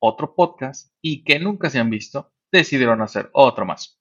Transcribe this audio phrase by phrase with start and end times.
[0.00, 4.00] otro podcast y que nunca se han visto, decidieron hacer otro más.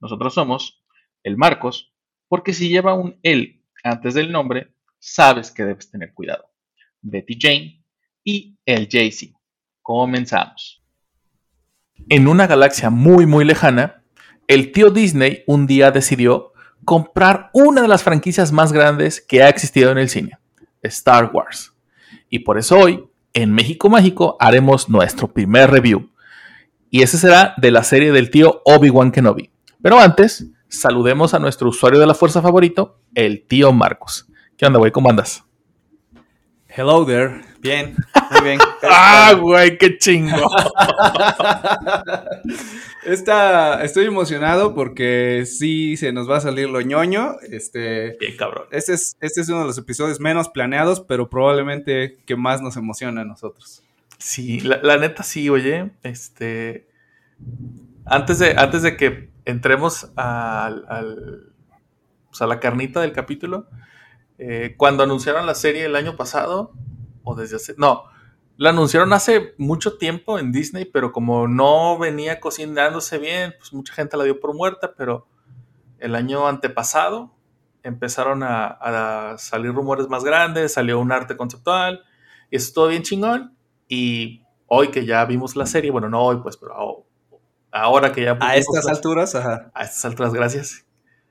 [0.00, 0.82] Nosotros somos
[1.22, 1.94] el Marcos,
[2.28, 6.44] porque si lleva un él antes del nombre, sabes que debes tener cuidado.
[7.00, 7.84] Betty Jane
[8.24, 9.38] y el Jay-Z.
[9.82, 10.82] Comenzamos.
[12.08, 14.02] En una galaxia muy muy lejana,
[14.48, 16.52] el tío Disney un día decidió
[16.84, 20.38] comprar una de las franquicias más grandes que ha existido en el cine,
[20.82, 21.74] Star Wars.
[22.28, 23.04] Y por eso hoy,
[23.34, 26.10] en México Mágico, haremos nuestro primer review.
[26.90, 29.50] Y ese será de la serie del tío Obi-Wan Kenobi.
[29.80, 34.26] Pero antes, saludemos a nuestro usuario de la fuerza favorito, el tío Marcos.
[34.56, 34.92] ¿Qué onda, güey?
[34.92, 35.44] ¿Cómo andas?
[36.74, 37.42] Hello there.
[37.60, 37.94] Bien,
[38.30, 38.58] muy bien.
[38.82, 39.76] ¡Ah, güey!
[39.78, 40.36] ¡Qué chingo!
[43.04, 47.36] Esta- estoy emocionado porque sí se nos va a salir lo ñoño.
[47.50, 48.64] Este, Bien, cabrón.
[48.70, 52.76] este, es, este es uno de los episodios menos planeados, pero probablemente que más nos
[52.76, 53.82] emociona a nosotros.
[54.18, 55.90] Sí, la, la neta sí, oye.
[56.02, 56.86] Este.
[58.06, 61.52] Antes de, antes de que entremos al, al-
[62.30, 63.66] pues, a la carnita del capítulo,
[64.44, 66.72] eh, cuando anunciaron la serie el año pasado,
[67.24, 67.74] o desde hace.
[67.78, 68.04] No,
[68.56, 73.92] la anunciaron hace mucho tiempo en Disney, pero como no venía cocinándose bien, pues mucha
[73.94, 75.26] gente la dio por muerta, pero
[75.98, 77.34] el año antepasado
[77.84, 78.66] empezaron a,
[79.32, 82.04] a salir rumores más grandes, salió un arte conceptual,
[82.50, 83.56] y eso estuvo bien chingón.
[83.88, 87.06] Y hoy que ya vimos la serie, bueno, no hoy, pues, pero aho-
[87.70, 89.70] ahora que ya A estas la- alturas, ajá.
[89.74, 90.84] a estas alturas, gracias.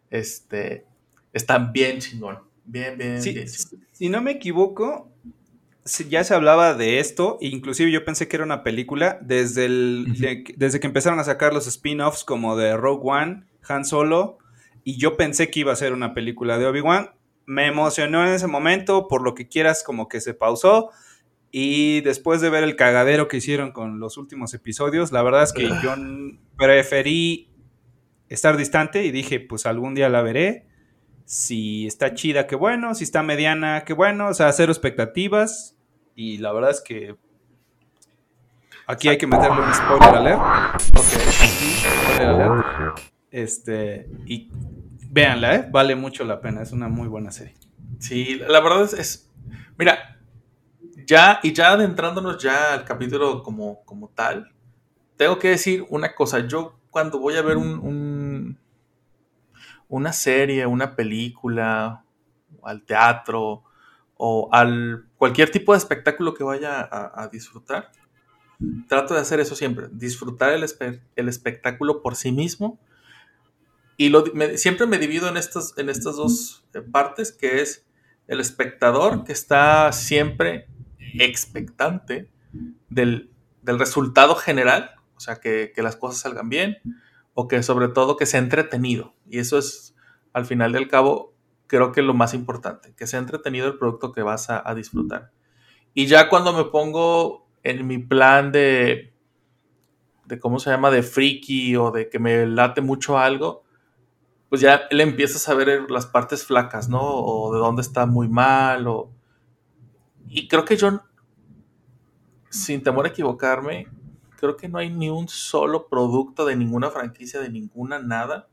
[0.09, 0.85] Este
[1.33, 2.39] están bien chingón.
[2.71, 5.11] Bien, bien, Sí, bien si no me equivoco,
[6.09, 10.21] ya se hablaba de esto, inclusive yo pensé que era una película desde, el, Ujú.
[10.21, 14.37] de- desde que empezaron a sacar los spin-offs como de Rogue One, Han Solo,
[14.83, 17.11] y yo pensé que iba a ser una película de Obi-Wan.
[17.45, 20.89] Me emocionó en ese momento, por lo que quieras, como que se pausó.
[21.51, 25.51] Y después de ver el cagadero que hicieron con los últimos episodios, la verdad es
[25.53, 27.49] que yo n- preferí
[28.29, 30.65] estar distante y dije, pues algún día la veré.
[31.25, 32.93] Si está chida, qué bueno.
[32.95, 34.27] Si está mediana, qué bueno.
[34.29, 35.75] O sea, cero expectativas.
[36.15, 37.15] Y la verdad es que
[38.87, 40.41] aquí hay que meterle un spoiler alert.
[40.97, 42.99] Spoiler alert.
[43.31, 44.49] Este, y
[45.09, 45.69] véanla, ¿eh?
[45.71, 46.61] Vale mucho la pena.
[46.61, 47.55] Es una muy buena serie.
[47.99, 49.27] Sí, la verdad es, es-
[49.77, 50.19] Mira,
[51.05, 54.51] ya, y ya adentrándonos ya al capítulo como, como tal,
[55.17, 56.45] tengo que decir una cosa.
[56.47, 57.79] Yo cuando voy a ver un-
[59.91, 62.05] una serie, una película,
[62.63, 63.63] al teatro,
[64.15, 67.91] o al cualquier tipo de espectáculo que vaya a, disfrutar,
[68.87, 72.79] trato de hacer eso siempre, disfrutar el, espe- el espectáculo por sí mismo.
[73.97, 74.11] Y
[74.55, 77.85] siempre me divido en estas, en estas dos eh, partes, que es
[78.27, 80.67] el espectador que está siempre
[81.19, 82.29] expectante
[82.89, 83.29] del,
[83.61, 86.77] del resultado general, o sea, que, que las cosas salgan bien,
[87.33, 89.13] o que sobre todo que sea entretenido.
[89.29, 89.95] Y eso es,
[90.33, 91.33] al final del cabo,
[91.67, 95.31] creo que lo más importante, que sea entretenido el producto que vas a, disfrutar.
[95.93, 99.13] Y ya cuando me pongo en mi plan de,
[100.25, 103.63] de, ¿cómo se llama?, de friki o de que me late mucho algo,
[104.49, 106.99] pues ya le empiezas a ver las partes flacas, ¿no?
[107.01, 109.09] O de dónde está muy mal, o...
[110.27, 110.99] Y creo que yo,
[112.49, 113.87] sin temor a equivocarme,
[114.41, 118.49] creo que no hay ni un solo producto de ninguna franquicia, de ninguna nada,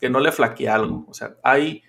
[0.00, 1.06] que no le flaquee algo.
[1.08, 1.84] O sea, hay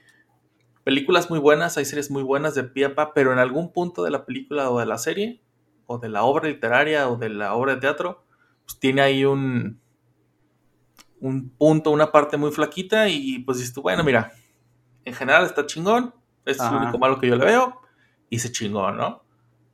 [0.84, 4.03] películas muy buenas, hay series muy buenas de pie a pa, pero en algún punto
[4.03, 5.42] de la película o de la serie,
[5.88, 8.23] o de la obra literaria o de la obra de teatro,
[8.64, 9.82] pues tiene ahí un,
[11.20, 14.32] un punto, una parte muy flaquita y pues dices tú, bueno, mira,
[15.03, 16.14] en general está chingón,
[16.46, 16.72] es Ajá.
[16.72, 17.82] lo único malo que yo le veo,
[18.29, 19.23] y se chingón, ¿no?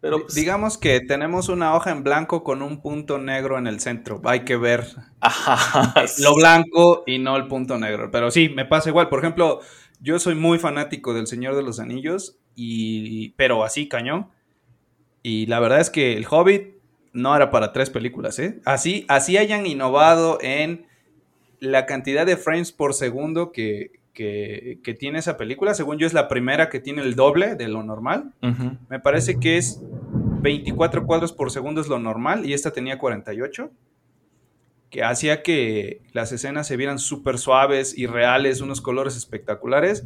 [0.06, 3.80] Pero pues, Digamos que tenemos una hoja en blanco con un punto negro en el
[3.80, 4.22] centro.
[4.25, 4.86] Hay que ver
[5.19, 8.12] ajá, lo blanco y no el punto negro.
[8.12, 9.10] Pero sí, me pasa igual.
[9.10, 9.62] Por ejemplo,
[10.00, 14.30] yo soy muy fanático del Señor de los Anillos, y, pero así cañón.
[15.24, 16.75] Y la verdad es que el Hobbit
[17.12, 18.62] no era para tres películas, ¿eh?
[18.63, 20.86] Así, así hayan innovado en
[21.60, 25.76] la cantidad de frames por segundo que, que, que tiene esa película.
[25.76, 28.34] Según yo, es la primera que tiene el doble de lo normal.
[28.90, 29.80] Me parece que es
[30.46, 33.72] 24 cuadros por segundo es lo normal y esta tenía 48,
[34.92, 40.06] que hacía que las escenas se vieran súper suaves y reales, unos colores espectaculares.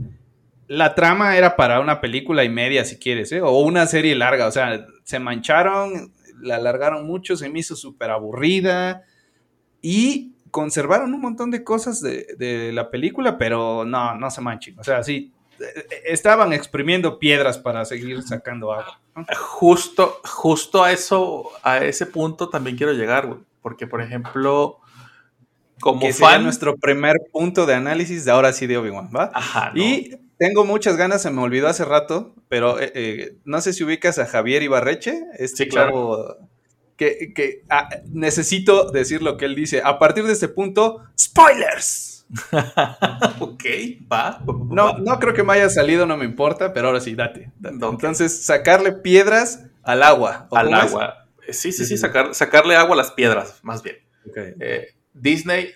[0.67, 3.41] La trama era para una película y media, si quieres, ¿eh?
[3.41, 8.09] o una serie larga, o sea, se mancharon, la alargaron mucho, se me hizo súper
[8.09, 9.03] aburrida
[9.81, 14.79] y conservaron un montón de cosas de, de, la película, pero no, no se manchen.
[14.79, 15.33] O sea, sí,
[16.05, 18.99] estaban exprimiendo piedras para seguir sacando agua.
[19.37, 23.39] Justo, justo a eso, a ese punto también quiero llegar, güey.
[23.61, 24.79] Porque, por ejemplo,
[25.79, 26.43] como que fan.
[26.43, 29.31] nuestro primer punto de análisis de ahora sí de Obi-Wan, ¿va?
[29.33, 29.71] Ajá.
[29.75, 29.83] No.
[29.83, 33.83] Y tengo muchas ganas, se me olvidó hace rato, pero eh, eh, no sé si
[33.83, 35.89] ubicas a Javier Ibarreche, este sí, claro.
[35.91, 36.49] chavo
[36.99, 39.81] que, que ah, necesito decir lo que él dice.
[39.83, 42.27] A partir de este punto, spoilers.
[43.39, 43.63] ok,
[44.11, 44.43] va.
[44.69, 47.51] No, no creo que me haya salido, no me importa, pero ahora sí, date.
[47.57, 47.77] date.
[47.77, 47.89] Okay.
[47.89, 50.49] Entonces, sacarle piedras al agua.
[50.51, 51.25] Al agua.
[51.47, 51.61] Es?
[51.61, 53.95] Sí, sí, sí, sacar, sacarle agua a las piedras, más bien.
[54.29, 54.53] Okay.
[54.59, 55.71] Eh, Disney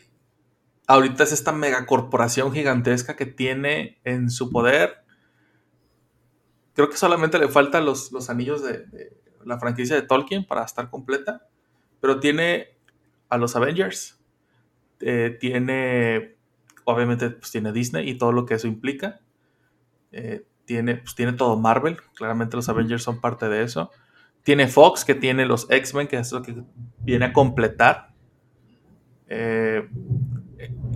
[0.88, 4.98] ahorita es esta megacorporación gigantesca que tiene en su poder.
[6.74, 10.64] Creo que solamente le faltan los, los anillos de, de, la franquicia de Tolkien para
[10.64, 11.48] estar completa.
[12.00, 12.70] Pero tiene
[13.30, 14.20] a los Avengers.
[15.00, 16.36] Eh, tiene,
[16.86, 19.20] obviamente, pues tiene Disney y todo lo que eso implica.
[20.12, 21.98] Eh, tiene, pues tiene todo Marvel.
[22.16, 23.92] Claramente los Avengers son parte de eso.
[24.44, 26.56] Tiene Fox, que tiene los X-Men, que es lo que
[27.00, 28.12] viene a completar.
[29.28, 29.88] Eh,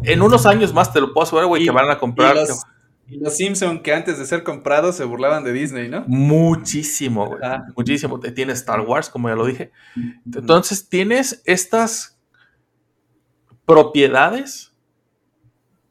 [0.03, 2.35] en unos años más te lo puedo asegurar, güey, que van a comprar.
[2.35, 2.63] Y los,
[3.09, 6.03] y los Simpson que antes de ser comprados se burlaban de Disney, ¿no?
[6.07, 7.39] Muchísimo, güey.
[7.41, 7.65] Ah.
[7.75, 8.19] Muchísimo.
[8.19, 9.71] Tiene Star Wars, como ya lo dije.
[10.25, 12.19] Entonces tienes estas
[13.65, 14.73] propiedades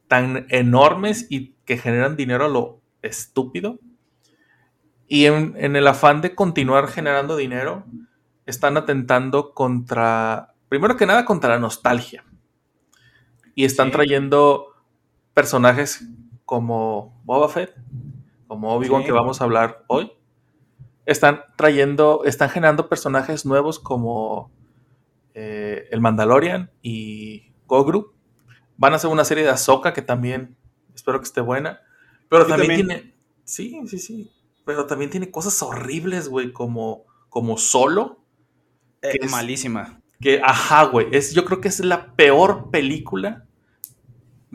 [0.08, 3.78] tan enormes y que generan dinero a lo estúpido.
[5.08, 7.84] Y en, en el afán de continuar generando dinero,
[8.44, 12.24] están atentando contra, primero que nada, contra la nostalgia
[13.54, 13.92] y están sí.
[13.92, 14.74] trayendo
[15.34, 16.06] personajes
[16.46, 17.74] como Boba Fett,
[18.46, 19.06] como Obi-Wan sí.
[19.06, 20.12] que vamos a hablar hoy.
[21.04, 24.50] Están trayendo, están generando personajes nuevos como
[25.34, 28.14] eh, el Mandalorian y Gogru.
[28.76, 30.56] Van a hacer una serie de Ahsoka que también
[30.94, 31.80] espero que esté buena.
[32.28, 33.14] Pero también, también, tiene.
[33.44, 34.32] Sí, sí, sí.
[34.64, 38.24] Pero también tiene cosas horribles, güey, como, como solo.
[39.00, 40.00] Que eh, es malísima.
[40.20, 41.08] Que, ajá, güey.
[41.12, 43.45] Es, yo creo que es la peor película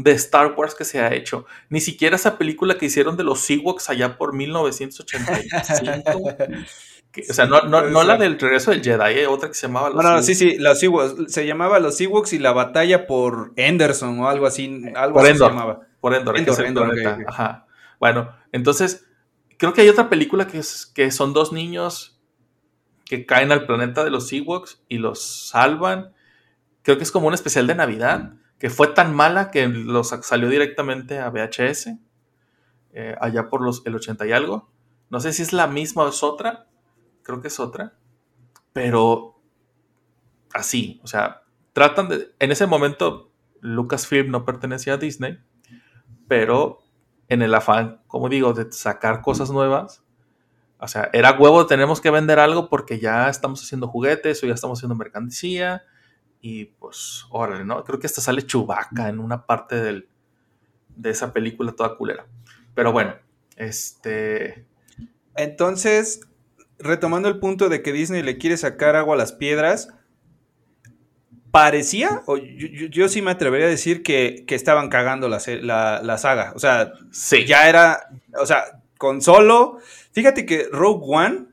[0.03, 1.45] de Star Wars que se ha hecho.
[1.69, 6.35] Ni siquiera esa película que hicieron de los Ewoks allá por 1985.
[7.11, 9.67] que, o sea, no, no, no, la del regreso del Jedi, eh, otra que se
[9.67, 11.31] llamaba los No, no, sí, sí, los Ewoks.
[11.31, 14.83] Se llamaba los Ewoks y la batalla por Henderson o algo así.
[14.95, 15.79] Algo por así Endor, se llamaba.
[15.99, 17.25] Por Endor, Endor, Endor okay, okay.
[17.27, 17.67] Ajá.
[17.99, 19.05] Bueno, entonces,
[19.57, 22.19] creo que hay otra película que, es, que son dos niños
[23.05, 26.13] que caen al planeta de los Ewoks y los salvan.
[26.81, 30.47] Creo que es como un especial de Navidad que fue tan mala que los salió
[30.47, 31.97] directamente a VHS,
[32.93, 34.69] eh, allá por los, el 80 y algo.
[35.09, 36.67] No sé si es la misma o es otra,
[37.23, 37.97] creo que es otra,
[38.71, 39.41] pero
[40.53, 41.41] así, o sea,
[41.73, 43.31] tratan de, en ese momento
[43.61, 45.39] Lucasfilm no pertenecía a Disney,
[46.27, 46.83] pero
[47.29, 50.03] en el afán, como digo, de sacar cosas nuevas,
[50.77, 54.53] o sea, era huevo, tenemos que vender algo porque ya estamos haciendo juguetes o ya
[54.53, 55.83] estamos haciendo mercancía,
[56.41, 57.83] y pues, órale, ¿no?
[57.83, 60.09] Creo que hasta sale Chubaca en una parte del,
[60.95, 62.25] de esa película toda culera.
[62.73, 63.15] Pero bueno,
[63.55, 64.65] este.
[65.35, 66.21] Entonces,
[66.79, 69.93] retomando el punto de que Disney le quiere sacar agua a las piedras,
[71.51, 75.39] parecía, o yo, yo, yo sí me atrevería a decir que, que estaban cagando la,
[75.61, 76.53] la, la, saga.
[76.55, 77.45] O sea, sí.
[77.45, 79.77] ya era, o sea, con solo.
[80.11, 81.45] Fíjate que Rogue One.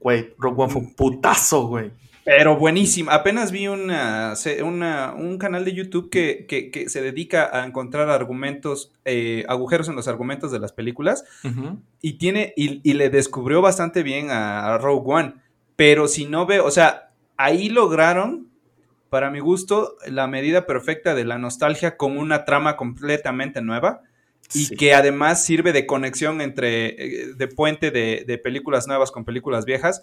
[0.00, 1.92] Güey, Rogue One fue un putazo, güey.
[2.24, 3.12] Pero buenísima.
[3.12, 8.08] Apenas vi una, una, un canal de YouTube que, que, que, se dedica a encontrar
[8.08, 11.24] argumentos, eh, agujeros en los argumentos de las películas.
[11.44, 11.78] Uh -huh.
[12.00, 15.34] Y tiene, y, y, le descubrió bastante bien a, a, Rogue One.
[15.76, 18.48] Pero si no veo, o sea, ahí lograron,
[19.10, 24.00] para mi gusto, la medida perfecta de la nostalgia con una trama completamente nueva.
[24.54, 24.76] Y sí.
[24.76, 29.64] que además sirve de conexión entre, eh, de puente de, de películas nuevas con películas
[29.66, 30.02] viejas.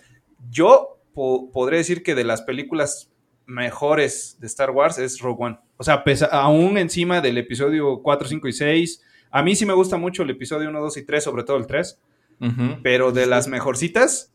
[0.49, 3.11] Yo po podré decir que de las películas
[3.45, 5.59] mejores de Star Wars es Rogue One.
[5.77, 9.01] O sea, pesa, aún encima del episodio 4, 5 y 6.
[9.31, 11.67] A mí sí me gusta mucho el episodio 1, 2 y 3, sobre todo el
[11.67, 11.99] 3.
[12.39, 12.79] Uh -huh.
[12.81, 14.33] Pero de las mejorcitas,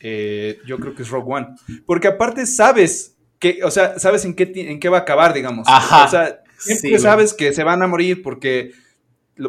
[0.00, 1.46] eh, yo creo que es Rogue One.
[1.84, 5.66] Porque aparte sabes que, o sea, sabes en qué, en qué va a acabar, digamos.
[5.68, 6.04] Ajá.
[6.04, 8.72] O sea, siempre sí, sabes que se van a morir porque,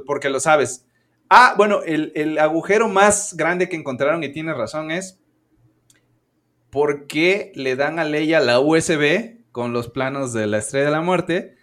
[0.05, 0.85] porque lo sabes.
[1.29, 5.19] Ah, bueno, el, el agujero más grande que encontraron, y tienes razón, es
[6.77, 10.91] ¿por qué le dan a Leia la USB con los planos de la Estrella de
[10.91, 11.55] la Muerte?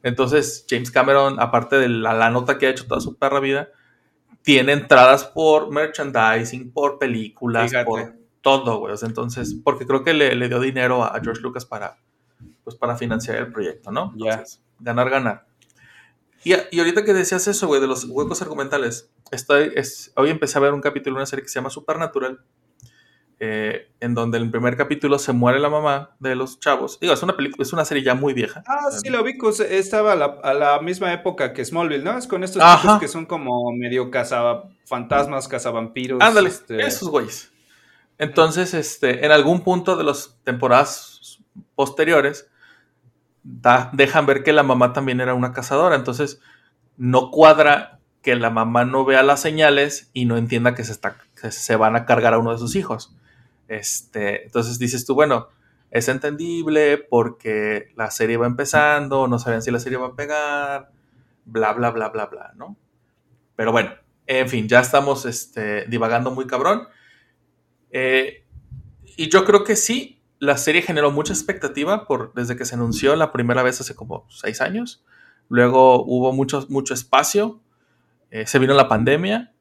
[0.03, 3.71] Entonces, James Cameron, aparte de la, la nota que ha hecho toda su perra vida,
[4.47, 7.85] tiene entradas por merchandising, por películas, Fíjate.
[7.85, 8.95] por todo, güey.
[8.95, 11.99] O sea, entonces, porque creo que le, le dio dinero a, George Lucas para,
[12.63, 14.15] pues, para financiar el proyecto, ¿no?
[14.17, 14.45] Ya.
[14.79, 15.47] Ganar, ganar.
[16.45, 20.59] Y, y ahorita que decías eso, güey, de los huecos argumentales, estoy, es, hoy empecé
[20.59, 22.39] a ver un capítulo de una serie que se llama Supernatural,
[23.39, 26.99] eh, en donde en el primer capítulo se muere la mamá de los chavos.
[27.01, 28.63] Digo, es una película, es una serie ya muy vieja.
[28.67, 29.37] Ah, sí, lo vi.
[29.69, 32.17] Estaba a la, a la misma época que Smallville, ¿no?
[32.17, 36.21] Es con estos chicos que son como medio cazafantasmas, cazavampiros.
[36.23, 37.53] Ándale, este, esos güeyes.
[38.19, 41.39] Entonces, este, en algún punto de las temporadas
[41.75, 42.49] posteriores,
[43.43, 45.97] da- dejan ver que la mamá también era una cazadora.
[45.97, 46.41] Entonces,
[46.97, 51.17] no cuadra que la mamá no vea las señales y no entienda que se, está,
[51.41, 53.15] que se van a cargar a uno de sus hijos.
[53.69, 55.49] Este, entonces dices tú, bueno,
[55.91, 60.91] es entendible porque la serie va empezando, no sabían si la serie va a pegar,
[61.45, 62.77] bla, bla, bla, bla, bla, ¿no?
[63.57, 63.91] Pero bueno,
[64.27, 66.89] en fin, ya estamos este, divagando muy cabrón.
[67.91, 68.45] Eh,
[69.17, 73.17] y yo creo que sí, la serie generó mucha expectativa por, desde que se anunció
[73.17, 75.05] la primera vez hace como seis años.
[75.49, 77.61] Luego hubo mucho, mucho espacio.
[78.31, 79.53] eh, se vino la pandemia.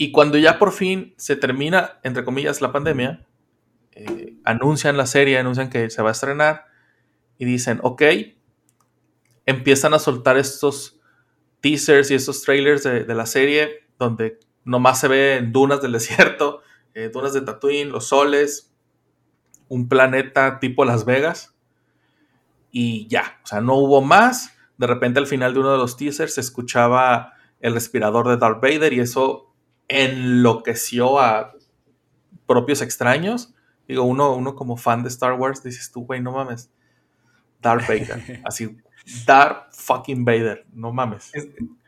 [0.00, 3.26] Y cuando ya por fin se termina, entre comillas, la pandemia,
[3.90, 6.66] eh, anuncian la serie, anuncian que se va a estrenar
[7.36, 8.02] y dicen, ok,
[9.44, 11.00] empiezan a soltar estos
[11.60, 16.62] teasers y estos trailers de, la serie donde nomás se ven dunas del desierto,
[16.94, 18.72] eh, dunas de Tatooine, los soles,
[19.66, 21.56] un planeta tipo Las Vegas
[22.70, 24.56] y ya, o sea, no hubo más.
[24.76, 28.62] De repente al final de uno de los teasers se escuchaba el respirador de Darth
[28.62, 29.47] Vader y eso
[29.88, 31.54] enloqueció a
[32.46, 33.54] propios extraños.
[33.86, 36.70] Digo, uno, uno como fan de Star Wars dices tú, güey, no mames.
[37.60, 38.76] Darth Vader, así,
[39.26, 41.32] Darth fucking Vader, no mames.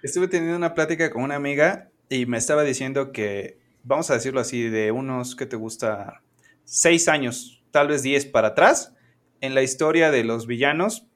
[0.02, 4.40] Estuve teniendo una plática con una amiga y me estaba diciendo que, vamos a decirlo
[4.40, 6.23] así, de unos que te gusta,
[6.64, 8.95] seis años, tal vez diez para atrás,
[9.40, 11.07] en la historia de los villanos,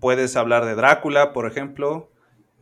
[0.00, 2.10] puedes hablar de Drácula, por ejemplo,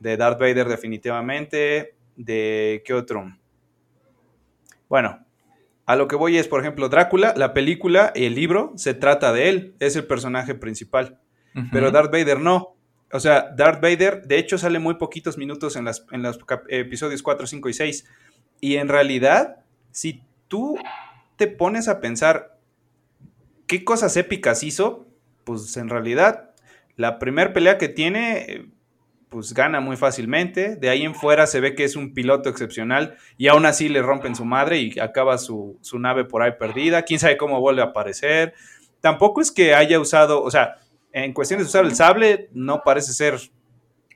[0.01, 3.37] de Darth Vader definitivamente, de qué otro.
[4.93, 5.25] Bueno,
[5.87, 9.49] a lo que voy es, por ejemplo, Drácula, la película, el libro, se trata de
[9.49, 11.19] él, es el personaje principal.
[11.73, 11.91] Pero.
[11.91, 12.77] Darth Vader no.
[13.11, 17.23] O sea, Darth Vader, de hecho, sale muy poquitos minutos en, las, en los episodios
[17.23, 18.05] 4, 5 y 6.
[18.61, 20.77] Y en realidad, si tú
[21.37, 22.59] te pones a pensar
[23.67, 25.07] qué cosas épicas hizo,
[25.45, 26.51] pues en realidad,
[26.97, 28.67] la primera pelea que tiene, eh,
[29.33, 30.77] pues gana muy fácilmente.
[30.77, 34.03] De ahí en fuera se ve que es un piloto excepcional y aún así le
[34.03, 37.03] rompen su madre y acaba su, su nave por ahí perdida.
[37.03, 38.53] Quién sabe cómo vuelve a aparecer.
[39.01, 40.77] Tampoco es que haya usado, o sea,
[41.13, 43.39] en cuestiones de usar el sable, no parece ser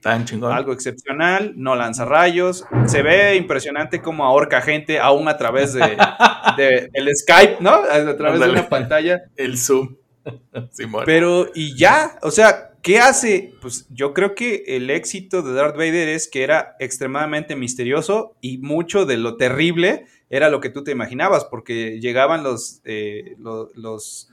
[0.02, 0.52] Tan chingón.
[0.52, 5.80] algo excepcional, no lanza rayos, se ve impresionante como ahorca gente aún a través de,
[6.56, 7.70] de- del Skype, ¿no?
[7.70, 9.22] A través de una pantalla.
[9.34, 9.96] El Zoom.
[10.70, 11.02] Simón.
[11.06, 13.52] Pero, y ya, o sea, ¿qué hace?
[13.60, 18.58] Pues yo creo que el éxito de Darth Vader es que era extremadamente misterioso y
[18.58, 23.70] mucho de lo terrible era lo que tú te imaginabas, porque llegaban los, eh, lo-
[23.74, 24.28] los,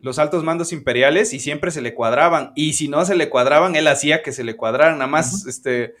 [0.00, 2.52] los altos mandos imperiales y siempre se le cuadraban.
[2.56, 5.94] Y si no se le cuadraban, él hacía que se le cuadraran, nada más, este...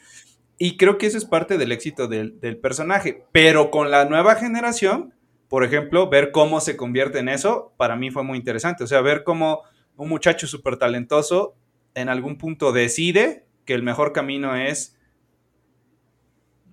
[0.56, 3.22] Y creo que eso es parte del éxito del, del personaje.
[3.32, 5.12] Pero con la nueva generación,
[5.48, 8.82] por ejemplo, ver cómo se convierte en eso, para mí fue muy interesante.
[8.82, 9.60] O sea, ver cómo
[9.96, 11.54] un muchacho súper talentoso
[12.00, 14.96] en algún punto decide que el mejor camino es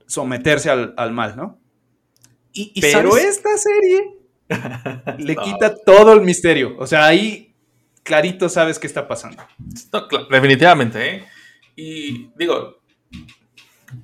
[0.07, 1.59] someterse al, al mal, ¿no?
[2.53, 3.25] Y, y Pero ¿sabes?
[3.25, 4.17] esta serie
[5.19, 5.43] le No.
[5.43, 6.75] quita todo el misterio.
[6.77, 7.53] O sea, ahí
[8.03, 9.43] clarito sabes qué está pasando.
[9.91, 11.25] No, claro, definitivamente, ¿eh?
[11.75, 12.77] Y digo,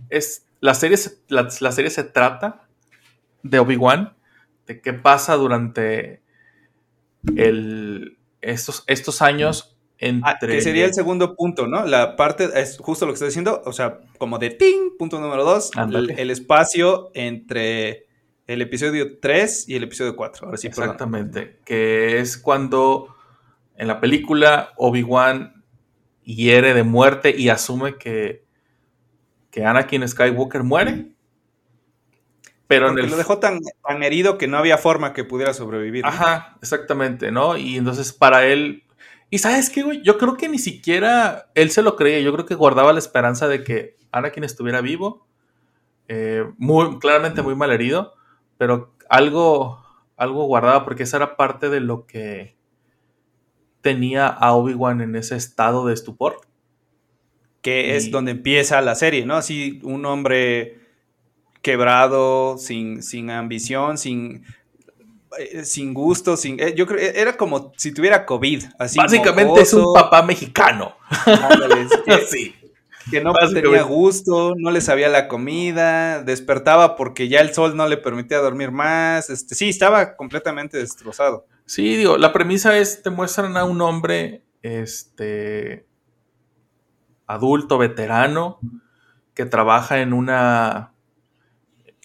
[0.09, 2.67] es, la, serie, se- la, la serie se trata
[3.43, 4.13] de Obi-Wan,
[4.67, 6.21] de qué pasa durante
[7.37, 9.70] el, estos, estos años
[10.01, 10.29] entre...
[10.29, 11.85] Ah, que sería el segundo punto, ¿no?
[11.85, 15.45] La parte, es justo lo que estoy diciendo, o sea, como de ting, punto número
[15.45, 15.71] dos,
[16.17, 18.07] el, espacio entre
[18.47, 20.47] el episodio 3 y el episodio 4.
[20.47, 20.83] Ahora sí, perdón.
[20.83, 23.15] Exactamente, que es cuando
[23.77, 25.63] en la película Obi-Wan
[26.23, 28.43] hiere de muerte y asume que,
[29.49, 31.11] que Anakin Skywalker muere.
[32.67, 35.53] Pero en Porque el lo dejó tan, tan herido que no había forma que pudiera
[35.53, 36.05] sobrevivir.
[36.05, 37.57] Ajá, exactamente, ¿no?
[37.57, 38.83] Y entonces para él.
[39.31, 42.19] Y sabes qué, güey, yo creo que ni siquiera él se lo creía.
[42.19, 45.25] Yo creo que guardaba la esperanza de que Anakin estuviera vivo.
[46.13, 48.13] eh, muy, claramente muy mal herido.
[48.57, 49.81] Pero algo,
[50.17, 52.57] algo guardaba porque esa era parte de lo que
[53.81, 56.41] tenía a Obi-Wan en ese estado de estupor.
[57.61, 59.35] Que Y- es donde empieza la serie, ¿no?
[59.35, 60.79] Así un hombre
[61.61, 64.43] quebrado, sin, sin ambición, sin,
[65.63, 66.59] sin gusto, sin...
[66.59, 68.63] eh, yo creo era como si tuviera COVID.
[68.79, 70.95] Así Básicamente es un papá mexicano.
[71.25, 72.55] ándale, que- sí.
[73.09, 77.87] que no tenía gusto, no le sabía la comida, despertaba porque ya el sol no
[77.87, 79.29] le permitía dormir más.
[79.29, 81.45] Este, sí, estaba completamente destrozado.
[81.65, 85.85] Sí, digo, la premisa es, te muestran a un hombre, este,
[87.27, 88.59] adulto, veterano,
[89.33, 90.93] que trabaja en una,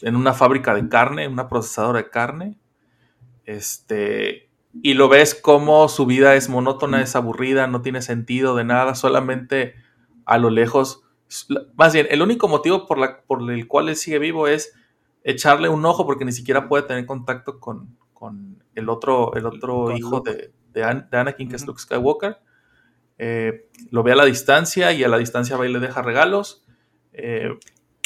[0.03, 2.59] en una fábrica de carne, en una procesadora de carne,
[3.47, 4.51] este,
[4.83, 8.95] y lo ves como su vida es monótona, es aburrida, no tiene sentido de nada,
[8.95, 9.75] solamente
[10.27, 11.03] a lo lejos,
[11.77, 14.75] más bien, el único motivo por, la, por el cual él sigue vivo es
[15.25, 19.85] echarle un ojo porque ni siquiera puede tener contacto con, con el otro, el otro
[19.85, 21.67] Con hijo de, de, An- de Anakin, que es.
[21.67, 22.39] Luke Skywalker.
[23.19, 26.65] Eh, lo ve a la distancia y a la distancia va y le deja regalos.
[27.13, 27.51] Eh,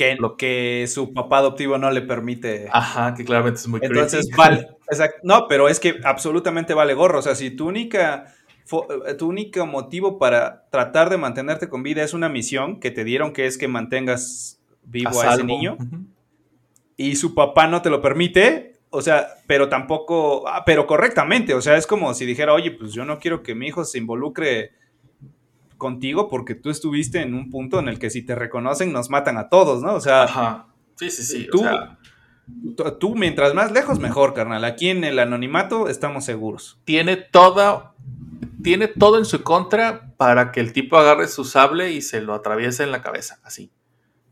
[0.00, 2.68] Que, Lo- que su papá adoptivo no le permite.
[2.72, 4.66] ajá, que claramente es muy Entonces, vale.
[4.90, 5.18] exacto.
[5.22, 7.18] No, pero es que absolutamente vale gorro.
[7.18, 8.32] O sea, si tu única.
[9.06, 13.04] eh, Tu único motivo para tratar de mantenerte con vida es una misión que te
[13.04, 15.76] dieron que es que mantengas vivo a, ese niño
[16.96, 21.60] y su papá no te lo permite, o sea, pero tampoco, ah, pero correctamente, o
[21.60, 24.72] sea, es como si dijera, oye, pues yo no quiero que mi hijo se involucre
[25.80, 29.36] contigo porque tú estuviste en un punto en el que si te reconocen nos matan
[29.36, 29.94] a todos, ¿no?
[29.94, 30.66] O sea, Ajá.
[30.94, 31.46] Sí, sí, sí.
[31.48, 31.98] o Tú- sea,
[32.76, 34.64] tú, tú mientras más lejos mejor, carnal.
[34.64, 36.78] Aquí en el anonimato estamos seguros.
[36.84, 37.94] tiene toda.
[38.62, 42.34] Tiene todo en su contra para que el tipo agarre su sable y se lo
[42.34, 43.72] atraviese en la cabeza, así.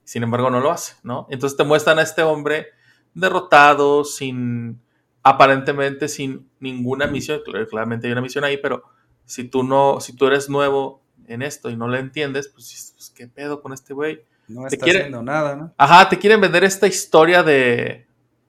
[0.05, 1.27] Sin embargo, no lo hace, ¿no?
[1.31, 2.67] Entonces te muestran a este hombre
[3.15, 4.81] derrotado, sin.
[5.23, 7.41] aparentemente sin ninguna misión.
[7.47, 8.83] Cl- Claramente hay una misión ahí, pero
[9.25, 13.11] si tú no, si tú eres nuevo en esto y no le entiendes, pues, pues,
[13.15, 14.23] ¿qué pedo con este güey?
[14.49, 15.73] No Te está quiere- haciendo nada, ¿no?
[15.77, 18.07] Ajá, te quieren vender esta historia de.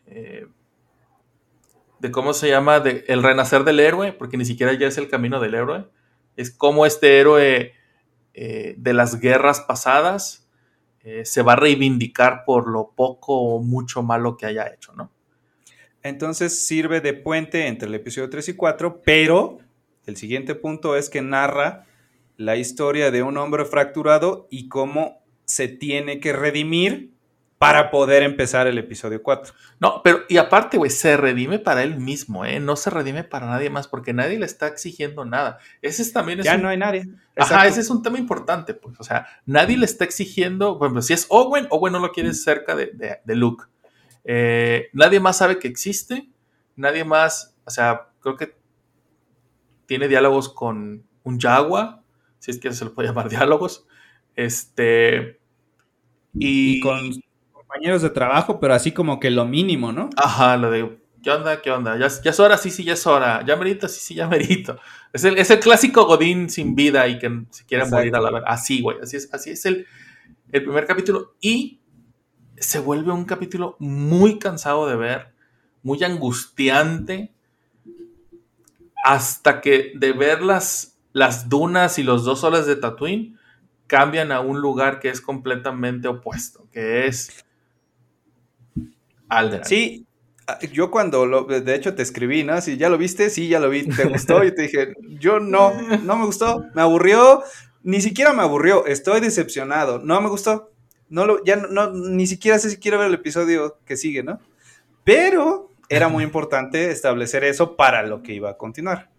[0.08, 0.48] eh,
[2.00, 5.10] de cómo se llama, de el renacer del héroe, porque ni siquiera ya es el
[5.10, 5.86] camino del héroe.
[6.38, 7.74] Es como este héroe
[8.34, 10.48] eh, de las guerras pasadas
[11.02, 15.12] eh, se va a reivindicar por lo poco o mucho malo que haya hecho, ¿no?
[16.04, 19.58] Entonces sirve de puente entre el episodio 3 y 4, pero
[20.06, 21.86] el siguiente punto es que narra
[22.40, 27.12] la historia de un hombre fracturado y cómo se tiene que redimir
[27.58, 29.54] para poder empezar el episodio 4.
[29.82, 32.62] No, pero y aparte, güey, se redime para él mismo, ¿eh?
[32.62, 35.58] No se redime para nadie más, porque nadie le está exigiendo nada.
[35.82, 37.10] Ese es también es Ya un- no hay nadie.
[37.36, 38.98] Ajá, ese es un tema importante, pues.
[39.02, 40.78] O sea, nadie le está exigiendo.
[40.80, 43.66] Por ejemplo, si es Owen, Owen no lo quiere cerca de, de- de Luke.
[44.24, 46.30] Eh, nadie más sabe que existe.
[46.78, 47.58] Nadie más.
[47.66, 48.56] O sea, creo que
[49.86, 52.00] tiene diálogos con un Jaguar.
[52.40, 53.86] Si es que se lo puede llamar diálogos.
[54.36, 55.40] Este.
[56.34, 57.12] Y, Y con
[57.52, 60.10] compañeros de trabajo, pero así como que lo mínimo, ¿no?
[60.18, 61.00] Ajá, lo de.
[61.22, 61.62] ¿Qué onda?
[61.62, 61.98] ¿Qué onda?
[61.98, 62.58] ¿Ya, ya es hora?
[62.58, 63.44] Sí, sí, ya es hora.
[63.46, 63.88] ¿Ya merito?
[63.90, 64.80] Sí, sí, ya merito.
[65.12, 67.98] Es el, es el clásico Godín sin vida y que se quiere Exacto.
[67.98, 68.44] morir a la vez.
[68.48, 68.98] Así, güey.
[69.02, 69.86] Así es, así es el,
[70.52, 71.36] el primer capítulo.
[71.42, 71.82] Y
[72.56, 75.34] se vuelve un capítulo muy cansado de ver,
[75.84, 77.34] muy angustiante.
[79.04, 83.38] Hasta que de ver las, las dunas y los dos soles de Tatooine
[83.88, 87.44] cambian a un lugar que es completamente opuesto, que es
[89.28, 89.66] Alderaan.
[89.66, 90.06] Sí,
[90.72, 92.60] yo cuando lo, de hecho te escribí, ¿no?
[92.62, 95.74] Si ya lo viste, sí, ya lo vi, te gustó, y te dije, yo no,
[96.04, 97.44] no me gustó, me aburrió,
[97.84, 100.72] ni siquiera me aburrió, estoy decepcionado, no me gustó,
[101.10, 104.40] no lo, ya no, ni siquiera sé si quiero ver el episodio que sigue, ¿no?
[105.04, 109.10] Pero era muy importante establecer eso para lo que iba a continuar.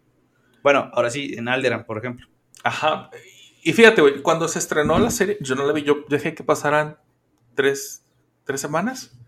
[0.62, 2.26] Bueno, ahora sí, en Alderan, por ejemplo.
[2.62, 3.10] Ajá.
[3.62, 6.42] Y fíjate, güey, cuando se estrenó la serie, yo no la vi, yo dejé que
[6.44, 6.96] pasaran
[7.54, 8.04] tres,
[8.44, 9.18] tres semanas,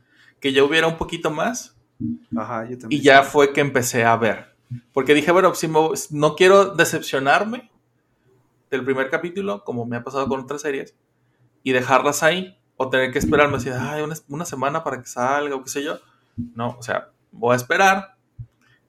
[0.40, 1.76] que ya hubiera un poquito más.
[2.36, 3.00] Ajá, yo también.
[3.00, 4.54] Y ya fue que empecé a ver.
[4.92, 7.70] Porque dije, bueno, si me- no quiero decepcionarme
[8.70, 10.94] del primer capítulo, como me ha pasado con otras series,
[11.62, 15.54] y dejarlas ahí, o tener que esperarme así, ay, una, una semana para que salga,
[15.54, 15.98] o qué sé yo.
[16.54, 18.16] No, o sea, voy a esperar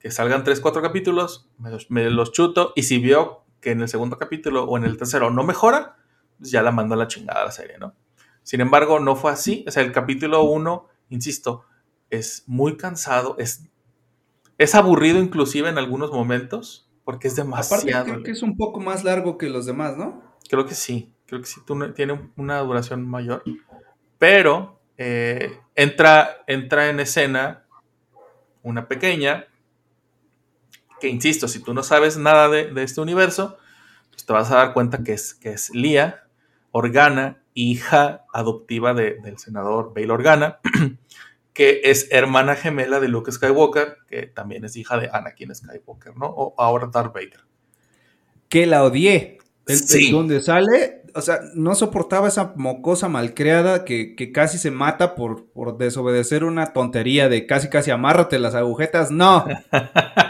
[0.03, 3.79] que salgan tres, cuatro capítulos, me los, me los chuto, y si veo que en
[3.81, 5.95] el segundo capítulo o en el tercero no mejora,
[6.37, 7.95] pues ya la mando a la chingada a la serie, ¿no?
[8.43, 9.63] Sin embargo, no fue así.
[9.65, 11.63] O sea, el capítulo 1, insisto,
[12.09, 13.69] es muy cansado, es,
[14.57, 18.03] es aburrido inclusive en algunos momentos, porque es Aparte, demasiado.
[18.03, 20.21] creo que es un poco más largo que los demás, ¿no?
[20.49, 21.61] Creo que sí, creo que sí
[21.95, 23.41] tiene una duración mayor.
[24.19, 27.65] Pero eh, entra, entra en escena
[28.63, 29.47] una pequeña,
[31.03, 33.57] que insisto, si tú no sabes nada de, de este universo,
[34.09, 36.23] pues te vas a dar cuenta que es, que es Lía
[36.71, 40.59] Organa, hija adoptiva de- del senador Bail Organa,
[41.53, 46.27] que es hermana gemela de Luke Skywalker, que también es hija de Anakin Skywalker, ¿no?
[46.27, 47.41] O ahora Darth Vader.
[48.47, 49.39] Que la odié.
[49.67, 50.09] El, Sí.
[50.09, 55.47] donde sale, o sea, no soportaba esa mocosa malcriada que, que casi se mata por,
[55.51, 59.11] por desobedecer una tontería de casi casi amárrate las agujetas.
[59.11, 59.45] No.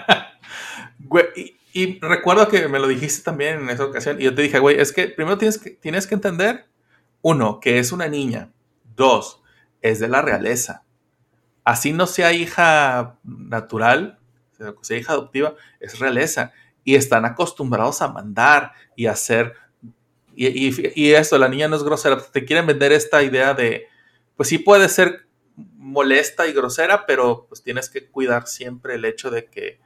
[1.13, 4.57] Güey, y, recuerdo que me lo dijiste también en esa ocasión y yo te dije,
[4.57, 6.65] güey, es que primero tienes que, tienes que entender,
[7.21, 8.51] uno, que es una niña,
[8.95, 9.39] dos,
[9.83, 10.85] es de la realeza.
[11.63, 14.17] Así no sea hija natural,
[14.81, 16.51] sea, hija adoptiva, es realeza.
[16.83, 19.53] Y están acostumbrados a mandar y hacer...
[20.35, 23.85] Y, y, y esto, la niña no es grosera, te quieren vender esta idea de,
[24.35, 29.29] pues sí puede ser molesta y grosera, pero pues tienes que cuidar siempre el hecho
[29.29, 29.79] de que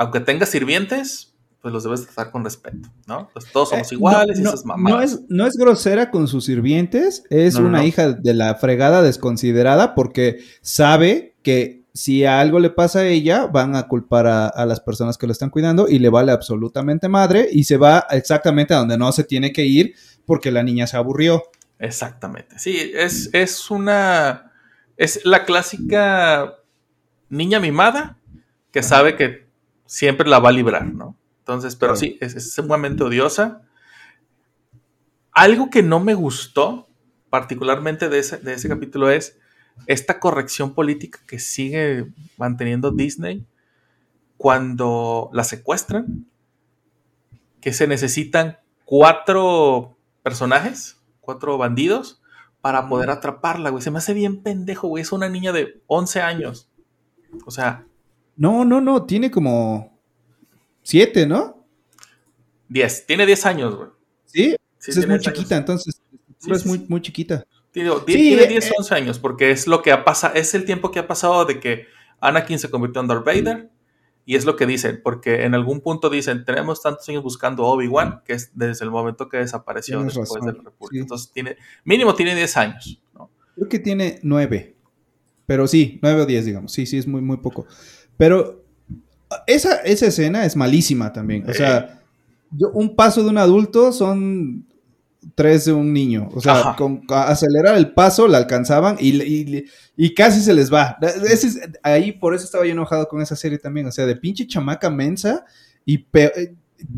[0.00, 3.28] aunque tengas sirvientes, pues los debes tratar con respeto, ¿no?
[3.34, 4.96] Pues todos somos Eh, iguales y no, esas no, mamadas.
[4.98, 9.02] no es, no es grosera con sus sirvientes, es No, una hija de la fregada
[9.02, 14.64] desconsiderada porque sabe que si algo le pasa a ella, van a culpar a, a
[14.64, 18.72] las personas que lo están cuidando y le vale absolutamente madre y se va exactamente
[18.72, 21.42] a donde no se tiene que ir porque la niña se aburrió.
[21.78, 22.58] Exactamente.
[22.58, 24.52] Sí, es, es una.
[24.96, 26.54] Es la clásica
[27.28, 28.16] niña mimada
[28.70, 29.49] que sabe que
[29.90, 31.16] siempre la va a librar, ¿no?
[31.40, 33.62] Entonces, pero sí, es, es sumamente odiosa.
[35.32, 36.88] Algo que no me gustó,
[37.28, 39.36] particularmente de ese, de ese capítulo, es
[39.88, 43.44] esta corrección política que sigue manteniendo Disney
[44.36, 46.24] cuando la secuestran,
[47.60, 52.22] que se necesitan cuatro personajes, cuatro bandidos,
[52.60, 53.82] para poder atraparla, güey.
[53.82, 55.02] Se me hace bien pendejo, güey.
[55.02, 56.70] Es una niña de 11 años.
[57.44, 57.88] O sea,
[58.40, 60.00] No, no, no, tiene como
[60.82, 61.66] siete, ¿no?
[62.68, 63.04] 10.
[63.06, 63.88] Tiene 10 años, güey.
[64.24, 65.36] Sí, Sí, es muy 10 años.
[65.36, 66.00] chiquita, entonces
[66.38, 67.44] Sí, es muy, muy chiquita.
[67.70, 70.64] Tiene, Sí, tiene 10, eh, 11 años, porque es lo que ha pasado, es el
[70.64, 71.84] tiempo que ha pasado de que
[72.20, 73.70] Anakin se convirtió en Darth Vader,
[74.24, 77.68] y es lo que dicen, porque en algún punto dicen, tenemos tantos años buscando a
[77.68, 80.94] Obi-Wan, que es desde el momento que desapareció después razón, de la República.
[80.94, 80.98] sí.
[81.00, 83.30] Entonces, tiene, mínimo tiene 10 años, ¿no?
[83.54, 84.76] Creo que tiene nueve.
[85.44, 86.72] Pero sí, nueve o diez, digamos.
[86.72, 87.66] Sí, sí, es muy, muy poco.
[88.20, 88.62] Pero
[89.46, 91.48] esa, esa escena es malísima también.
[91.48, 92.00] O sea,
[92.52, 94.66] yo- un paso de un adulto son
[95.34, 96.28] tres de un niño.
[96.34, 99.64] O sea, con acelerar el paso la alcanzaban y, y-
[99.96, 100.96] y casi se les va.
[101.00, 103.86] Ese es- ahí por eso estaba yo enojado con esa serie también.
[103.86, 105.44] O sea, de pinche chamaca mensa
[105.86, 106.54] y pe- eh,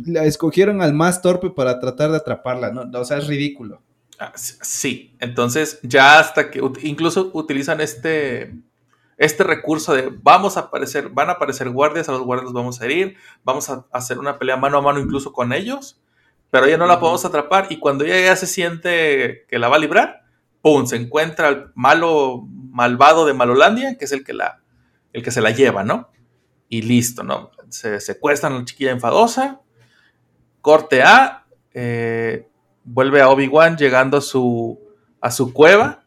[0.07, 2.71] la escogieron al más torpe para tratar de atraparla.
[2.73, 3.01] ¿no?
[3.01, 3.81] O sea, es ridículo.
[4.19, 8.55] Ah, Sí, entonces ya hasta que incluso utilizan este,
[9.23, 12.81] este recurso de vamos a aparecer, van a aparecer guardias, a los guardias los vamos
[12.81, 16.03] a herir, vamos a hacer una pelea mano a mano incluso con ellos,
[16.51, 19.77] pero ella no la podemos atrapar y cuando ella ya se siente que la va
[19.77, 20.23] a librar,
[20.61, 20.87] ¡pum!
[20.87, 24.61] se encuentra al malo malvado de Malolandia, que es el que la,
[25.13, 26.11] el que se la lleva, ¿no?
[26.69, 27.53] Y listo, ¿no?
[27.69, 29.61] Se secuestran a la chiquilla enfadosa,
[30.61, 32.49] corte A, eh,
[32.83, 34.81] vuelve a Obi-Wan llegando a su,
[35.21, 36.03] a su cueva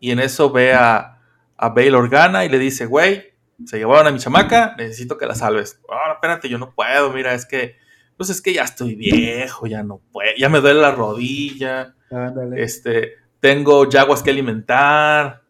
[0.00, 1.17] y en eso ve a,
[1.58, 3.24] a Bail Organa y le dice, güey,
[3.66, 5.80] se llevaron a mi chamaca, necesito que la salves.
[5.88, 7.76] Ahora, espérate, yo no puedo, mira, es que,
[8.16, 11.94] pues es que ya estoy viejo, ya no puedo, ya me duele la rodilla,
[12.56, 15.42] este, tengo yaguas que alimentar,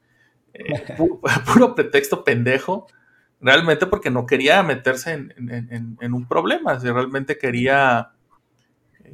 [0.55, 1.21] eh, pu-
[1.53, 2.87] puro pretexto pendejo,
[3.41, 8.13] realmente porque no quería meterse en, en- en- en un problema, si realmente quería...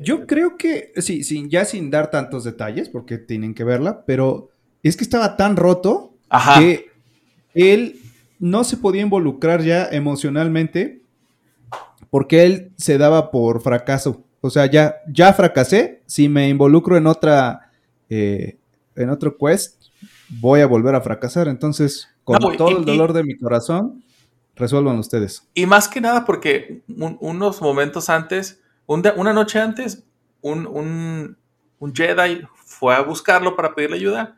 [0.00, 4.50] Yo creo que, sí, sin, ya sin dar tantos detalles, porque tienen que verla, pero
[4.82, 6.90] es que estaba tan roto Ajá, que
[7.54, 8.00] él
[8.38, 11.00] no se podía involucrar ya emocionalmente
[12.10, 14.22] porque él se daba por fracaso.
[14.40, 16.02] O sea, ya, ya fracasé.
[16.06, 17.70] Si me involucro en otra,
[18.10, 18.56] eh,
[18.94, 19.82] en otro quest,
[20.28, 21.48] voy a volver a fracasar.
[21.48, 24.02] Entonces, con No, y- todo el y- dolor de mi corazón,
[24.54, 25.48] resuelvan ustedes.
[25.54, 30.04] Y más que nada porque un- unos momentos antes, un de- una noche antes,
[30.42, 31.36] un, un-
[31.78, 34.36] un Jedi fue a buscarlo para pedirle ayuda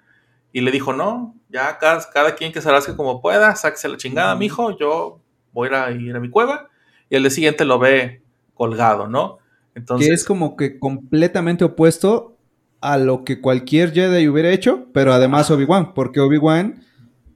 [0.56, 3.98] y le dijo, no, ya cada, cada quien que se rasque como pueda, sáquese la
[3.98, 5.20] chingada, mijo, yo
[5.52, 6.70] voy a ir a, mi cueva.
[7.10, 8.22] Y el día siguiente lo ve
[8.54, 9.36] colgado, ¿no?
[9.74, 12.38] Entonces, que es como que completamente opuesto
[12.80, 16.82] a lo que cualquier Jedi hubiera hecho, pero además Obi-Wan, porque Obi-Wan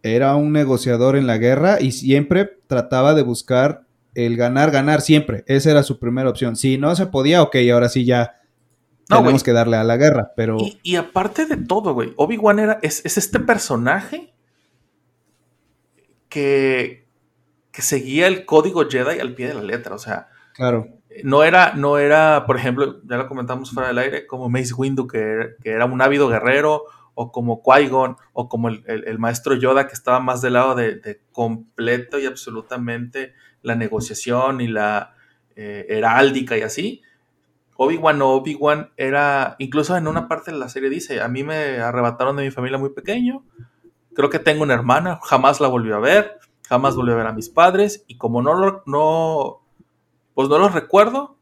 [0.03, 3.83] era un negociador en la guerra y siempre trataba de buscar
[4.15, 5.45] el ganar, ganar siempre.
[5.47, 6.57] Esa era su primera opción.
[6.57, 8.40] Si no se podía, ok, ahora sí ya
[9.11, 12.59] No, tenemos que darle a la guerra, pero Y, y aparte de todo, güey, Obi-Wan
[12.59, 14.33] era, es, es este personaje
[16.29, 17.07] que,
[17.73, 19.95] que seguía el código Jedi al pie de la letra.
[19.95, 20.89] O sea, claro,
[21.25, 25.07] no era, no era, por ejemplo, ya lo comentamos fuera del aire, como Mace Windu,
[25.07, 29.19] que era, que era un ávido guerrero, o como Qui-Gon, o como el, el- el
[29.19, 34.69] maestro Yoda, que estaba más del lado de, de completo y absolutamente la negociación y
[34.69, 35.15] la
[35.57, 37.03] eh, heráldica y así.
[37.83, 41.79] Obi-Wan no, Obi-Wan era, incluso en una parte de la serie dice, a mí me
[41.79, 43.45] arrebataron de mi familia muy pequeño,
[44.15, 46.39] creo que tengo una hermana, jamás la volvió a ver,
[46.69, 49.63] jamás volvió a ver a mis padres, y como no, lo- no,
[50.35, 51.39] pues no los recuerdo,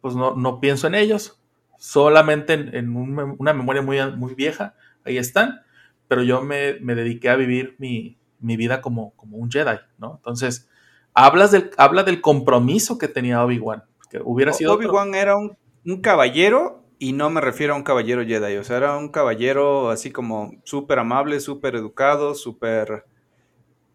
[0.00, 1.40] pues no, no pienso en ellos,
[1.78, 5.60] solamente en, una memoria muy, muy vieja, ahí están,
[6.08, 10.16] pero yo me, me dediqué a vivir mi, mi vida como, como un Jedi, ¿no?
[10.16, 10.68] Entonces,
[11.14, 14.74] hablas del, habla del compromiso que tenía Obi-Wan, que hubiera sido...
[14.74, 18.76] Obi-Wan era un, un caballero y no me refiero a un caballero Jedi, o sea,
[18.78, 23.04] era un caballero así como súper amable, súper educado, súper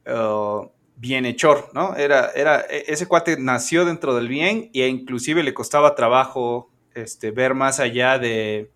[0.07, 1.95] uh, bienhechor, ¿no?
[1.95, 7.31] Era, era, e- ese cuate nació dentro del bien e inclusive le costaba trabajo este,
[7.31, 8.71] ver más allá de,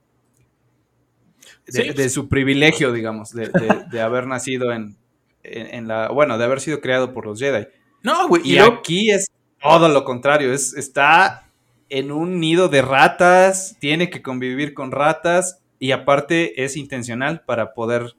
[1.68, 1.90] de, Sí.
[1.94, 4.98] de su privilegio, digamos, de, de- de haber nacido en,
[5.44, 7.68] en, en la, bueno, de haber sido creado por los Jedi.
[8.04, 9.28] No, güey, y, Y luego- aquí es
[9.68, 11.44] todo lo contrario, es, está
[11.90, 17.74] en un nido de ratas, tiene que convivir con ratas y aparte es intencional para
[17.74, 18.16] poder...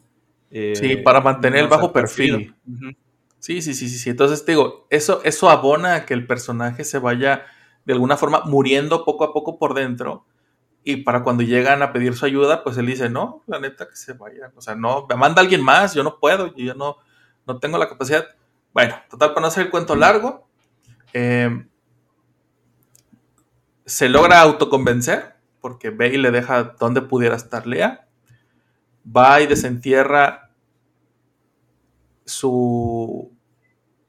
[0.51, 2.55] eh, Sí, para mantener el bajo perfil.
[3.41, 4.11] Sí, sí, sí, sí, sí.
[4.11, 7.47] Entonces te digo, eso, eso abona a que el personaje se vaya
[7.85, 10.25] de alguna forma muriendo poco a poco por dentro.
[10.85, 13.97] Y para cuando llegan a pedir su ayuda, pues él dice, no, la neta que
[13.97, 14.53] se vaya.
[14.57, 16.97] O sea, no, me manda alguien más, yo no puedo, yo ya no,
[17.47, 18.25] no tengo la capacidad.
[18.73, 20.48] Bueno, total, para no hacer el cuento largo,
[21.13, 21.67] eh,
[23.87, 28.09] se logra autoconvencer, porque ve y le deja donde pudiera estar Lea.
[29.05, 30.51] Va y desentierra
[32.25, 33.33] su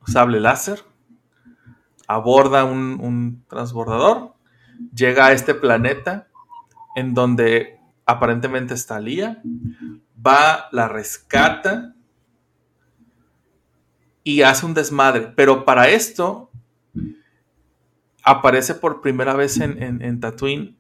[0.06, 0.84] sable láser,
[2.08, 4.34] aborda un, un transbordador,
[4.94, 6.28] llega a este planeta
[6.96, 9.42] en donde aparentemente está Lía,
[10.26, 11.94] va, la rescata
[14.24, 15.32] y hace un desmadre.
[15.36, 16.49] Pero para esto
[18.24, 20.78] aparece por primera vez en, en, en Tatooine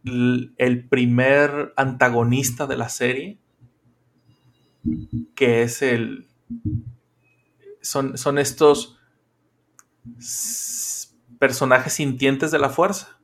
[0.58, 3.40] el primer antagonista de la serie,
[5.36, 6.28] que es el...
[7.82, 8.98] Son, son estos
[11.40, 13.20] personajes sintientes de la fuerza,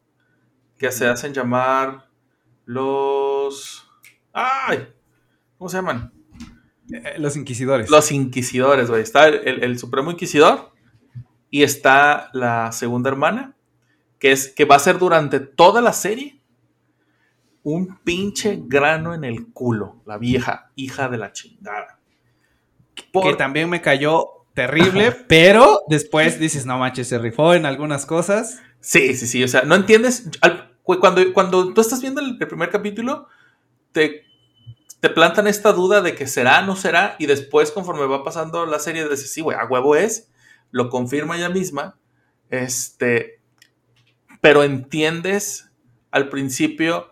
[0.77, 2.09] que se hacen llamar
[2.65, 3.87] los...
[4.33, 4.87] ¡Ay!
[5.57, 6.11] ¿Cómo se llaman?
[6.91, 7.89] Eh, Los inquisidores.
[7.89, 9.01] Los inquisidores, güey.
[9.01, 10.71] Está el, el- el Supremo Inquisidor
[11.49, 13.54] y está la segunda hermana,
[14.19, 16.39] que es que va a ser durante toda la serie
[17.63, 21.99] un pinche grano en el culo, la vieja hija de la chingada.
[23.11, 28.05] Por- Que también me cayó terrible, pero después dices, no manches, se rifó en algunas
[28.05, 28.61] cosas.
[28.79, 29.43] Sí, sí, sí.
[29.43, 30.29] O sea, no entiendes.
[30.83, 33.27] cuando, cuando tú estás viendo el, el primer capítulo,
[33.91, 34.21] te,
[34.99, 38.79] te plantan esta duda de que será, no será, y después, conforme va pasando la
[38.79, 40.29] serie, dices, sí, güey, a huevo es,
[40.71, 41.97] lo confirma ella misma.
[42.49, 43.34] Este.
[44.45, 45.71] Pero entiendes
[46.11, 47.11] al principio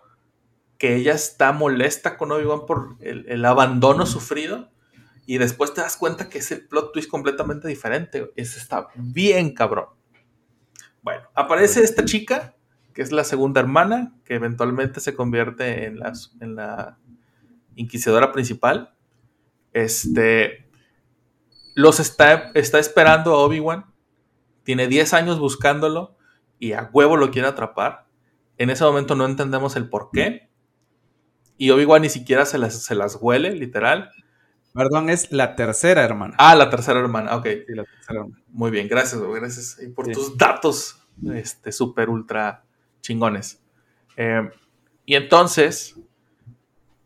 [0.78, 4.70] que ella está molesta con Obi-Wan por el, el abandono sufrido.
[5.26, 8.30] Y después te das cuenta que es el plot twist completamente diferente.
[8.36, 9.86] Eso está bien cabrón.
[11.02, 12.54] Bueno, aparece esta chica,
[12.92, 16.98] que es la segunda hermana, que eventualmente se convierte en, la
[17.74, 18.94] inquisidora principal.
[19.72, 20.68] Este.
[21.74, 23.86] los está, está esperando a Obi-Wan.
[24.62, 26.14] Tiene 10 años buscándolo
[26.64, 28.06] y a huevo lo quiere atrapar.
[28.58, 30.48] En ese momento no entendemos el por qué.
[31.58, 34.10] Y Obi-Wan ni siquiera se las, se las huele, literal.
[34.72, 36.34] Perdón, es la tercera hermana.
[36.38, 37.44] Ah, la tercera hermana, ok.
[37.44, 38.42] Sí, la tercera hermana.
[38.48, 40.12] Muy bien, gracias, gracias eh, por Sí.
[40.12, 41.00] tus datos,
[41.32, 42.64] este, súper ultra
[43.00, 43.62] chingones.
[44.16, 44.50] Eh,
[45.04, 45.96] y entonces,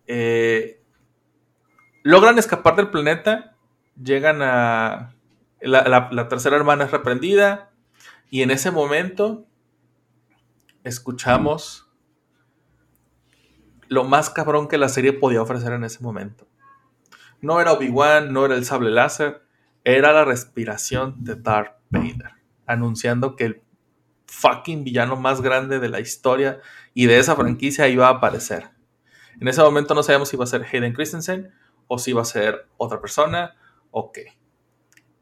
[0.07, 0.81] eh,
[2.03, 3.57] logran escapar del planeta,
[4.03, 5.15] llegan a...
[5.61, 7.73] La, la- la tercera hermana es reprendida
[8.31, 9.48] y en ese momento
[10.85, 11.91] escuchamos
[13.89, 16.47] lo más cabrón que la serie podía ofrecer en ese momento.
[17.41, 19.43] No era Obi-Wan, no era el sable láser,
[19.85, 22.33] era la respiración de Darth Vader,
[22.67, 23.63] anunciando que el
[24.27, 26.61] fucking villano más grande de la historia
[26.93, 28.71] y de esa franquicia iba a aparecer.
[29.41, 31.53] En ese momento no sabíamos si iba a ser Hayden Christensen
[31.87, 33.55] o si iba a ser otra persona
[33.91, 34.39] o qué.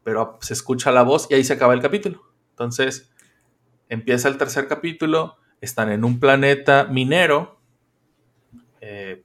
[0.03, 2.33] Pero se escucha la voz y ahí se acaba el capítulo.
[2.49, 3.11] Entonces
[3.89, 7.59] empieza el tercer capítulo, están en un planeta minero,
[8.81, 9.23] eh,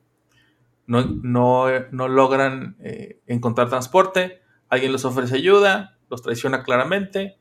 [0.87, 7.37] no, no, no logran eh, encontrar transporte, alguien les ofrece ayuda, los traiciona claramente,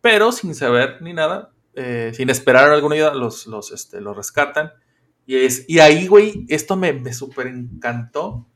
[0.00, 4.72] pero sin saber ni nada, eh, sin esperar alguna ayuda, los, los, este, los rescatan.
[5.26, 8.46] Y, es, y ahí, güey, esto me, me súper encantó,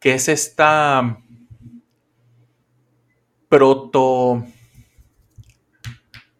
[0.00, 1.18] que es esta
[3.48, 4.44] proto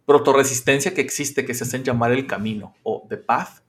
[0.07, 3.61] proto resistencia que existe, que se hacen llamar el camino o the path.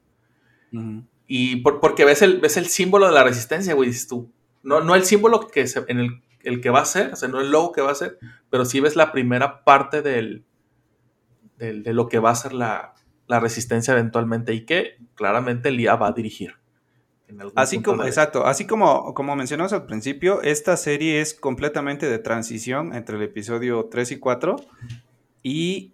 [1.28, 4.32] Y por- porque ves el, ves el símbolo de la resistencia, güey, dices tú.
[4.64, 7.28] No, no el símbolo que se- en el, el que va a ser, o sea,
[7.28, 8.18] no el logo que va a ser,
[8.50, 10.46] pero sí ves la primera parte del,
[11.58, 12.94] del- de lo que va a ser la,
[13.28, 16.54] la resistencia eventualmente y que claramente el IA va a dirigir.
[17.56, 22.20] Así como, de- exacto, así como, como mencionamos al principio, esta serie es completamente de
[22.20, 24.56] transición entre el episodio 3 y 4
[25.44, 25.94] y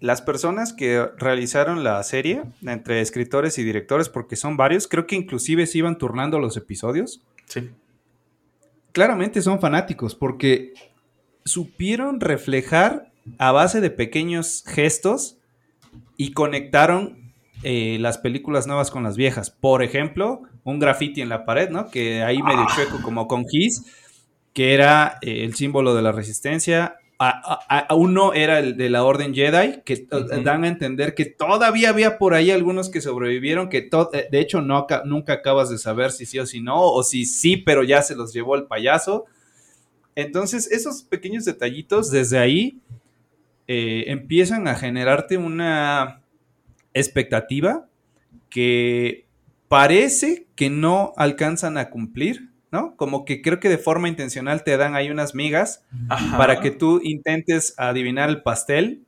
[0.00, 5.16] las personas que realizaron la serie, entre escritores y directores, porque son varios, creo que
[5.16, 7.70] inclusive se iban turnando los episodios, Sí.
[8.92, 10.72] claramente son fanáticos porque
[11.44, 15.38] supieron reflejar a base de pequeños gestos
[16.16, 19.50] y conectaron eh, las películas nuevas con las viejas.
[19.50, 21.90] Por ejemplo, un graffiti en la pared, ¿no?
[21.90, 23.84] Que ahí medio chueco como con Kiss,
[24.52, 26.96] que era eh, el símbolo de la resistencia.
[27.18, 30.42] A, a- a uno era el de la Orden Jedi, que eh, Ujú.
[30.42, 34.60] dan a entender que todavía había por ahí algunos que sobrevivieron, que eh, de hecho
[34.60, 38.02] no, nunca acabas de saber si sí o si no, o si sí, pero ya
[38.02, 39.24] se los llevó el payaso.
[40.14, 42.80] Entonces, esos pequeños detallitos desde ahí
[43.66, 46.20] eh, empiezan a generarte una
[46.94, 47.86] expectativa
[48.50, 49.26] que
[49.68, 52.96] parece que no alcanzan a cumplir, ¿no?
[52.96, 56.36] Como que creo que de forma intencional te dan ahí unas migas Ajá.
[56.36, 59.04] para que tú intentes adivinar el pastel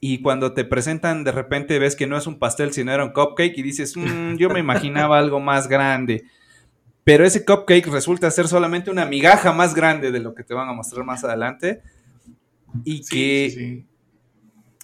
[0.00, 3.12] y cuando te presentan de repente ves que no es un pastel sino era un
[3.12, 6.24] cupcake y dices, "Mm, yo me imaginaba algo más grande.
[7.04, 10.68] Pero ese cupcake resulta ser solamente una migaja más grande de lo que te van
[10.68, 11.82] a mostrar más adelante.
[12.84, 13.86] Y Sí, que, sí, sí.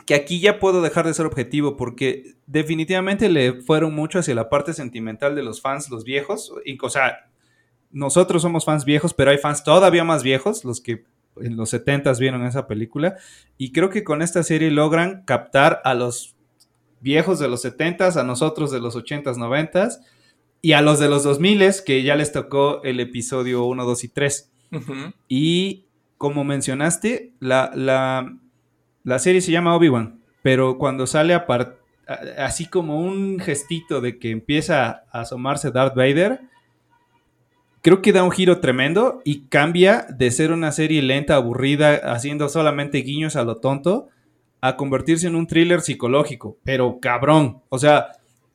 [0.07, 4.49] que aquí ya puedo dejar de ser objetivo porque definitivamente le fueron mucho hacia la
[4.51, 6.53] parte sentimental de los fans, los viejos.
[6.67, 7.30] Y, o sea,
[7.91, 11.05] nosotros somos fans viejos, pero hay fans todavía más viejos, los que
[11.41, 13.17] en los 70s vieron esa película.
[13.59, 16.37] Y creo que con esta serie logran captar a los
[17.01, 19.99] viejos de los 70s, a nosotros de los 80s, 90s
[20.63, 24.09] y a los de los 2000s, que ya les tocó el episodio 1, 2 y
[24.09, 24.53] 3.
[24.73, 24.93] Ujú.
[25.29, 25.87] Y
[26.19, 28.37] como mencionaste, la, la,
[29.05, 34.01] la serie se llama Obi-Wan, pero cuando sale a par- a- así como un gestito
[34.03, 36.43] de que empieza a asomarse Darth Vader,
[37.83, 42.49] creo que da un giro tremendo y cambia de ser una serie lenta, aburrida, haciendo
[42.49, 44.09] solamente guiños a lo tonto,
[44.61, 48.09] a convertirse en un thriller psicológico, pero cabrón, o sea,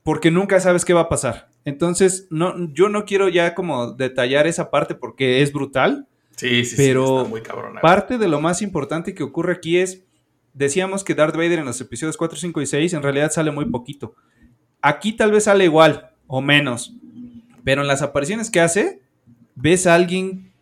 [0.04, 1.50] porque nunca sabes qué va a pasar.
[1.66, 6.76] Entonces, no, yo no quiero ya como detallar esa parte porque es brutal, Sí, sí,
[6.78, 7.80] Pero sí, está muy.
[7.82, 10.04] Parte de lo más importante que ocurre aquí es,
[10.54, 13.66] decíamos que Darth Vader en los episodios 4, 5 y 6 en realidad sale muy
[13.66, 14.16] poquito.
[14.82, 16.94] Aquí tal vez sale igual o menos,
[17.64, 19.02] pero en las apariciones que hace,
[19.56, 20.54] ves a alguien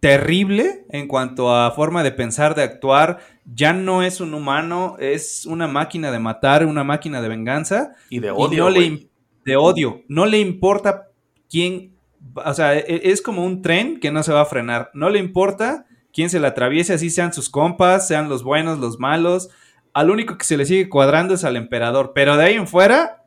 [0.00, 3.20] terrible en cuanto a forma de pensar, de actuar.
[3.44, 8.18] Ya no es un humano, es una máquina de matar, una máquina de venganza y
[8.18, 9.08] de y odio, no le
[9.44, 10.02] de odio.
[10.08, 11.08] No le importa
[11.48, 11.94] quién,
[12.34, 14.90] o sea, e- es como un tren que no se va a frenar.
[14.92, 18.98] No le importa quién se le atraviese, así sean sus compas, sean los buenos, los
[18.98, 19.50] malos.
[19.92, 22.12] Al único que se le sigue cuadrando es al emperador.
[22.12, 23.24] Pero de ahí en fuera,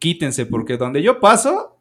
[0.00, 1.78] quítense, porque donde yo paso,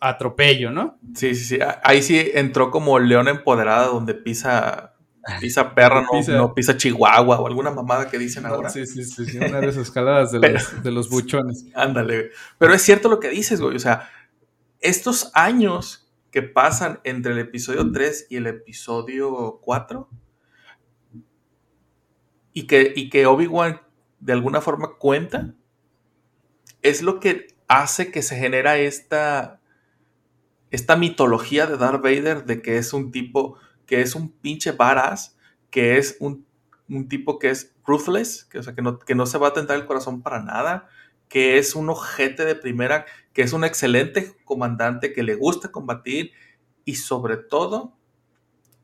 [0.00, 0.98] atropello, ¿no?
[1.14, 1.58] Sí, sí, sí.
[1.60, 4.94] Ah, Ahí sí entró como león empoderada donde pisa,
[5.40, 8.68] pisa perra, no Pisa- no pisa chihuahua o alguna mamada que dicen ahora.
[8.70, 11.66] Sí, sí, sí, sí, una de esas escaladas de Pero- los, de los buchones.
[11.74, 12.30] Ándale.
[12.58, 13.76] Pero es cierto lo que dices, güey.
[13.76, 14.08] O sea,
[14.80, 20.08] estos años que pasan entre el episodio 3 y el episodio 4
[22.52, 23.80] y que, y que Obi-Wan
[24.20, 25.54] de alguna forma cuenta,
[26.82, 29.60] es lo que hace que se genera esta,
[30.76, 33.56] esta mitología de Darth Vader de que es un tipo,
[33.86, 35.36] que es un pinche badass,
[35.70, 36.46] que es un,
[36.88, 39.86] un tipo que es ruthless, que, que, no, que no se va a tentar el
[39.86, 40.88] corazón para nada,
[41.28, 46.32] que es un ojete de primera, que es un excelente comandante, que le gusta combatir
[46.84, 47.96] y sobre todo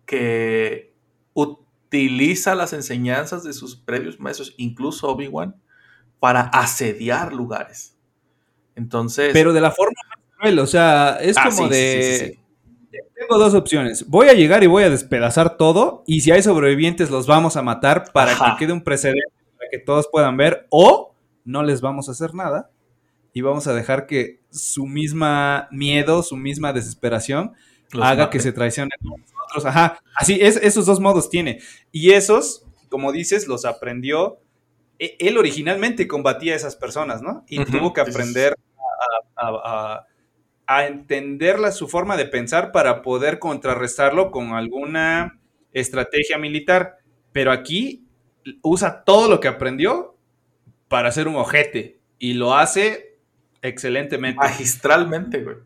[0.06, 0.94] que
[1.34, 5.60] utiliza las enseñanzas de sus previos maestros, incluso Obi-Wan,
[6.20, 7.98] para asediar lugares.
[8.76, 10.00] Entonces, Pero de la forma
[10.42, 12.02] cruel, o sea, es Ah, como sí, de...
[12.02, 12.38] sí, sí, sí.
[13.14, 14.08] Tengo dos opciones.
[14.08, 17.62] Voy a llegar y voy a despedazar todo y si hay sobrevivientes los vamos a
[17.62, 18.52] matar para Ajá.
[18.58, 21.14] que quede un precedente para que todos puedan ver o
[21.44, 22.70] no les vamos a hacer nada
[23.32, 27.52] y vamos a dejar que su misma miedo, su misma desesperación
[27.92, 28.36] Los haga mate.
[28.38, 29.64] que se traicionen nosotros.
[29.66, 31.60] Ajá, así es, esos dos modos tiene.
[31.92, 34.40] Y esos, como dices, los aprendió.
[34.98, 37.44] e- Él originalmente combatía a esas personas, ¿no?
[37.48, 38.56] Y tuvo que aprender
[39.36, 40.06] a, a- a- a
[40.66, 45.38] entender la- su forma de pensar para poder contrarrestarlo con alguna
[45.72, 46.98] estrategia militar.
[47.32, 48.06] Pero aquí
[48.62, 50.16] usa todo lo que aprendió
[50.88, 51.98] para ser un ojete.
[52.18, 53.18] Y lo hace
[53.62, 54.38] excelentemente.
[54.38, 55.56] magistralmente, güey.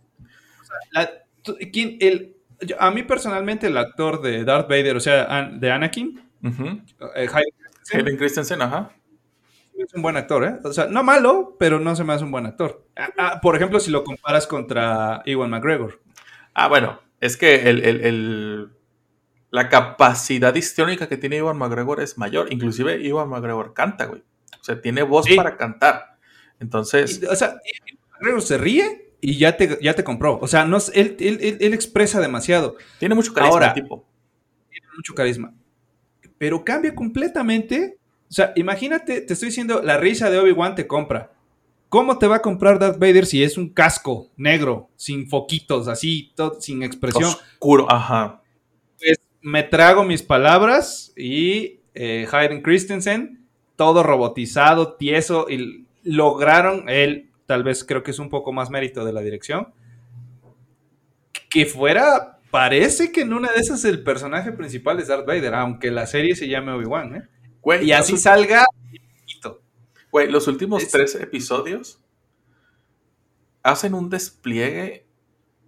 [0.93, 1.11] La-
[1.43, 5.61] tú- ¿quién- el- yo- a mí personalmente el actor de Darth Vader, o sea, An-
[5.61, 6.23] de Anakin,
[7.15, 8.89] eh, Hayden Christensen, Hayden
[9.77, 9.85] Ajá.
[9.87, 10.57] es un buen actor, ¿eh?
[10.65, 12.85] O sea, no malo, pero no se me hace un buen actor.
[12.97, 16.01] Ah, ah, por ejemplo, si lo comparas contra Ewan McGregor.
[16.55, 18.71] Ah, bueno, es que el, el- el-
[19.51, 22.53] la capacidad histriónica que tiene Iwan McGregor es mayor.
[22.53, 24.23] Inclusive Iwan McGregor canta, güey.
[24.61, 25.35] O sea, tiene voz Sí.
[25.37, 26.17] para cantar.
[26.61, 27.57] Entonces, Y, o sea,
[28.13, 30.39] McGregor se ríe y ya te, ya te compró.
[30.41, 32.77] O sea, no, él, él- él- él expresa demasiado.
[32.99, 34.07] tiene mucho carisma Ahora- el tipo.
[34.71, 35.55] tiene mucho carisma.
[36.39, 37.99] Pero cambia completamente.
[38.29, 41.33] O sea, imagínate, te estoy diciendo, la risa de Obi-Wan te compra.
[41.89, 46.33] ¿Cómo te va a comprar Darth Vader si es un casco negro, sin foquitos, así,
[46.35, 47.25] todo, sin expresión?
[47.25, 48.43] Oscuro, ajá.
[48.99, 53.47] Pues me trago mis palabras y eh, Hayden Christensen,
[53.77, 59.05] todo robotizado, tieso, y lograron, él tal vez creo que es un poco más mérito
[59.05, 59.73] de la dirección,
[61.49, 65.93] que fuera, parece que en una de esas el personaje principal es Darth Vader, aunque
[65.93, 67.23] la serie se llame Obi-Wan, ¿eh?
[67.67, 68.65] Güey, Y así salga.
[70.13, 72.01] güey, los últimos Es- tres episodios
[73.65, 75.09] hacen un despliegue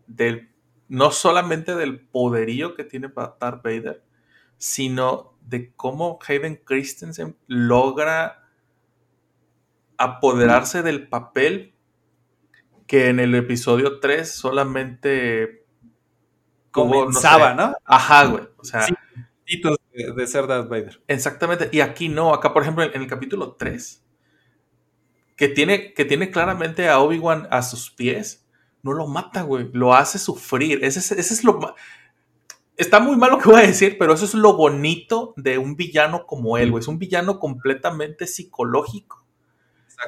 [0.07, 0.49] del
[0.86, 4.05] no solamente del poderío que tiene Darth Vader,
[4.59, 8.49] sino de cómo Hayden Christensen logra
[9.96, 11.74] apoderarse del papel
[12.86, 17.57] que en el episodio 3 solamente no Comenzaba, sé.
[17.57, 17.74] ¿no?
[17.84, 18.44] Ajá, güey.
[18.57, 18.94] O sea, Sí.
[20.07, 21.03] De, de ser Darth Vader.
[21.09, 21.68] exactamente.
[21.72, 22.32] Y aquí no.
[22.34, 24.05] Acá, por ejemplo, en, en el capítulo 3,
[25.36, 28.46] que tiene, que tiene claramente a Obi-Wan a sus pies,
[28.82, 29.68] no lo mata, güey.
[29.72, 30.84] Lo hace sufrir.
[30.84, 31.59] Ese, es- ese es lo
[32.76, 35.74] Está muy mal lo que voy a decir, pero eso es lo bonito de un
[35.74, 36.80] villano como él, güey.
[36.80, 39.24] Es un villano completamente psicológico.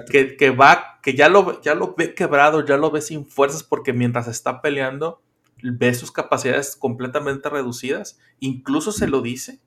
[0.08, 3.64] Que, que va, que ya lo, ya lo ve quebrado, ya lo ve sin fuerzas
[3.64, 5.20] porque mientras está peleando
[5.62, 9.58] ve sus capacidades completamente reducidas, incluso se lo dice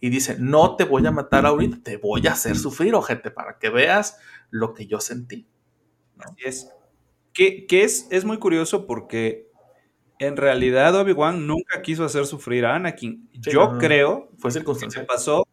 [0.00, 3.58] y dice, no te voy a matar ahorita, te voy a hacer sufrir, ojete, para
[3.58, 4.18] que veas
[4.50, 5.46] lo que yo sentí.
[6.18, 6.70] Así es.
[7.32, 9.50] Que, que es, es muy curioso porque
[10.18, 13.28] en realidad Obi-Wan nunca quiso hacer sufrir a Anakin.
[13.42, 13.78] Sí, yo no.
[13.78, 15.06] creo Fue que se circunstancial.
[15.06, 15.46] pasó.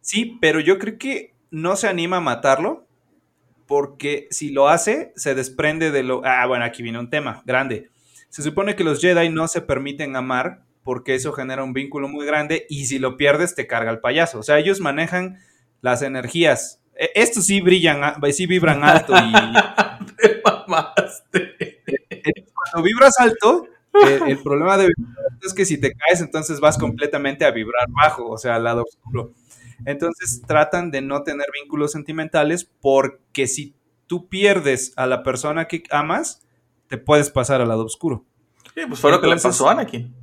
[0.00, 2.86] Sí, pero yo creo que no se anima a matarlo
[3.66, 6.20] porque si lo hace, se desprende de lo...
[6.24, 7.90] Ah, bueno, aquí viene un tema grande.
[8.28, 12.24] Se supone que los Jedi no se permiten amar porque eso genera un vínculo muy
[12.26, 14.38] grande y si lo pierdes te carga el payaso.
[14.38, 15.38] O sea, ellos manejan
[15.80, 16.80] las energías.
[16.94, 18.00] E- Estos sí brillan,
[18.32, 19.32] sí vibran alto y
[20.16, 21.80] Te mamaste.
[22.54, 23.66] cuando vibras alto,
[24.06, 27.50] eh, el problema de vibrar alto es que si te caes, entonces vas completamente a
[27.50, 29.32] vibrar bajo, o sea, al lado oscuro.
[29.86, 33.74] Entonces tratan de no tener vínculos sentimentales porque si
[34.06, 36.42] tú pierdes a la persona que amas,
[36.88, 38.24] te puedes pasar al lado oscuro.
[38.74, 40.14] Sí, pues fue lo que le pasó a Anakin.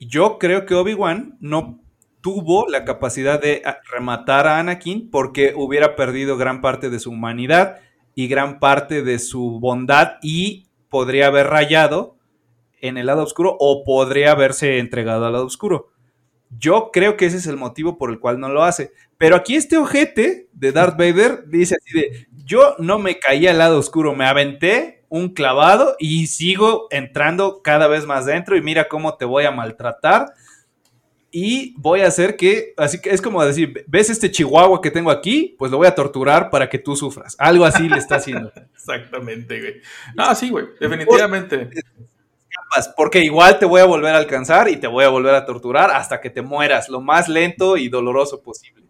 [0.00, 1.80] Yo creo que Obi-Wan no
[2.20, 7.10] tuvo la capacidad de ah, rematar a Anakin porque hubiera perdido gran parte de su
[7.10, 7.80] humanidad
[8.14, 12.16] y gran parte de su bondad y podría haber rayado
[12.80, 15.88] en el lado oscuro o podría haberse entregado al lado oscuro.
[16.56, 18.92] Yo creo que ese es el motivo por el cual no lo hace.
[19.18, 23.58] Pero aquí este ojete de Darth Vader dice así de, yo no me caí al
[23.58, 28.88] lado oscuro, me aventé un clavado y sigo entrando cada vez más dentro y mira
[28.88, 30.34] cómo te voy a maltratar
[31.30, 35.12] y voy a hacer que, así que es como decir, ¿ves este chihuahua que tengo
[35.12, 35.54] aquí?
[35.56, 37.36] Pues lo voy a torturar para que tú sufras.
[37.38, 38.52] Algo así le está haciendo.
[38.74, 39.74] Exactamente, güey.
[40.16, 41.70] No, sí, güey, definitivamente.
[42.96, 45.92] Porque igual te voy a volver a alcanzar y te voy a volver a torturar
[45.92, 48.84] hasta que te mueras, lo más lento y doloroso posible.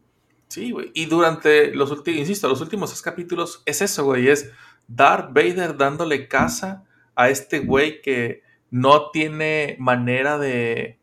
[0.48, 0.90] Sí, güey.
[0.94, 4.28] Y durante los últimos, insisto, los últimos dos capítulos es eso, güey.
[4.28, 4.50] Es
[4.88, 10.98] Darth Vader dándole casa a este güey que no tiene manera de,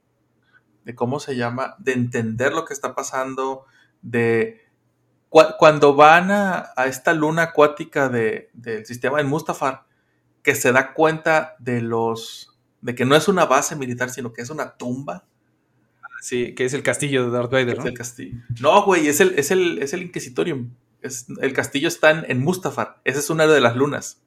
[0.83, 3.65] de cómo se llama, de entender lo que está pasando,
[4.01, 4.61] de
[5.29, 9.85] cuando van a, esta luna acuática del sistema de Mustafar,
[10.43, 14.41] que se da cuenta de los, de que no es una base militar, sino que
[14.41, 15.25] es una tumba.
[16.19, 17.85] Sí, que es el castillo de Darth Vader, ¿no?
[17.85, 18.37] el castillo.
[18.59, 20.71] No, güey, es el, es el, es el Inquisitorium.
[21.01, 23.01] Es, el castillo está en, en Mustafar.
[23.03, 24.21] Esa es una de las lunas.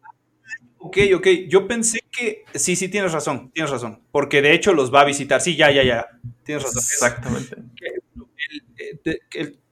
[0.87, 1.27] Ok, ok.
[1.49, 2.45] Yo pensé que.
[2.55, 3.51] Sí, sí, tienes razón.
[3.55, 4.03] Tienes razón.
[4.13, 5.41] Porque de hecho los va a visitar.
[5.41, 6.07] Sí, ya, ya, ya.
[6.43, 6.83] Tienes razón.
[6.83, 7.57] Exactamente.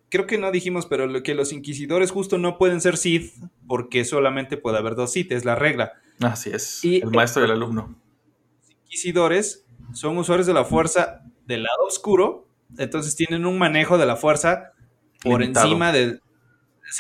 [0.08, 3.34] creo que no dijimos, pero que los inquisidores justo no pueden ser Sith
[3.66, 5.32] porque solamente puede haber dos Sith.
[5.32, 5.92] Es la regla.
[6.20, 6.80] Así es.
[6.82, 7.94] el maestro y el alumno.
[8.60, 12.48] Los inquisidores son usuarios de la fuerza del lado oscuro.
[12.78, 14.72] Entonces tienen un manejo de la fuerza
[15.22, 16.22] por encima del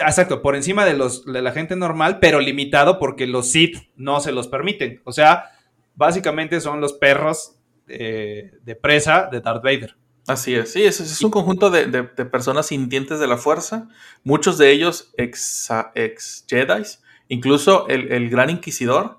[0.00, 4.20] Exacto, por encima de, los, de la gente normal, pero limitado porque los Sith no
[4.20, 5.00] se los permiten.
[5.04, 5.50] O sea,
[5.94, 9.96] básicamente son los perros de presa de Darth Vader.
[10.28, 13.88] Así es, sí, es, un conjunto de, personas sintientes de la fuerza,
[14.22, 16.82] muchos de ellos ex, ex Jedi,
[17.26, 19.18] incluso el, gran inquisidor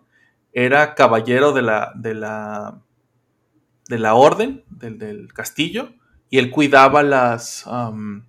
[0.54, 2.80] era caballero de la, de la,
[3.90, 5.94] de la orden, del, castillo,
[6.30, 8.24] y él cuidaba las, um,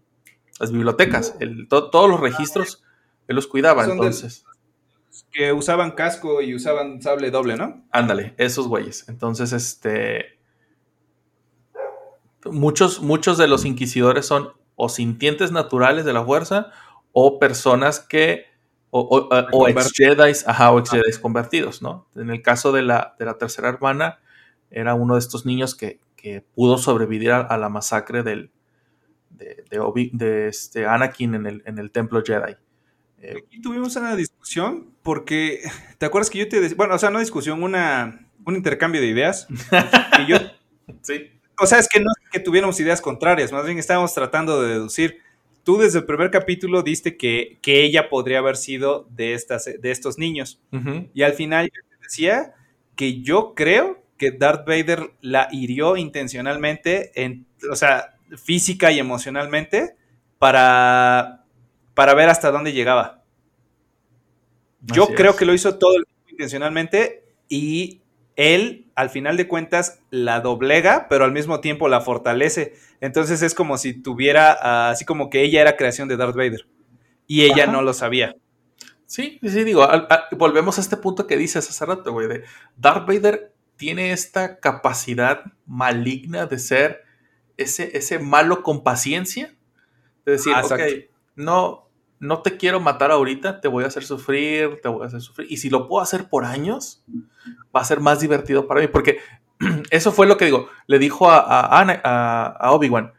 [0.60, 1.36] las bibliotecas,
[1.68, 2.82] todos los registros,
[3.26, 4.44] él los cuidaba, entonces.
[5.32, 7.84] que usaban casco y usaban sable doble, ¿no?
[7.90, 9.08] Ándale, esos güeyes.
[9.08, 10.38] Entonces, este.
[12.44, 16.70] Muchos, muchos de los inquisidores son o sintientes naturales de la fuerza
[17.12, 18.46] o personas que.
[18.96, 22.06] O, ex Jedi, ajá, o ex Jedi convertidos, ¿no?
[22.14, 24.20] En el caso de la, de la tercera hermana,
[24.70, 26.00] era uno de estos niños que,
[26.54, 28.50] pudo sobrevivir a la masacre del,
[29.36, 32.54] de, este Anakin en el, en el templo Jedi.
[33.18, 35.60] Eh, Aquí tuvimos una discusión porque,
[35.98, 39.08] ¿te acuerdas que yo te decía, bueno, o sea, no discusión, una, un intercambio de
[39.08, 39.46] ideas?
[40.22, 40.36] y yo,
[41.02, 41.30] sí.
[41.58, 44.70] O sea, es que no es que tuviéramos ideas contrarias, más bien estábamos tratando de
[44.70, 45.18] deducir.
[45.62, 49.90] Tú desde el primer capítulo diste que, que ella podría haber sido de, estas, de
[49.90, 50.60] estos niños.
[51.14, 52.54] Y al final yo te decía
[52.96, 59.96] que yo creo que Darth Vader la hirió intencionalmente, en, o sea, física y emocionalmente
[60.38, 61.44] para,
[61.94, 63.22] para ver hasta dónde llegaba.
[64.80, 65.94] Yo creo que lo hizo todo
[66.28, 68.02] intencionalmente y
[68.36, 72.74] él, al final de cuentas, la doblega, pero al mismo tiempo la fortalece.
[73.00, 76.66] Entonces es como si tuviera, ah, así como que ella era creación de Darth Vader
[77.26, 78.34] y ella no lo sabía.
[79.06, 79.86] Sí, sí, digo,
[80.32, 82.44] volvemos a este punto que dices hace rato, güey, de
[82.76, 87.03] Darth Vader tiene esta capacidad maligna de ser
[87.56, 89.54] ese, ese malo con paciencia.
[90.24, 90.80] De decir, ah, ok,
[91.36, 91.88] no,
[92.18, 95.50] no te quiero matar ahorita, te voy a hacer sufrir, te voy a hacer sufrir.
[95.50, 97.04] Y si lo puedo hacer por años,
[97.74, 98.88] va a ser más divertido para mí.
[98.88, 99.18] Porque
[99.90, 103.12] eso fue lo que digo, le dijo a, a, a Obi-Wan,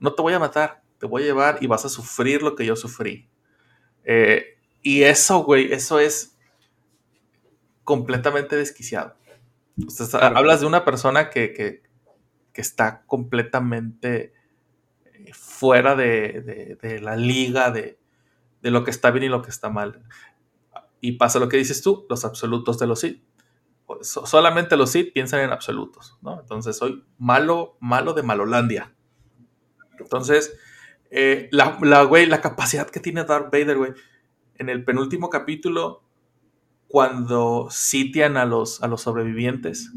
[0.00, 2.66] no te voy a matar, te voy a llevar y vas a sufrir lo que
[2.66, 3.28] yo sufrí.
[4.04, 6.36] Eh, y eso, güey, eso es
[7.84, 9.14] completamente desquiciado.
[10.20, 11.82] Hablas de una persona que, que
[12.60, 14.32] está completamente
[15.04, 17.98] eh, fuera de, la liga de,
[18.62, 20.02] lo que está bien y lo que está mal.
[21.00, 23.22] Y pasa lo que dices tú, los absolutos de los Sith.
[24.02, 26.40] Solamente los Sith piensan en absolutos, ¿no?
[26.40, 28.94] Entonces soy malo, malo de Malolandia.
[29.98, 30.56] Entonces,
[31.10, 33.92] eh, la, la, la capacidad que tiene Darth Vader, güey,
[34.56, 36.02] en el penúltimo capítulo,
[36.92, 39.92] cuando sitian a los, a los sobrevivientes,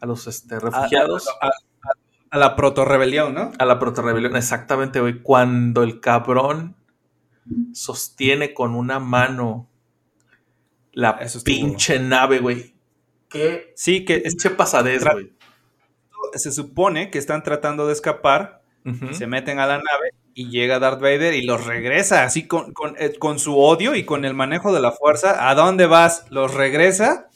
[0.00, 1.26] a los este, refugiados.
[1.40, 1.50] A
[2.38, 3.52] la proto-rebelión, ¿no?
[3.58, 5.20] A la proto-rebelión, exactamente, güey.
[5.20, 6.76] Cuando el cabrón
[7.72, 9.68] sostiene con una mano
[10.92, 12.74] la pinche nave, güey.
[13.28, 15.32] Qué sí, que pinche pasadez, güey.
[16.34, 18.62] Se supone que están tratando de escapar,
[19.12, 22.94] se meten a la nave y llega Darth Vader y los regresa, así con, con,
[22.98, 25.50] eh, con, su odio y con el manejo de la fuerza.
[25.50, 26.24] ¿A dónde vas?
[26.30, 27.28] Los regresa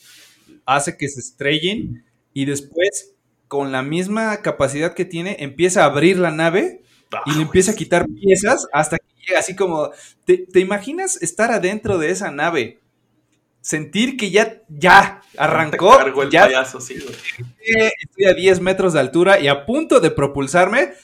[0.67, 3.14] hace que se estrellen y después,
[3.55, 6.83] con la misma capacidad que tiene, empieza a abrir la nave
[7.25, 9.91] y le empieza a quitar piezas hasta que llega así como...
[10.25, 12.81] ¿Te, te imaginas estar adentro de esa nave?
[13.61, 17.15] Sentir que ya, ya, arrancó, el ya payaso, sí, güey.
[18.03, 20.95] estoy a 10 metros de altura y a punto de propulsarme,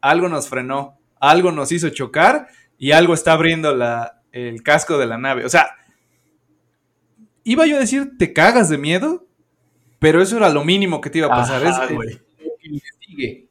[0.00, 2.48] algo nos frenó, algo nos hizo chocar
[2.78, 5.44] y algo está abriendo la, el casco de la nave.
[5.44, 5.76] O sea,
[7.44, 9.28] iba yo a decir, te cagas de miedo,
[10.02, 11.64] pero eso era lo mínimo que te iba a pasar.
[11.64, 12.20] Ajá, es güey.
[12.60, 13.46] que investigue.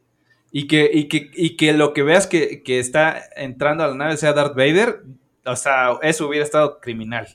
[0.51, 3.95] Y que, y, que, y que lo que veas que, que está entrando a la
[3.95, 5.01] nave sea Darth Vader,
[5.45, 7.25] o sea, eso hubiera estado criminal.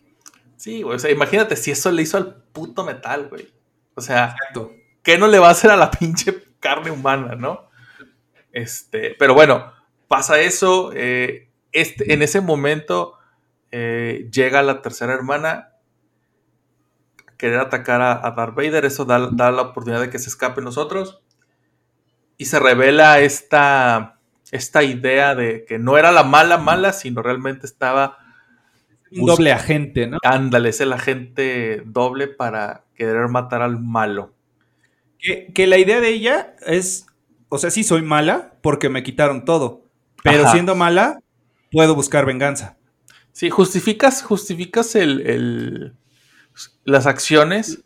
[0.57, 0.97] Sí, güey.
[0.97, 3.49] O sea, imagínate si eso le hizo al puto metal, güey.
[3.95, 4.75] O sea, Exacto.
[5.03, 7.71] ¿qué no le va a hacer a la pinche carne humana, no?
[8.53, 9.73] Este, pero bueno,
[10.09, 10.93] pasa eso.
[10.95, 13.15] eh, este, en ese momento
[13.71, 15.73] eh, llega la tercera hermana
[17.37, 18.85] querer atacar a, a Darth Vader.
[18.85, 21.21] Eso da, da la oportunidad de que se escapen nosotros.
[22.39, 24.19] Y se revela esta,
[24.51, 28.19] esta idea de que no era la mala mala, sino realmente estaba
[29.11, 30.19] Un doble agente, ¿no?
[30.23, 34.35] Ándale, es el agente doble para querer matar al malo.
[35.19, 37.07] Que, que la idea de ella es,
[37.49, 39.85] o sea, sí soy mala porque me quitaron todo,
[40.23, 40.53] pero Ajá.
[40.53, 41.21] siendo mala
[41.71, 42.77] puedo buscar venganza.
[43.33, 45.95] Sí, justificas, justificas el, el-
[46.85, 47.85] las acciones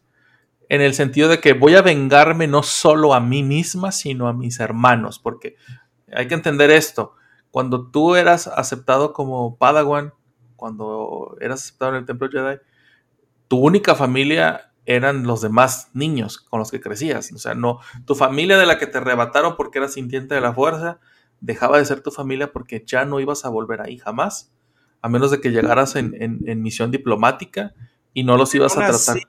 [0.68, 4.32] en el sentido de que voy a vengarme no solo a mí misma, sino a
[4.32, 5.56] mis hermanos, porque
[6.12, 7.14] hay que entender esto.
[7.50, 10.12] Cuando tú eras aceptado como Padawan,
[10.56, 12.58] cuando eras aceptado en el Templo Jedi,
[13.48, 17.32] tu única familia eran los demás niños con los que crecías.
[17.32, 20.52] O sea, no, tu familia de la que te arrebataron porque eras sintiente de la
[20.54, 21.00] fuerza,
[21.40, 24.52] dejaba de ser tu familia porque ya no ibas a volver ahí jamás,
[25.02, 27.74] a menos de que llegaras en, en- en misión diplomática
[28.14, 28.94] y no los ibas a tratar.
[29.16, 29.20] así,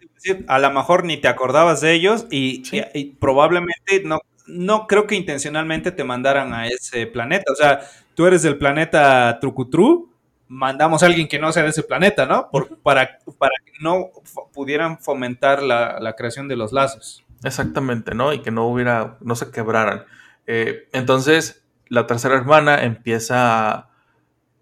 [0.00, 2.82] es decir, a lo mejor ni te acordabas de ellos y, Sí.
[2.94, 7.52] y- y probablemente no, no creo que intencionalmente te mandaran a ese planeta.
[7.52, 7.80] O sea,
[8.14, 10.10] tú eres del planeta Trucutru,
[10.48, 12.50] mandamos a alguien que no sea de ese planeta, ¿no?
[12.50, 14.10] Por- para, para que no
[14.52, 17.24] pudieran fomentar la, la creación de los lazos.
[17.44, 18.32] Exactamente, ¿no?
[18.32, 20.04] Y que no hubiera, no se quebraran.
[20.46, 23.89] Eh, entonces, la tercera hermana empieza, a-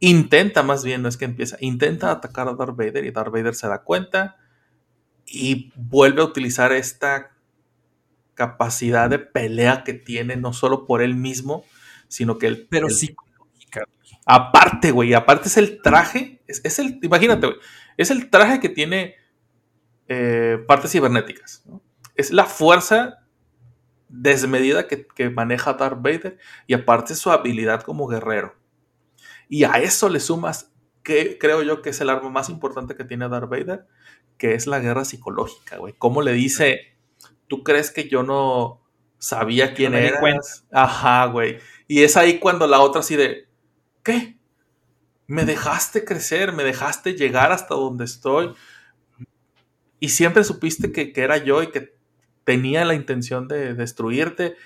[0.01, 3.55] intenta más bien, no es que empieza, intenta atacar a Darth Vader y Darth Vader
[3.55, 4.37] se da cuenta
[5.27, 7.33] y vuelve a utilizar esta
[8.35, 11.65] capacidad de pelea que tiene, no solo por él mismo,
[12.07, 13.85] sino que él, Pero psicológica.
[14.25, 17.59] Aparte, güey, aparte es el traje, es, es el, imagínate, güey,
[17.97, 19.17] es el traje que tiene
[20.07, 21.63] eh, partes cibernéticas.
[21.67, 21.83] ¿no?
[22.15, 23.27] Es la fuerza
[24.09, 28.58] desmedida que, que maneja Darth Vader y aparte su habilidad como guerrero.
[29.49, 30.73] Y a eso le sumas,
[31.03, 33.87] que creo yo que es el arma más importante que tiene Darth Vader,
[34.37, 35.95] que es la guerra psicológica, güey.
[35.99, 36.97] ¿Cómo le dice,
[37.47, 38.83] tú crees que yo no
[39.19, 40.67] sabía quién di eras?
[40.71, 41.59] Ajá, güey.
[41.87, 43.49] Y es ahí cuando la otra así de,
[44.03, 44.39] ¿qué?
[45.27, 48.55] Me dejaste crecer, me dejaste llegar hasta donde estoy.
[50.01, 51.97] Y siempre supiste que, que era yo y que
[52.45, 54.57] tenía la intención de destruirte.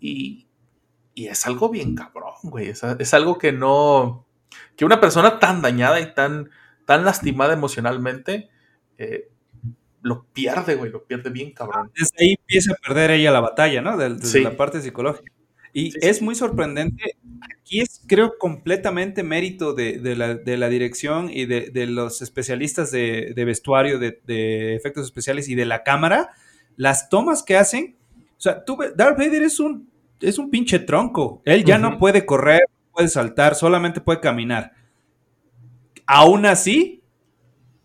[0.00, 0.46] Y,
[1.14, 2.68] y es algo bien cabrón, güey.
[2.68, 4.25] Es, es algo que no.
[4.76, 6.50] Que una persona tan dañada y tan,
[6.84, 8.48] tan lastimada emocionalmente
[8.98, 9.28] eh,
[10.02, 10.90] lo pierde, güey.
[10.90, 11.90] Lo pierde bien cabrón.
[11.98, 13.96] Desde ahí empieza a perder ella la batalla, ¿no?
[13.96, 14.44] Del- Desde Sí.
[14.44, 15.32] la parte psicológica.
[15.72, 16.24] Y Sí, es sí.
[16.24, 17.16] muy sorprendente.
[17.60, 22.22] Aquí es, creo, completamente mérito de, de la, de la dirección y de, de los
[22.22, 26.30] especialistas de, de vestuario, de, de efectos especiales y de la cámara.
[26.76, 27.96] Las tomas que hacen.
[28.38, 29.90] O sea, tú, Darth Vader es un,
[30.20, 31.42] es un pinche tronco.
[31.44, 31.98] Él ya no Ujú.
[31.98, 34.72] puede correr, no puede saltar, solamente puede caminar.
[36.06, 37.02] Aún así,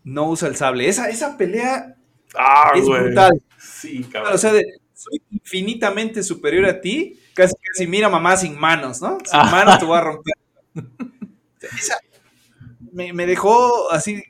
[0.04, 0.88] no usa el sable.
[0.88, 1.96] Esa, esa pelea
[2.34, 3.02] Ah, es güey.
[3.02, 3.42] brutal.
[3.58, 4.34] Sí, cabrón.
[4.34, 7.18] O sea, de, soy infinitamente superior a ti.
[7.34, 9.18] Casi, casi, mira mamá sin manos, ¿no?
[9.24, 9.50] Sin Ajá.
[9.50, 10.34] manos te voy a romper.
[11.60, 11.98] Esa-
[12.92, 14.22] me, me dejó así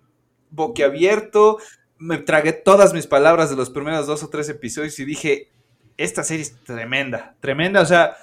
[0.50, 1.58] boquiabierto.
[1.98, 5.50] Me tragué todas mis palabras de los primeros dos o tres episodios y dije,
[5.96, 7.80] esta serie es tremenda, tremenda.
[7.80, 8.16] O sea,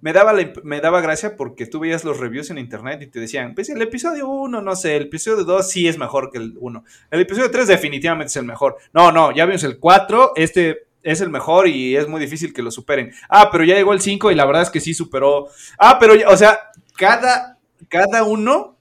[0.00, 3.20] me daba, la me daba gracia porque tú veías los reviews en internet y te
[3.20, 6.54] decían, pues el episodio 1, no sé, el episodio 2 sí es mejor que el
[6.58, 6.84] 1.
[7.10, 8.76] El episodio 3 definitivamente es el mejor.
[8.92, 12.62] No, no, ya vimos el 4, este es el mejor y es muy difícil que
[12.62, 13.12] lo superen.
[13.28, 15.48] Ah, pero ya llegó el 5 y la verdad es que sí superó.
[15.78, 16.58] Ah, pero, ya- o sea,
[16.96, 17.58] cada,
[17.88, 18.76] cada uno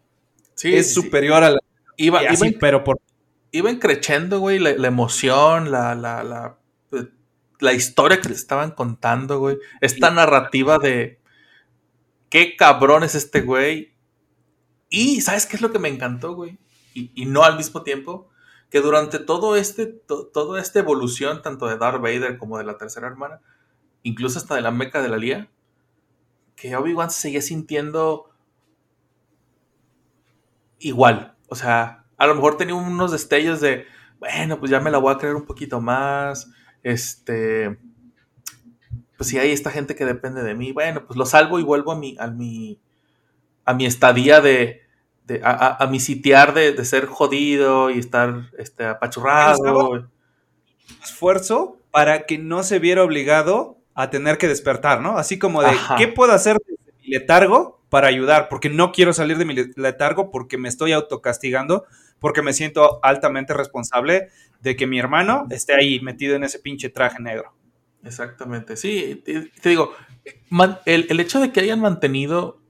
[0.56, 1.02] Sí, es sí, sí.
[1.02, 1.60] superior a la...
[1.98, 3.00] Iba, así, en- pero por...
[3.52, 3.72] iba
[4.38, 6.58] güey, la, la emoción, la, la, la,
[7.60, 9.58] la historia que le estaban contando, güey.
[9.82, 11.20] Esta narrativa de
[12.30, 13.94] qué cabrón es este güey.
[14.90, 16.60] Y, ¿sabes qué es lo que me encantó, güey?
[16.94, 18.30] Y, y no al mismo tiempo,
[18.70, 22.78] que durante todo este, to- toda esta evolución, tanto de Darth Vader como de la
[22.78, 23.42] tercera hermana,
[24.04, 25.50] incluso hasta de la meca de la Lía,
[26.56, 28.32] que Obi-Wan se seguía sintiendo
[30.80, 31.36] igual.
[31.50, 33.86] O sea, a lo mejor tenía unos destellos de,
[34.20, 36.50] bueno, pues ya me la voy a creer un poquito más.
[36.88, 37.78] Este,
[39.18, 41.92] pues si hay esta gente que depende de mí, bueno, pues lo salvo y vuelvo
[41.92, 42.80] a mi, a mi,
[43.66, 44.82] a mi estadía de,
[45.26, 50.10] de- a, a- a mi sitiar de, de ser jodido y estar este, apachurrado.
[51.04, 55.18] esfuerzo para que no se viera obligado a tener que despertar, ¿no?
[55.18, 55.96] Así como de, Ajá.
[55.96, 58.50] ¿qué puedo hacer desde mi letargo para ayudar?
[58.50, 61.86] Porque no quiero salir de mi le- letargo porque me estoy autocastigando,
[62.20, 64.30] porque me siento altamente responsable
[64.62, 67.54] de que mi hermano esté ahí metido en ese pinche traje negro.
[68.04, 69.94] Exactamente, sí, te, digo,
[70.86, 72.62] el, el hecho de que hayan mantenido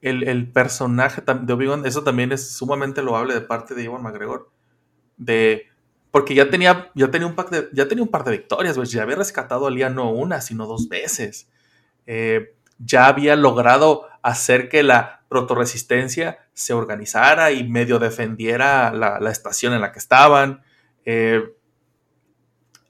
[0.00, 4.50] el, el personaje de Obi-Wan, eso también es sumamente loable de parte de Iwan McGregor,
[5.16, 5.66] de,
[6.10, 8.88] porque ya tenía, ya tenía, un, par de, ya tenía un par de victorias, güey,
[8.88, 11.48] ya había rescatado a Lía no una, sino dos veces,
[12.06, 19.30] Eh, ya había logrado hacer que la protoresistencia se organizara y medio defendiera la, la
[19.30, 20.62] estación en la que estaban,
[21.06, 21.40] Eh,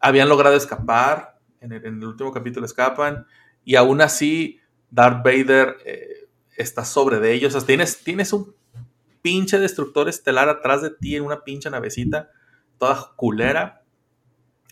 [0.00, 3.26] habían logrado escapar, en el, en el último capítulo escapan,
[3.64, 4.58] y aún así
[4.90, 7.54] Darth Vader eh, está sobre de ellos.
[7.54, 8.54] O sea, tienes, tienes un
[9.22, 12.30] pinche destructor estelar atrás de ti en una pinche navecita,
[12.78, 13.82] toda culera,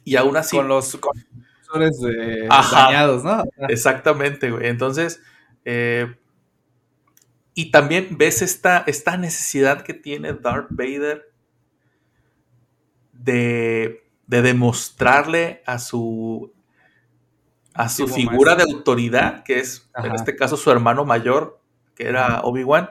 [0.04, 0.56] y aún así...
[0.56, 1.12] Con los con
[1.80, 2.84] de- Ajá.
[2.86, 3.44] dañados, ¿no?
[3.68, 4.68] Exactamente, güey.
[4.68, 5.20] Entonces,
[5.66, 6.16] eh,
[7.58, 11.32] y también ves esta, esta necesidad que tiene Darth Vader
[13.12, 16.52] de, de demostrarle a su,
[17.74, 18.72] a su figura maestro.
[18.72, 21.60] de autoridad, que es en este caso su hermano mayor,
[21.96, 22.90] que era Obi-Wan,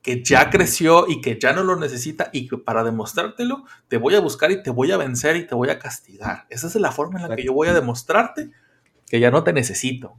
[0.00, 4.14] que ya creció y que ya no lo necesita y que para demostrártelo te voy
[4.14, 6.46] a buscar y te voy a vencer y te voy a castigar.
[6.50, 8.52] Esa es la forma en la que yo voy a demostrarte
[9.08, 10.16] que ya no te necesito.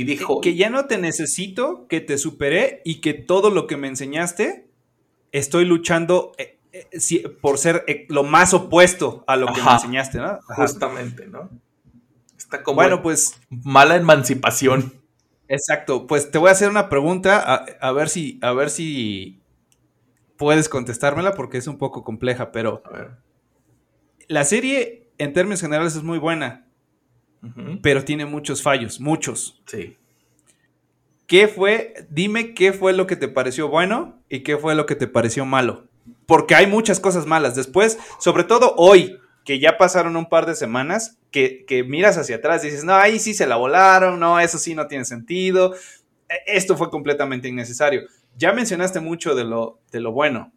[0.00, 3.76] Y dijo, que ya no te necesito, que te superé y que todo lo que
[3.76, 4.68] me enseñaste
[5.32, 9.72] estoy luchando eh, eh, si- por ser eh, lo más opuesto a lo que me
[9.72, 10.24] enseñaste, ¿no?
[10.26, 10.40] Ajá.
[10.54, 11.50] justamente, ¿no?
[12.36, 14.92] Está como Bueno, pues mala emancipación.
[15.48, 16.06] exacto.
[16.06, 19.40] Pues te voy a hacer una pregunta a, a ver si a ver si
[20.36, 23.10] puedes contestármela porque es un poco compleja, pero A ver.
[24.28, 26.67] la serie en términos generales es muy buena,
[27.82, 29.60] Pero tiene muchos fallos, muchos.
[29.66, 29.96] Sí.
[31.26, 31.94] ¿Qué fue?
[32.10, 35.44] Dime qué fue lo que te pareció bueno y qué fue lo que te pareció
[35.44, 35.84] malo.
[36.26, 37.54] Porque hay muchas cosas malas.
[37.54, 42.36] Después, sobre todo hoy, que ya pasaron un par de semanas, que, que miras hacia
[42.36, 45.74] atrás y dices, no, ahí sí se la volaron, no, eso sí no tiene sentido.
[46.28, 48.02] E- Esto fue completamente innecesario.
[48.36, 50.52] Ya mencionaste mucho de lo, de lo bueno,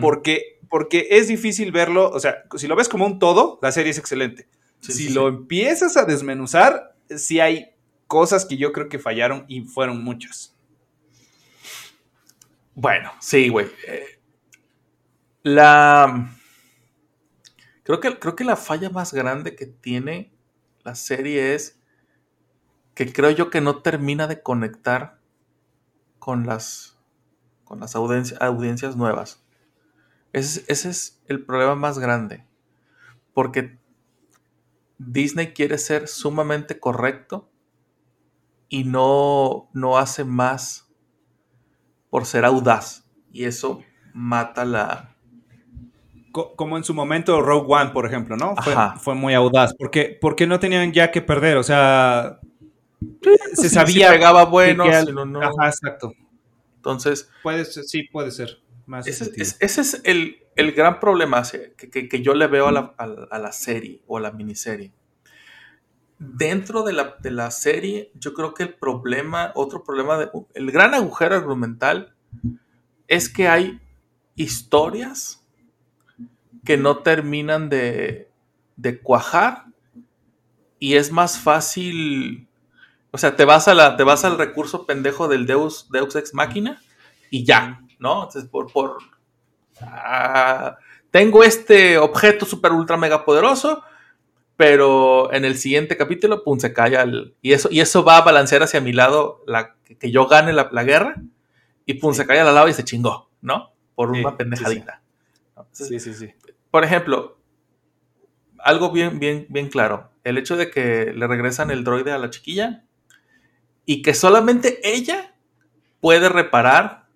[0.00, 3.90] porque, porque es difícil verlo, o sea, si lo ves como un todo, la serie
[3.90, 4.46] es excelente.
[4.80, 5.36] Sí, si sí, lo sí.
[5.36, 7.70] empiezas a desmenuzar, sí hay
[8.06, 10.56] cosas que yo creo que fallaron y fueron muchas.
[12.74, 13.66] Bueno, sí, güey.
[13.88, 14.20] Eh,
[15.44, 16.28] la.
[17.84, 20.30] Creo que, creo que la falla más grande que tiene
[20.84, 21.80] la serie es
[22.94, 25.20] que creo yo que no termina de conectar
[26.18, 26.98] con las,
[27.64, 29.44] con las audiencias, audiencias nuevas.
[30.32, 32.44] Ese, es- ese es el problema más grande.
[33.34, 33.78] Porque
[34.98, 37.50] Disney quiere ser sumamente correcto
[38.68, 40.88] y no, no hace más
[42.10, 43.04] por ser audaz.
[43.32, 43.82] Y eso
[44.14, 45.14] mata la...
[46.32, 48.54] Co- como en su momento Rogue One, por ejemplo, ¿no?
[49.00, 49.74] Fue, muy audaz.
[49.78, 52.40] Porque, porque no tenían ya que perder, o sea,
[53.54, 54.08] se si- sabía.
[54.08, 55.40] si pegaba bueno, que al- si no, no.
[55.42, 56.12] Ajá, exacto.
[56.76, 58.58] Entonces, Puede ser, sí, puede ser.
[58.86, 59.42] Más ese, efectivo.
[59.42, 61.42] es, ese es el, el gran problema
[61.76, 64.92] que, que- yo le veo a la, a la- serie o a la miniserie.
[66.18, 70.70] Dentro de la, de la serie, yo creo que el problema, otro problema, de, el
[70.70, 72.14] gran agujero argumental
[73.08, 73.80] es que hay
[74.36, 75.46] historias
[76.64, 78.30] que no terminan de,
[78.76, 79.66] de cuajar
[80.78, 82.48] y es más fácil,
[83.10, 86.34] o sea, te vas, a la, te vas al recurso pendejo del Deus, Deus Ex
[86.34, 86.80] Máquina
[87.30, 88.24] y ya, ¿no?
[88.24, 88.70] Entonces, por
[89.82, 90.76] ah,
[91.10, 93.82] tengo este objeto super ultra mega poderoso,
[94.56, 98.22] pero en el siguiente capítulo, pum, se calla el, y eso, y eso va a
[98.22, 101.16] balancear hacia mi lado la, que, yo gane la, la guerra
[101.84, 103.72] y pum, se calla la lava y se chingó, ¿no?
[103.94, 105.02] Por Sí, una sí, pendejadita.
[105.56, 106.32] Entonces, Sí, sí, sí.
[106.70, 107.38] por ejemplo,
[108.58, 110.10] algo bien, bien, bien claro.
[110.24, 112.84] El hecho de que le regresan el droide a la chiquilla
[113.84, 115.34] y que solamente ella
[116.00, 117.06] puede reparar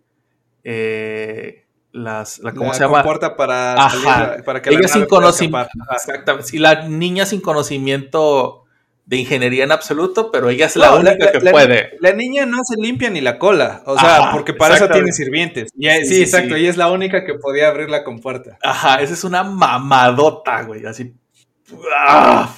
[0.62, 2.98] eh, las, la, ¿cómo La se llama?
[2.98, 5.70] compuerta para, salir- para que la Ella nave sin conocimiento.
[5.92, 6.48] Exactamente.
[6.56, 8.64] Y la niña sin conocimiento
[9.06, 11.96] de ingeniería en absoluto, pero ella es la No, única que la- puede.
[12.00, 15.10] La niña no se limpia ni la cola, o sea, Ajá, porque para eso tiene
[15.12, 15.68] sirvientes.
[15.76, 16.60] Y, sí, Sí, sí, exacto, sí.
[16.60, 18.56] y es la única que podía abrir la compuerta.
[18.62, 20.86] Ajá, esa es una mamadota, güey.
[20.86, 21.12] Así.
[21.96, 22.54] ¡Ah!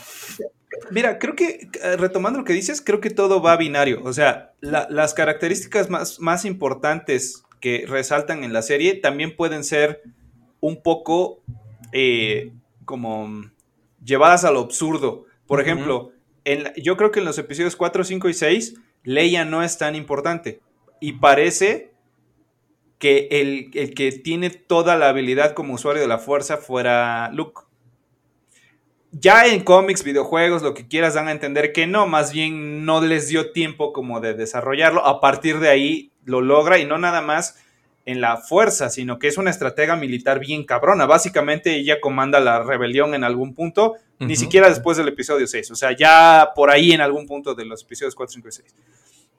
[0.91, 4.01] Mira, creo que, eh, retomando lo que dices, creo que todo va binario.
[4.05, 9.65] O sea, la- las características más, más importantes que resaltan en la serie también pueden
[9.65, 10.03] ser
[10.61, 11.41] un poco
[11.93, 12.53] eh,
[12.85, 13.31] como
[14.05, 15.25] llevadas a lo absurdo.
[15.47, 16.11] Por ejemplo,
[16.45, 19.79] en la- yo creo que en los episodios 4, 5 y 6, Leia no es
[19.79, 20.61] tan importante.
[21.01, 21.93] Y parece
[22.99, 27.63] que el, el que tiene toda la habilidad como usuario de la fuerza fuera Luke.
[29.11, 33.01] Ya en cómics, videojuegos, lo que quieras, dan a entender que no, más bien no
[33.03, 35.05] les dio tiempo como de desarrollarlo.
[35.05, 37.57] A partir de ahí lo logra y no nada más
[38.05, 41.07] en la fuerza, sino que es una estratega militar bien cabrona.
[41.07, 45.75] Básicamente ella comanda la rebelión en algún punto, ni siquiera después del episodio 6, o
[45.75, 48.75] sea, ya por ahí en algún punto de los episodios 4, 5 y 6.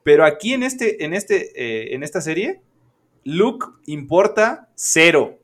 [0.03, 2.61] Pero aquí en, este, en, este, eh, en esta serie,
[3.23, 5.39] Luke importa cero.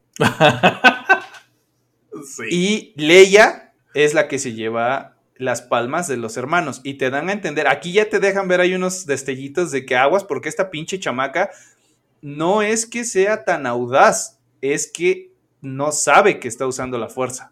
[2.26, 2.44] Sí.
[2.52, 6.82] Y Leia es la que se lleva las palmas de los hermanos.
[6.84, 9.96] Y te dan a entender, aquí ya te dejan ver hay unos destellitos de que
[9.96, 11.50] aguas, porque esta pinche chamaca
[12.22, 15.32] no es que sea tan audaz, es que
[15.62, 17.52] no sabe que está usando la fuerza.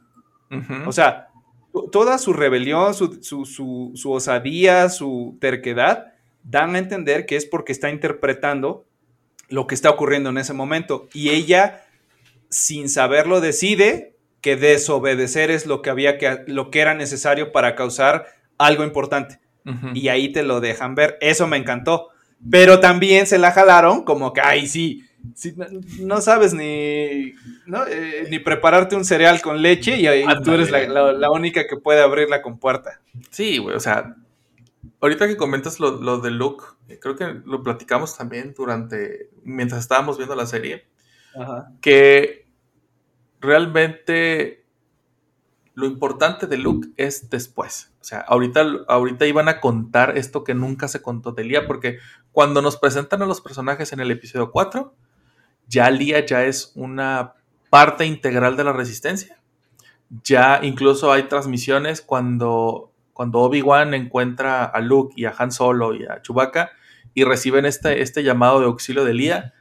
[0.86, 1.30] O sea,
[1.74, 6.14] to- toda su rebelión, su, su- su- su osadía, su terquedad,
[6.44, 8.86] dan a entender que es porque está interpretando
[9.48, 11.08] lo que está ocurriendo en ese momento.
[11.14, 11.86] Y ella,
[12.50, 17.76] sin saberlo, decide que desobedecer es lo que había que, lo que era necesario para
[17.76, 18.28] causar
[18.58, 19.40] algo importante.
[19.94, 21.18] Y ahí te lo dejan ver.
[21.20, 22.08] Eso me encantó.
[22.50, 25.04] Pero también se la jalaron como que, ay, sí,
[25.36, 25.66] sí, no,
[26.00, 27.34] no sabes ni,
[27.66, 27.86] ¿no?
[27.88, 31.68] Eh, ni prepararte un cereal con leche y, ahí tú eres la, la- la única
[31.68, 33.02] que puede abrir la compuerta.
[33.32, 34.16] Sí, güey, o sea,
[35.02, 36.64] ahorita que comentas lo, lo de Luke,
[37.02, 40.86] creo que lo platicamos también durante, mientras estábamos viendo la serie,
[41.82, 42.47] que
[43.40, 44.66] realmente
[45.78, 47.94] lo importante de Luke es después.
[48.02, 52.00] O sea, ahorita, ahorita iban a contar esto que nunca se contó de Lía, porque
[52.32, 54.96] cuando nos presentan a los personajes en el episodio 4,
[55.68, 57.36] ya Lía ya es una
[57.70, 59.40] parte integral de la resistencia.
[60.24, 66.06] Ya incluso hay transmisiones cuando, cuando Obi-Wan encuentra a Luke y a Han Solo y
[66.06, 66.72] a Chewbacca
[67.14, 69.54] y reciben este, este llamado de auxilio de Lía.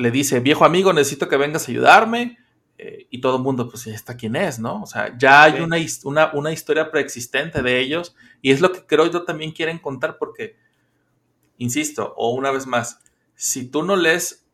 [0.00, 2.38] Le dice, viejo amigo, necesito que vengas a ayudarme.
[2.82, 4.82] eh, y todo el mundo, pues, ¿esta quién es, no?
[4.82, 5.60] O sea, ya hay Sí.
[5.60, 9.78] una, una, una historia preexistente de ellos y es lo que creo yo también quieren
[9.78, 10.56] contar porque,
[11.58, 13.00] insisto, o una vez más,
[13.34, 14.46] si tú no lees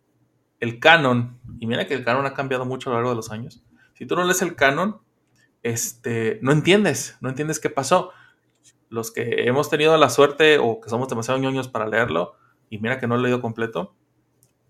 [0.58, 3.30] el canon, y mira que el canon ha cambiado mucho a lo largo de los
[3.30, 3.62] años,
[3.94, 4.98] si tú no lees el canon,
[5.62, 8.10] este, no entiendes, no entiendes qué pasó.
[8.88, 12.34] Los que hemos tenido la suerte o que somos demasiado ñoños para leerlo,
[12.70, 13.94] y mira que no lo he leído completo,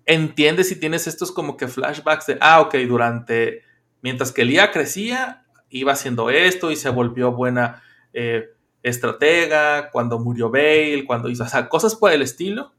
[0.07, 3.62] entiendes si tienes estos como que flashbacks de, ah, ok, durante,
[4.02, 7.82] mientras que Lía crecía, iba haciendo esto y se volvió buena
[8.12, 8.50] eh,
[8.82, 12.72] estratega, cuando murió Bale, cuando hizo, o sea, cosas por el estilo,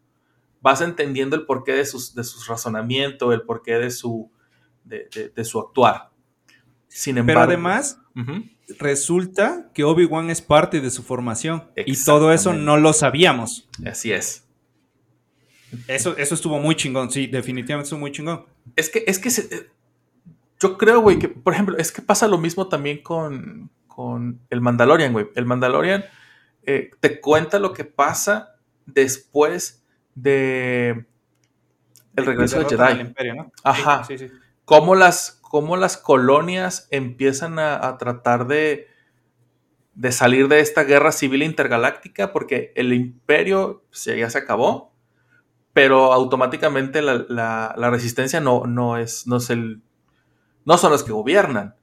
[0.61, 4.31] vas entendiendo el porqué de, sus, de sus razonamientos, el porqué de su,
[4.83, 6.09] de, de- de su actuar.
[6.87, 7.99] Sin embargo, Pero además,
[8.79, 11.65] resulta que Obi-Wan es parte de su formación.
[11.85, 13.67] Y todo eso no lo sabíamos.
[13.85, 14.46] así es.
[15.87, 18.45] Eso, eso estuvo muy chingón, sí, definitivamente estuvo muy chingón.
[18.75, 19.69] Es que, es que se- eh,
[20.59, 24.61] yo creo, güey, que, por ejemplo, es que pasa lo mismo también con, con el
[24.61, 25.27] Mandalorian, güey.
[25.35, 26.05] El Mandalorian
[26.63, 28.55] eh, te cuenta lo que pasa
[28.85, 29.83] después
[30.15, 31.05] de
[32.15, 33.01] el regreso de Jedi.
[33.01, 33.51] Imperio, ¿no?
[33.63, 34.03] Ajá.
[34.03, 34.33] Sí, sí, sí.
[34.65, 38.87] Cómo las, cómo las colonias empiezan a, a tratar de,
[39.93, 44.93] de salir de esta guerra civil intergaláctica, porque el imperio pues, ya se acabó,
[45.77, 49.81] pero automáticamente la, la- la resistencia no, no, es, no es el.
[50.65, 51.75] No son los que gobiernan.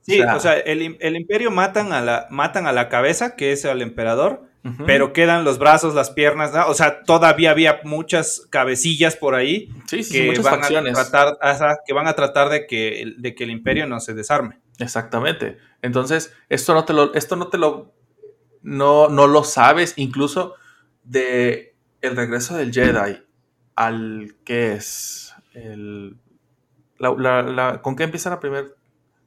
[0.00, 3.36] Sí, O sea- o sea, el, el imperio matan a, la, matan a la cabeza,
[3.36, 4.42] que es el emperador,
[4.86, 6.66] pero quedan los brazos, las piernas, ¿no?
[6.68, 11.36] o sea, todavía había muchas cabecillas por ahí sí, sí, que muchas van, a tratar,
[11.86, 14.60] que van a tratar de que, de que el imperio no se desarme.
[14.78, 15.58] Exactamente.
[15.82, 17.92] Entonces, esto no te lo, esto no te lo,
[18.62, 20.54] no, no lo sabes, incluso
[21.02, 23.22] de el regreso del Jedi
[23.76, 26.16] al que es el,
[26.98, 28.68] la, la- la- ¿con qué empieza la primera,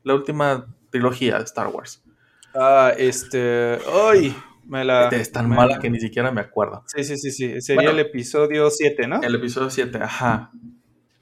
[0.04, 2.04] la última trilogía de Star Wars?
[2.56, 3.78] Ah, este,
[4.10, 4.36] ay,
[4.66, 5.10] me la...
[5.10, 6.84] es tan me- mala que ni siquiera me acuerdo.
[6.88, 7.92] Sí, sí, sí, sí, sería Bueno.
[7.92, 9.22] el episodio 7, ¿no?
[9.22, 10.52] El episodio 7, ajá.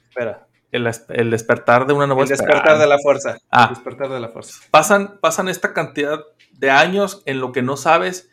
[0.08, 0.46] Espera.
[0.72, 2.82] El, el despertar de una nueva El despertar esperanza.
[2.82, 3.38] de la fuerza.
[3.50, 3.66] Ah.
[3.68, 4.60] El despertar de la fuerza.
[4.70, 6.20] pasan, pasan esta cantidad
[6.52, 8.30] de años en lo que no sabes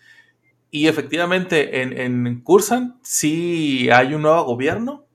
[0.74, 5.05] y efectivamente en, en Cursan sí hay un nuevo gobierno,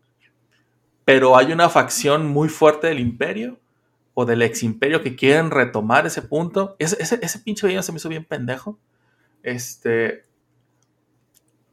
[1.05, 3.59] pero hay una facción muy fuerte del imperio
[4.15, 6.77] o del ex imperio que quieren retomar ese punto.
[6.79, 8.79] Ese, ese, pinche villano se me hizo bien pendejo.
[9.43, 10.27] Este...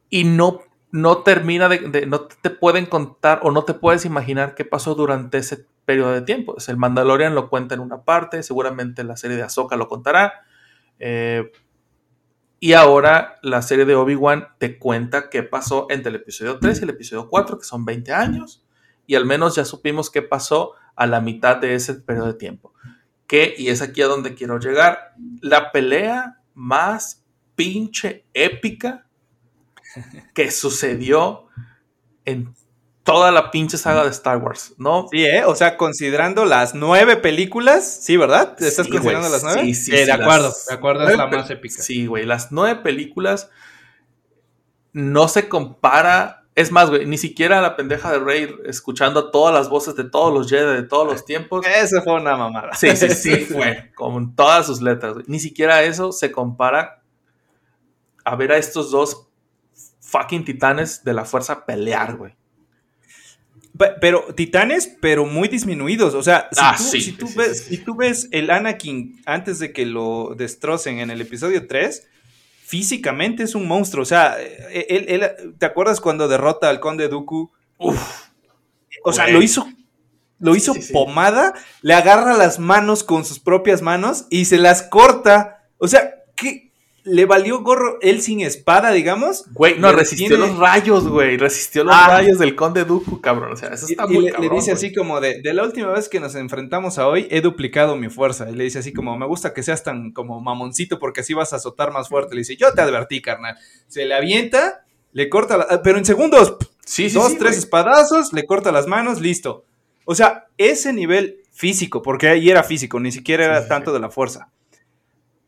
[0.08, 0.60] Y no,
[0.92, 4.94] no termina de, de- No te pueden contar o no te puedes imaginar qué pasó
[4.94, 6.54] durante ese periodo de tiempo.
[6.56, 9.88] O sea, el Mandalorian lo cuenta en una parte, seguramente la serie de Ahsoka lo
[9.88, 10.44] contará.
[10.98, 11.50] eh,
[12.58, 16.84] y ahora la serie de Obi-Wan te cuenta qué pasó entre el episodio 3 y
[16.84, 18.64] el episodio 4, que son 20 años.
[19.06, 22.72] Y al menos ya supimos qué pasó a la mitad de ese periodo de tiempo.
[23.26, 29.06] Que, y es aquí a donde quiero llegar, la pelea más pinche épica
[30.34, 31.48] que sucedió
[32.24, 32.54] en
[33.06, 35.06] toda la pinche saga de Star Wars, ¿no?
[35.10, 35.44] Sí, ¿eh?
[35.46, 38.56] O sea, considerando las nueve películas, sí, ¿verdad?
[38.60, 39.62] ¿Estás Sí, considerando las nueve?
[39.62, 41.82] sí, sí, Eh, sí, de acuerdo, las de acuerdo, es la más épica.
[41.82, 43.48] Sí, güey, las nueve películas
[44.92, 46.42] no se compara.
[46.54, 50.32] Es más, güey, ni siquiera la pendeja de Rey escuchando todas las voces de todos
[50.32, 51.64] los Jedi de todos los tiempos.
[51.82, 52.74] Eso fue una mamada.
[52.74, 53.92] Sí, sí, sí, fue.
[53.94, 55.26] Con todas sus letras, güey.
[55.28, 57.02] Ni siquiera eso se compara
[58.24, 59.28] a ver a estos dos
[60.00, 62.34] fucking titanes de la fuerza pelear, güey.
[63.78, 66.14] Pe- Pero titanes, pero muy disminuidos.
[66.14, 67.76] O sea, si, Ah, tú, sí, si tú sí, sí, ves, sí.
[67.76, 72.06] si tú ves el Anakin antes de que lo destrocen en el episodio 3,
[72.64, 74.02] físicamente es un monstruo.
[74.02, 77.50] O sea, eh, él, él- ¿te acuerdas cuando derrota al conde Dooku?
[77.78, 78.00] Uf,
[79.04, 79.68] O sea, lo hizo.
[80.38, 80.92] Lo Sí, hizo sí, sí.
[80.92, 85.64] pomada, le agarra las manos con sus propias manos y se las corta.
[85.78, 86.65] O sea, ¿qué?
[87.08, 89.44] Le valió gorro él sin espada, digamos.
[89.52, 91.36] Güey, no, resistió los rayos, güey.
[91.36, 92.08] Resistió los Ah.
[92.08, 93.52] rayos del conde Dooku, cabrón.
[93.52, 94.74] O sea, eso Y, está y muy le, le cabrón, dice güey.
[94.86, 98.08] así como de, de la última vez que nos enfrentamos a hoy, he duplicado mi
[98.08, 98.50] fuerza.
[98.50, 101.52] Y le dice así como, me gusta que seas tan como mamoncito porque así vas
[101.52, 102.34] a azotar más fuerte.
[102.34, 103.56] Le dice, yo te advertí, carnal.
[103.86, 107.58] Se le avienta, le corta, la- pero en segundos, Sí, sí, dos, sí, tres güey.
[107.60, 109.64] espadazos, le corta las manos, listo.
[110.04, 114.10] O sea, ese nivel físico, porque ahí era físico, ni siquiera era tanto de la
[114.10, 114.50] fuerza.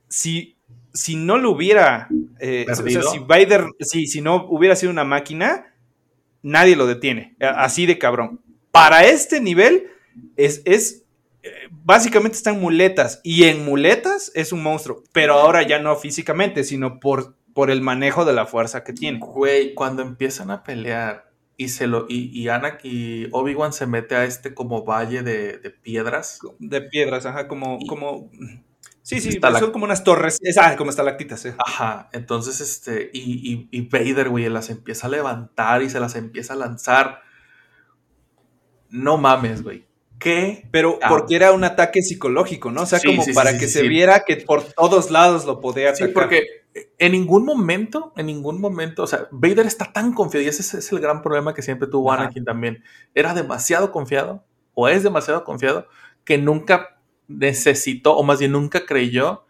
[0.09, 0.57] Si,
[0.99, 2.09] si no lo hubiera,
[2.40, 5.74] eh, o sea, si Vader, si, si no hubiera sido una máquina,
[6.42, 8.40] nadie lo detiene, así de cabrón.
[8.72, 9.88] Para este nivel,
[10.36, 11.05] es, es
[11.42, 16.64] eh, básicamente están muletas, y en muletas es un monstruo, pero ahora ya no físicamente,
[16.64, 19.18] sino por, por el manejo de la fuerza que tiene.
[19.20, 24.14] Güey, cuando empiezan a pelear y se lo y, y Anakin y Obi-Wan se mete
[24.14, 26.40] a este como valle de, de piedras.
[26.59, 28.30] De piedras, ajá, como, Y- como.
[29.09, 30.37] Sí, sí, Estalac- son como unas torres.
[30.43, 31.55] es- Ah, como estalactitas, eh.
[31.59, 36.15] Ajá, entonces este y, y, y Vader, güey, las empieza a levantar y se las
[36.15, 37.23] empieza a lanzar.
[38.91, 39.87] No mames, güey.
[40.19, 40.69] ¿Qué?
[40.73, 41.09] Pero Ah.
[41.09, 42.83] porque era un ataque psicológico, ¿no?
[42.83, 43.89] O sea, Sí, como sí, sí, para sí, que sí, se sí.
[43.89, 46.23] viera que por todos lados lo podía Sí, atacar.
[46.25, 46.43] porque
[46.99, 50.75] en ningún momento, en ningún momento, o sea, Vader está tan confiado, y ese es,
[50.75, 52.25] es el gran problema que siempre tuvo Ajá.
[52.25, 52.83] Anakin también.
[53.15, 54.45] Era demasiado confiado,
[54.75, 55.87] o es demasiado confiado,
[56.25, 56.97] que nunca
[57.29, 59.45] necesitó, o más bien nunca creyó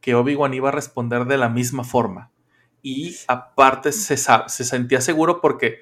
[0.00, 2.30] que Obi-Wan iba a responder de la misma forma.
[2.82, 5.78] Y aparte se, se sentía seguro porque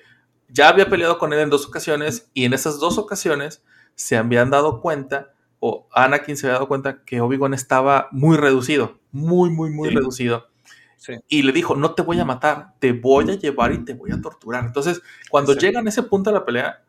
[0.49, 3.65] ya había peleado con él en dos ocasiones, y en esas dos ocasiones
[3.95, 8.99] se habían dado cuenta, o Anakin se había dado cuenta que Obi-Wan estaba muy reducido,
[9.13, 9.95] muy, muy, muy Sí.
[9.95, 10.49] reducido.
[10.97, 11.15] Sí.
[11.29, 14.11] Y le dijo, no te voy a matar, te voy a llevar y te voy
[14.13, 14.65] a torturar.
[14.67, 15.01] Entonces,
[15.31, 15.67] cuando Exacto.
[15.67, 16.83] llegan a ese punto de la pelea,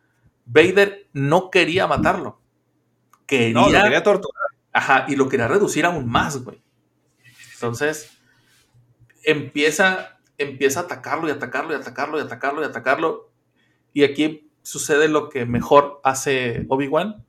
[0.46, 2.41] Vader no quería matarlo.
[3.38, 4.44] Quería, No, lo quería torturar.
[4.74, 6.62] ajá, y lo quería reducir aún más, güey.
[7.54, 8.18] Entonces,
[9.24, 13.32] empieza, empieza a atacarlo y atacarlo y atacarlo y atacarlo y atacarlo.
[13.94, 17.26] Y aquí sucede lo que mejor hace Obi-Wan,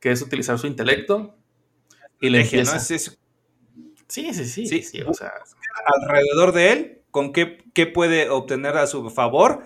[0.00, 1.36] que es utilizar su intelecto.
[2.20, 2.44] Y le ¿no?
[2.44, 2.76] empieza.
[2.76, 3.18] Es- es
[4.08, 4.82] Sí, sí, sí, Sí.
[4.82, 5.32] sí, o sea,
[6.00, 9.64] alrededor de él, con qué, qué puede obtener a su favor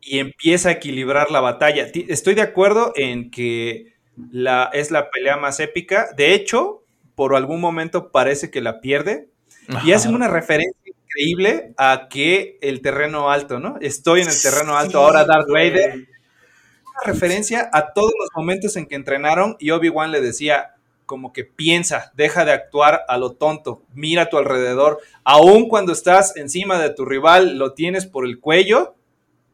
[0.00, 1.88] y empieza a equilibrar la batalla.
[1.92, 3.94] Estoy de acuerdo en que
[4.30, 6.08] la, es la pelea más épica.
[6.16, 6.82] De hecho,
[7.14, 9.28] por algún momento parece que la pierde.
[9.84, 13.76] Y hacen una referencia increíble a que el terreno alto, ¿no?
[13.80, 15.48] Estoy en el terreno alto, Sí, ahora Darth.
[15.48, 15.94] Vader.
[15.94, 20.74] Una referencia a todos los momentos en que entrenaron y Obi-Wan le decía
[21.06, 25.92] como que piensa, deja de actuar a lo tonto, mira a tu alrededor, aun cuando
[25.92, 28.94] estás encima de tu rival, lo tienes por el cuello,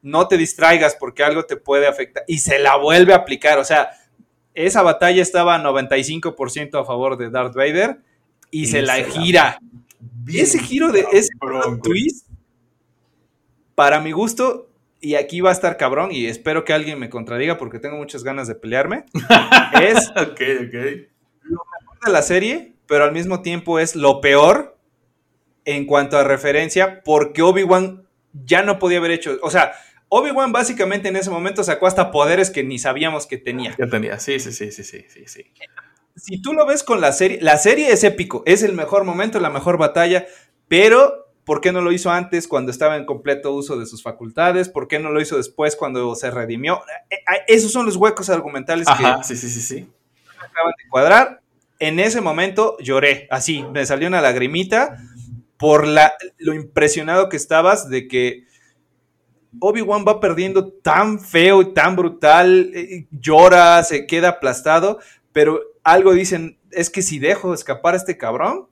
[0.03, 3.65] no te distraigas porque algo te puede afectar y se la vuelve a aplicar, o
[3.65, 3.89] sea,
[4.57, 8.01] esa batalla estaba 95% a favor de Darth Vader
[8.51, 9.61] y, Y se la se gira.
[10.27, 11.29] Ese giro de ese
[11.83, 12.27] twist,
[13.75, 14.69] para mi gusto,
[15.01, 18.25] y aquí va a estar cabrón y espero que alguien me contradiga porque tengo muchas
[18.25, 19.05] ganas de pelearme,
[19.81, 20.73] es ok, ok.
[20.73, 21.09] de
[22.09, 24.77] la serie, pero al mismo tiempo es lo peor
[25.65, 29.73] en cuanto a referencia porque Obi-Wan ya no podía haber hecho, o sea,
[30.09, 33.75] Obi-Wan básicamente en ese momento sacó hasta poderes que ni sabíamos que tenía.
[33.79, 35.45] Ya tenía, sí, sí, sí, sí, sí, sí, sí.
[36.15, 39.39] Si tú lo ves con la serie, la serie es épico, es el mejor momento,
[39.41, 40.27] la mejor batalla,
[40.69, 44.69] pero ¿por qué no lo hizo antes cuando estaba en completo uso de sus facultades?
[44.69, 46.83] ¿Por qué no lo hizo después cuando se redimió?
[47.11, 49.89] Eh, eh, Esos son los huecos argumentales Ajá, que sí, sí, sí, sí.
[50.39, 51.41] acaban de cuadrar.
[51.79, 54.97] En ese momento lloré, así, me salió una lagrimita
[55.59, 58.45] por la, lo impresionado que estabas de que
[59.61, 64.99] Obi-Wan va perdiendo tan feo y tan brutal, eh, llora, se queda aplastado,
[65.33, 68.69] pero algo dicen, es que si dejo escapar a este cabrón,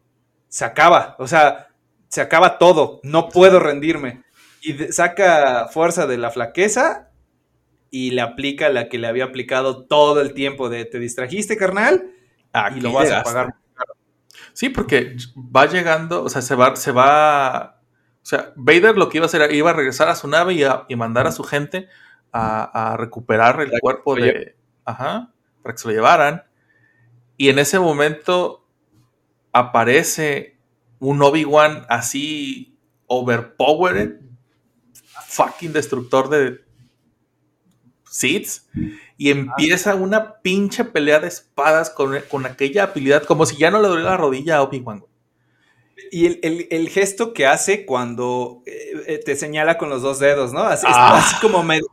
[0.48, 1.68] se acaba, o sea,
[2.08, 4.22] se acaba todo, no puedo rendirme.
[4.62, 7.10] Y de- saca fuerza de la flaqueza
[7.90, 12.10] y le aplica la que le había aplicado todo el tiempo de te distrajiste, carnal,
[12.52, 13.54] Aquí y lo vas a pagar.
[14.52, 17.82] Sí, porque va llegando, o sea, se va, se va.
[18.24, 20.54] O sea, Vader lo que iba a hacer era- iba a regresar a su nave
[20.54, 21.88] y, a- y mandar a su gente
[22.32, 24.56] a, a recuperar el cuerpo de.
[24.86, 26.42] Ajá, para que se lo llevaran.
[27.36, 28.66] Y en ese momento
[29.52, 30.56] aparece
[31.00, 34.20] un Obi-Wan así overpowered,
[35.26, 36.64] fucking destructor de
[38.08, 38.68] Seeds,
[39.18, 43.80] y empieza una pinche pelea de espadas con, con aquella habilidad, como si ya no
[43.82, 45.04] le doliera la rodilla a Obi-Wan.
[46.10, 50.18] Y el, el- el gesto que hace cuando eh, eh, te señala con los dos
[50.18, 50.60] dedos, ¿no?
[50.62, 51.18] Así, Ah.
[51.18, 51.86] así como medio,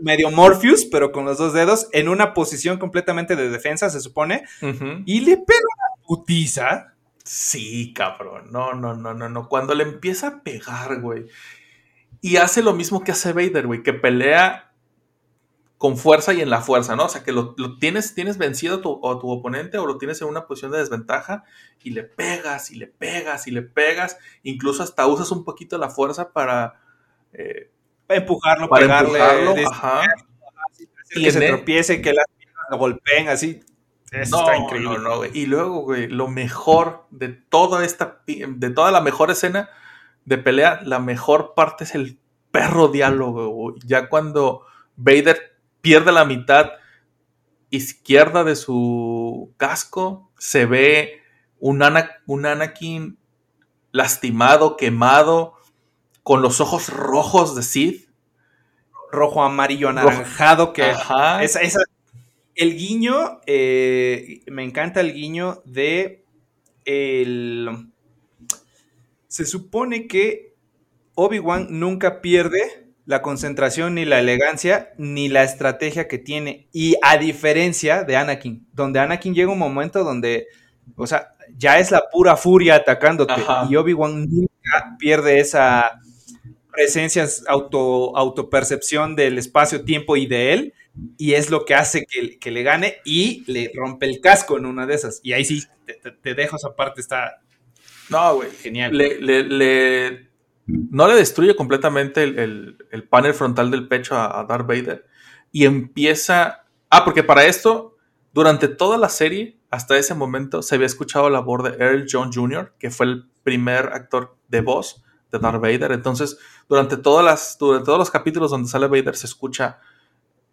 [0.00, 4.44] medio Morpheus, pero con los dos dedos, en una posición completamente de defensa, se supone,
[5.04, 6.94] y le pega una putiza.
[7.24, 8.50] Sí, cabrón.
[8.52, 9.48] No, no, no, no, no.
[9.48, 11.24] Cuando le empieza a pegar, güey.
[12.20, 14.72] Y hace lo mismo que hace Vader, güey, que pelea
[15.84, 17.04] con fuerza y en la fuerza, ¿no?
[17.04, 19.98] O sea, que lo, lo tienes, tienes vencido a tu, a tu oponente o lo
[19.98, 21.44] tienes en una posición de desventaja
[21.82, 24.16] y le pegas y le pegas y le pegas.
[24.44, 26.80] Incluso hasta usas un poquito la fuerza para,
[27.34, 27.70] eh,
[28.06, 29.70] Para empujarlo, para pegarle, empujarlo.
[29.70, 30.02] Ajá.
[31.14, 32.24] Y que se el- tropiece, que las
[32.70, 33.60] lo golpeen, así.
[34.10, 34.88] Eso No, está increíble.
[34.88, 35.32] no, no, güey.
[35.34, 39.68] Y luego, güey, lo mejor de toda esta, de toda la mejor escena
[40.24, 42.18] de pelea, la mejor parte es el
[42.50, 43.76] perro diálogo, güey.
[43.84, 44.62] Ya cuando
[44.96, 45.52] Vader
[45.84, 46.70] pierde la mitad
[47.68, 51.20] izquierda de su casco, se ve
[51.58, 53.18] un, Ana- un Anakin
[53.92, 55.54] lastimado, quemado,
[56.22, 58.08] con los ojos rojos de Sith.
[59.12, 61.44] Rojo, amarillo, anaranjado, que Ajá.
[61.44, 61.84] Esa, esa-
[62.54, 66.24] el guiño, eh, me encanta el guiño de
[66.86, 67.90] el...
[69.28, 70.54] Se supone que
[71.14, 76.68] Obi-Wan nunca pierde la concentración, ni la elegancia, ni la estrategia que tiene.
[76.72, 80.46] Y a diferencia de Anakin, donde Anakin llega un momento donde,
[80.96, 83.32] o sea, ya es la pura furia atacándote.
[83.34, 83.66] Ajá.
[83.70, 86.00] Y Obi-Wan nunca pierde esa
[86.72, 90.74] presencia, auto, autopercepción del espacio-tiempo y de él
[91.18, 94.66] y es lo que hace que, que le gane y le rompe el casco en
[94.66, 95.20] una de esas.
[95.22, 97.40] Y ahí sí, te, te- te dejo esa parte, está
[98.10, 98.50] No, güey.
[98.50, 98.96] genial.
[98.96, 100.28] le, le- le-
[100.66, 105.06] no le destruye completamente el, el- el panel frontal del pecho a, a Darth Vader
[105.52, 106.64] y empieza...
[106.90, 107.96] Ah, porque para esto,
[108.32, 112.32] durante toda la serie, hasta ese momento, se había escuchado la voz de Earl John
[112.32, 115.92] Jr., que fue el primer actor de voz de Darth Vader.
[115.92, 116.38] Entonces,
[116.68, 119.80] durante, todas las, durante todos los capítulos donde sale Vader, se escucha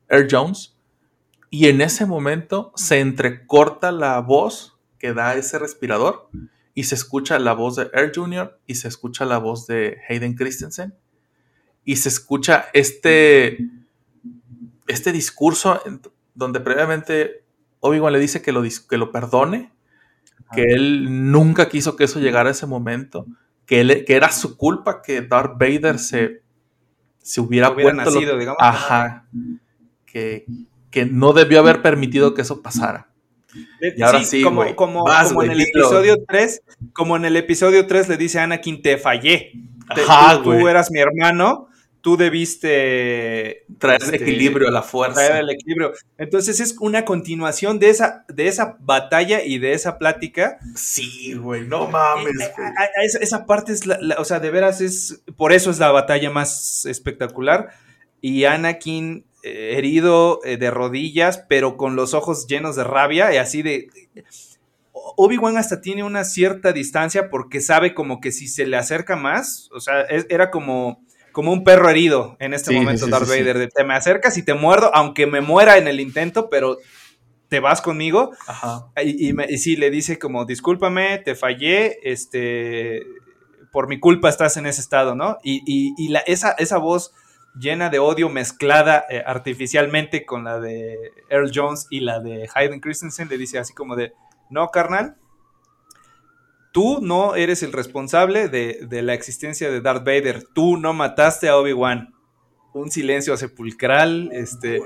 [0.10, 0.76] Earl Jones.
[1.50, 6.30] Y en ese momento se entrecorta la voz que da ese respirador
[6.74, 8.60] y se escucha la voz de Earl Jr.
[8.66, 10.94] y se escucha la voz de Hayden Christensen
[11.84, 13.58] y se escucha este
[14.88, 15.82] este discurso
[16.36, 17.44] donde previamente
[17.80, 19.72] Obi-Wan le dice que lo, que lo perdone,
[20.54, 23.26] que él nunca quiso que eso llegara a ese momento,
[23.66, 26.42] que, él- que era su culpa que Darth Vader se,
[27.20, 28.58] se hubiera, lo- digamos.
[28.62, 29.28] Ajá.
[30.06, 30.46] Que,
[30.90, 33.10] que no debió haber permitido que eso pasara.
[33.96, 35.70] Y ahora sí, como, como, Vas, como en el dilo.
[35.82, 36.62] episodio 3,
[36.94, 39.52] como en el episodio 3 le dice a Anakin, te fallé.
[39.94, 41.68] Te- Ajá, tú, eras mi hermano,
[42.00, 45.16] tú debiste Traer este, equilibrio a la fuerza.
[45.28, 45.92] traer el equilibrio.
[46.18, 50.58] Entonces es una continuación de esa, de esa batalla y de esa plática.
[50.76, 52.34] Sí, güey, no mames.
[52.40, 52.68] Eh, güey.
[52.70, 55.70] a- a- esa, esa parte es, la, la- o sea, de veras es, por eso
[55.70, 57.70] es la batalla más espectacular.
[58.22, 63.38] Y Anakin eh, herido eh, de rodillas, pero con los ojos llenos de rabia y
[63.38, 63.88] así de...
[64.94, 69.70] Obi-Wan hasta tiene una cierta distancia porque sabe como que si se le acerca más,
[69.74, 71.02] o sea, es- era como
[71.32, 73.40] como un perro herido en este Sí, momento, sí, Darth sí.
[73.40, 73.58] Vader.
[73.58, 76.78] de, te me acercas y te muerdo, aunque me muera en el intento, pero
[77.48, 78.32] te vas conmigo.
[78.48, 78.88] Ajá.
[79.02, 83.04] Y, y me- y sí, le dice como, discúlpame, te fallé, este,
[83.72, 85.38] por mi culpa estás en ese estado, ¿no?
[85.42, 87.14] Y, y- y la, esa, esa voz
[87.60, 90.98] llena de odio mezclada eh, artificialmente con la de
[91.30, 94.14] Earl Jones y la de Hayden Christensen, le dice así como de,
[94.50, 95.16] no, carnal,
[96.72, 101.50] tú no eres el responsable de, de la existencia de Darth Vader, tú no mataste
[101.50, 102.14] a Obi-Wan.
[102.74, 104.80] Un silencio sepulcral, este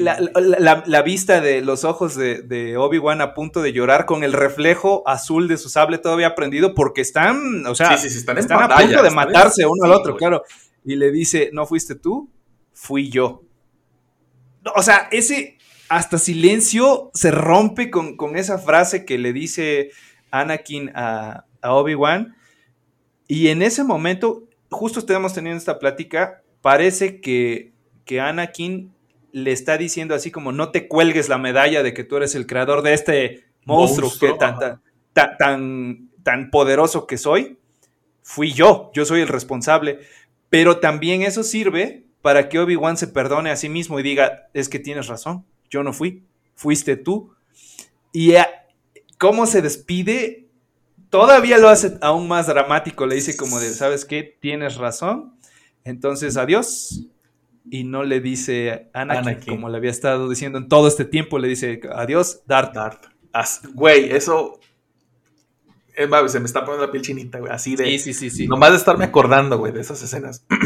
[0.00, 4.04] la, la- la- la vista de los ojos de, de Obi-Wan a punto de llorar
[4.04, 8.10] con el reflejo azul de su sable todavía prendido porque están, o sea, Sí, sí,
[8.10, 10.42] sí, están a punto de matarse uno al otro, claro.
[10.84, 12.30] Y le dice, no fuiste tú,
[12.72, 13.42] fui yo.
[14.76, 15.58] O sea, ese
[15.88, 19.90] hasta silencio se rompe con, con esa frase que le dice
[20.30, 22.36] Anakin a, a Obi-Wan.
[23.26, 27.72] Y en ese momento, justo estamos teniendo esta plática, parece que,
[28.04, 28.92] que Anakin
[29.32, 32.46] le está diciendo así como no te cuelgues la medalla de que tú eres el
[32.46, 34.80] creador de este monstruo, Monstruo, que tan,
[35.12, 37.58] tan, tan, tan poderoso que soy.
[38.22, 40.00] Fui yo, yo soy el responsable.
[40.50, 44.68] Pero también eso sirve para que Obi-Wan se perdone a sí mismo y diga, es
[44.68, 46.24] que tienes razón, yo no fui,
[46.54, 47.32] fuiste tú.
[48.12, 48.48] Y a-
[49.18, 50.48] cómo se despide,
[51.08, 54.36] todavía lo hace aún más dramático, le dice como de, ¿sabes qué?
[54.40, 55.34] Tienes razón,
[55.84, 57.06] entonces adiós.
[57.70, 59.54] Y no le dice a Anakin, Anakin.
[59.54, 62.74] como le había estado diciendo en todo este tiempo, le dice adiós, Darth.
[62.74, 63.04] Darth.
[63.32, 64.59] As- Güey, eso.
[66.28, 67.52] Se me está poniendo la piel chinita, güey.
[67.52, 67.84] Así de.
[67.86, 68.46] Sí, sí, sí, sí.
[68.46, 70.44] Nomás de estarme acordando, güey, de esas escenas.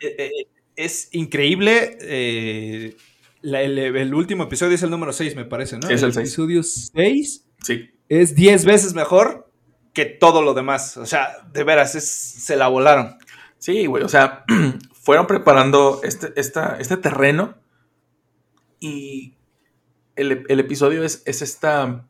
[0.00, 0.30] Eh, eh,
[0.76, 1.96] es increíble.
[2.00, 2.96] eh,
[3.42, 5.88] la- el, el último episodio es el número 6, me parece, ¿no?
[5.88, 6.28] Es el seis.
[6.28, 7.90] episodio 6 Sí.
[8.08, 9.50] es 10 veces mejor
[9.92, 10.96] que todo lo demás.
[10.96, 13.16] O sea, de veras, es, se la volaron.
[13.58, 14.02] Sí, güey.
[14.02, 14.44] O sea,
[14.92, 17.56] fueron preparando este, esta, este terreno.
[18.80, 19.34] Y
[20.16, 22.08] el, el episodio es, es esta.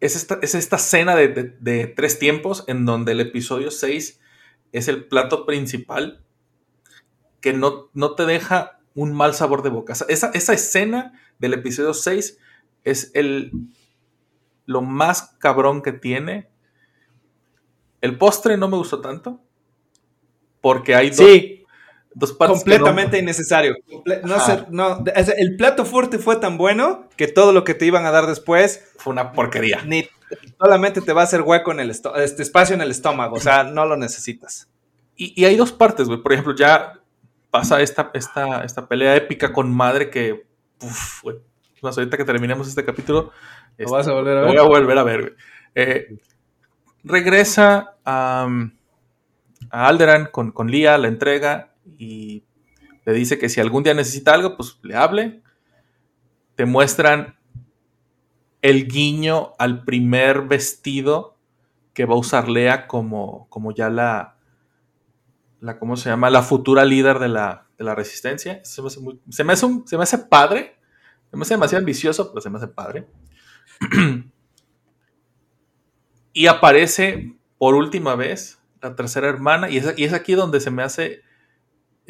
[0.00, 0.78] Es esta, es esta
[1.14, 4.20] de, de- tres tiempos en donde el episodio 6
[4.72, 6.24] es el plato principal
[7.40, 9.94] que no, no te deja un mal sabor de boca.
[10.08, 12.38] Esa, esa escena del episodio 6
[12.84, 13.52] es el,
[14.66, 16.48] lo más cabrón que tiene.
[18.00, 19.40] El postre no me gustó tanto.
[20.60, 21.59] Porque hay Sí,
[22.32, 22.56] partes.
[22.56, 23.76] completamente innecesario.
[23.88, 24.44] Comple- no Ajá.
[24.46, 27.86] ser- no, o sea, el plato fuerte fue tan bueno que todo lo que te
[27.86, 29.82] iban a dar después fue una porquería.
[29.86, 30.08] ni
[30.58, 33.36] solamente te va a hacer hueco en el este espacio en el estómago.
[33.36, 34.68] O sea, no lo necesitas.
[35.16, 36.22] Y, y hay dos partes, güey.
[36.22, 37.00] Por ejemplo, ya
[37.50, 40.44] pasa esta, esta, esta pelea épica con madre que.
[40.82, 41.36] Uf, güey.
[41.82, 43.32] Más ahorita que terminemos este capítulo.
[43.78, 44.56] este, vas a volver a lo ver?
[44.56, 45.32] Voy a volver a ver, güey.
[45.74, 46.16] Eh,
[47.04, 48.46] regresa a,
[49.70, 52.44] a Alderan con, con Lía, la entrega y
[53.04, 55.42] le dice que si algún día necesita algo, pues le hable.
[56.54, 57.38] Te muestran
[58.62, 61.38] el guiño al primer vestido
[61.94, 64.36] que va a usar Lea como, como ya la,
[65.60, 66.30] la, ¿cómo se llama?
[66.30, 68.60] La futura líder de la, de la resistencia.
[68.64, 68.88] Se me,
[69.52, 70.78] hace se me hace padre.
[71.30, 73.06] Se me hace demasiado ambicioso, pero se me hace padre.
[76.32, 79.70] y aparece por última vez la tercera hermana.
[79.70, 81.22] Y es, y es aquí donde se me hace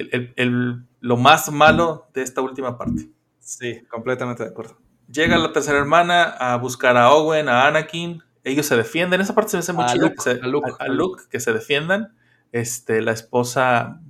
[0.01, 3.09] el- el- el- lo más malo de esta última parte.
[3.39, 4.77] Sí, completamente de acuerdo.
[5.11, 8.23] Llega la tercera hermana a buscar a Owen, a Anakin.
[8.45, 9.21] Ellos se defienden.
[9.21, 10.87] Esa parte se me hace muy A chida, Luke, que se- a Luke, a- a
[10.87, 12.15] a Luke, que se defiendan.
[12.53, 14.01] Este, la esposa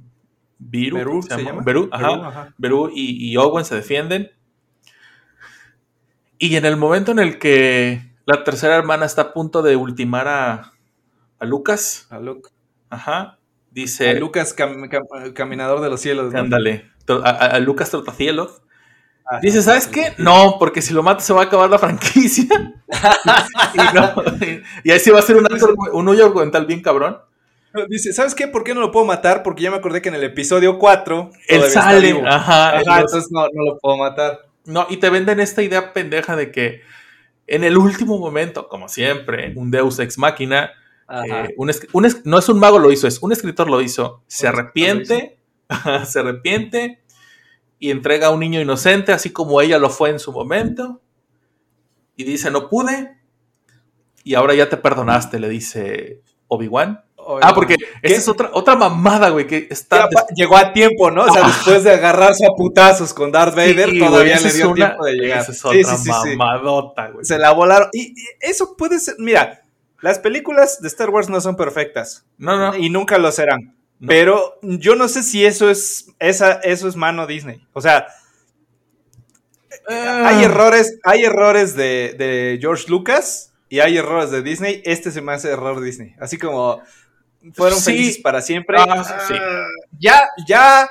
[0.59, 1.51] Beru, Beru, ¿se ¿se llama?
[1.51, 1.63] llama?
[1.65, 2.09] Beru, ajá.
[2.11, 2.55] Beru, ajá.
[2.59, 4.31] Beru y, y Owen se defienden.
[6.39, 10.29] Y en el momento en el que la tercera hermana está a punto de ultimar
[10.29, 10.73] a,
[11.39, 12.51] a Lucas, A Luke.
[12.89, 13.39] ajá,
[13.71, 16.33] dice, A Lucas, cam- cam- caminador de los cielos.
[16.33, 16.39] ¿no?
[16.41, 18.63] ándale, to- a, Lucas Trotacielos,
[19.25, 19.41] Ajá.
[19.41, 20.13] dice, ¿sabes qué?
[20.19, 22.47] No, porque si lo mata se va a acabar la franquicia.
[23.75, 24.15] y, no,
[24.85, 27.19] y- ahí sí va a ser un, arco- un hoyo argumental bien cabrón.
[27.89, 28.49] Dice, ¿sabes qué?
[28.49, 29.45] ¿Por qué no lo puedo matar?
[29.45, 33.65] Porque ya me acordé que en el episodio 4 Él sale, ajá, entonces no, no
[33.65, 34.41] lo puedo matar.
[34.65, 36.81] No, y te venden esta idea pendeja de que
[37.47, 40.73] en el último momento, como siempre, un Deus ex máquina.
[41.11, 41.71] Eh, un
[42.25, 45.39] no es un mago lo hizo, es un escritor lo hizo, se arrepiente,
[46.07, 47.03] se arrepiente
[47.79, 51.01] y entrega a un niño inocente, así como ella lo fue en su momento,
[52.17, 53.17] y dice, no pude,
[54.25, 57.05] y ahora ya te perdonaste, le dice Obi-Wan.
[57.43, 59.99] Ah, porque esa es otra, otra mamada, güey, que está...
[59.99, 61.25] Ya pa- llegó a tiempo, ¿no?
[61.27, 64.71] O sea, después de agarrarse a putazos con Darth Vader, Sí, todavía güey, le dio
[64.71, 65.41] una- tiempo de llegar.
[65.43, 66.37] Esa es otra sí, sí, sí.
[66.37, 67.25] mamadota, güey.
[67.25, 67.89] Se la volaron.
[67.93, 69.17] Y, y eso puede ser.
[69.19, 69.60] Mira,
[70.03, 72.25] las películas de Star Wars no son perfectas.
[72.39, 72.77] No, no.
[72.77, 73.75] Y nunca lo serán.
[73.99, 74.09] No.
[74.09, 77.67] Pero yo no sé si eso es, esa, eso es mano Disney.
[77.73, 78.07] O sea,
[79.89, 80.29] Ah.
[80.29, 84.83] hay errores, hay errores de, de George Lucas y hay errores de Disney.
[84.85, 86.15] Este se me hace error Disney.
[86.21, 86.81] Así como
[87.55, 87.93] fueron Sí.
[87.93, 88.77] felices para siempre.
[88.79, 89.35] Ah, sí.
[89.99, 90.91] Ya, ya,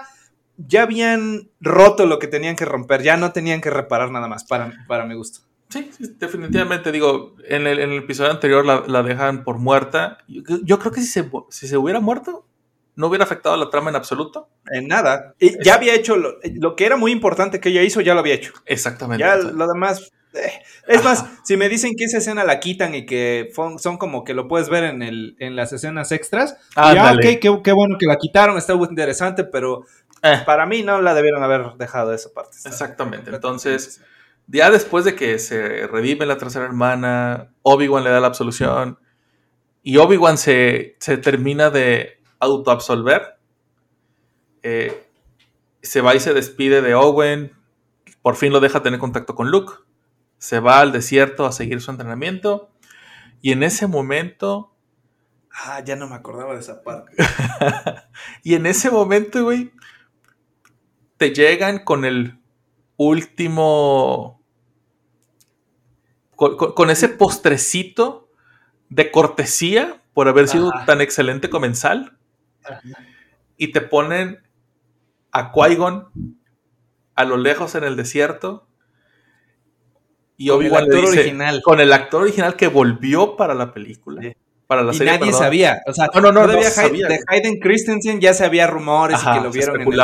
[0.57, 3.01] ya habían roto lo que tenían que romper.
[3.03, 5.41] Ya no tenían que reparar nada más para, para mi gusto.
[5.69, 6.91] Sí, sí, definitivamente.
[6.91, 10.17] Digo, en el, en el episodio anterior la, la dejan por muerta.
[10.27, 12.47] Yo, yo creo que si se, mu- si se hubiera muerto,
[12.95, 14.49] no hubiera afectado la trama en absoluto.
[14.71, 15.35] En nada.
[15.39, 18.21] Y ya había hecho lo, lo que era muy importante que ella hizo, ya lo
[18.21, 18.51] había hecho.
[18.65, 19.21] Exactamente.
[19.23, 20.11] Ya lo demás.
[20.33, 20.51] eh.
[20.87, 21.31] Es más, Ajá.
[21.43, 24.69] si me dicen que esa escena la quitan y que son como que lo puedes
[24.69, 27.33] ver en, el, en las escenas extras, ya, Ándale.
[27.35, 29.85] ok, qué, qué bueno que la quitaron, está muy interesante, pero
[30.23, 32.57] Eh, para mí no la debieron haber dejado esa parte.
[32.65, 33.29] Exactamente.
[33.33, 34.01] Entonces,
[34.51, 38.99] ya después de que se redime la tercera hermana, Obi-Wan le da la absolución
[39.83, 43.39] y Obi-Wan se, se termina de autoabsolver.
[44.63, 45.05] eh,
[45.81, 47.53] se va y se despide de Owen.
[48.21, 49.73] Por fin lo deja tener contacto con Luke.
[50.37, 52.69] Se va al desierto a seguir su entrenamiento.
[53.41, 54.75] Y en ese momento,
[55.51, 57.11] Ah, ya no me acordaba de esa parte.
[58.43, 59.71] y en ese momento, güey,
[61.17, 62.39] te llegan con el
[62.97, 64.38] último.
[66.39, 68.29] Con, ese postrecito
[68.89, 70.85] de cortesía por haber sido Ajá.
[70.85, 72.17] tan excelente comensal.
[73.57, 74.39] Y te ponen
[75.31, 76.07] a Qui-Gon
[77.15, 78.67] a lo lejos en el desierto.
[80.37, 81.61] Y Con el actor dice- original.
[81.61, 84.21] Con el actor original que volvió para la película.
[84.21, 84.33] Sí.
[84.65, 85.39] Para la Y serie, nadie perdón.
[85.41, 85.81] sabía.
[85.87, 87.19] O sea, No, no, no, no se Hay- sabía, de.
[87.27, 89.99] Hayden Christensen ya se había rumores Ajá, y que lo vieron en el.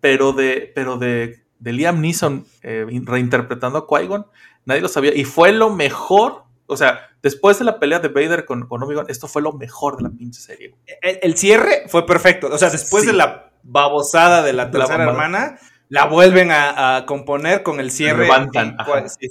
[0.00, 4.26] Pero de, pero de, de Liam Neeson eh, reinterpretando a Qui-Gon,
[4.68, 5.14] nadie lo sabía.
[5.14, 6.44] Y fue lo mejor.
[6.66, 9.96] O sea, después de la pelea de Vader con, con Obi-Wan, esto fue lo mejor
[9.96, 10.74] de la pinche serie.
[11.02, 12.48] el, el cierre fue perfecto.
[12.52, 13.08] O sea, después Sí.
[13.10, 15.10] de la babosada de la La tercera mamada.
[15.12, 15.58] hermana,
[15.88, 18.24] la vuelven a, a componer con el cierre.
[18.24, 18.76] levantan,
[19.18, 19.28] sí.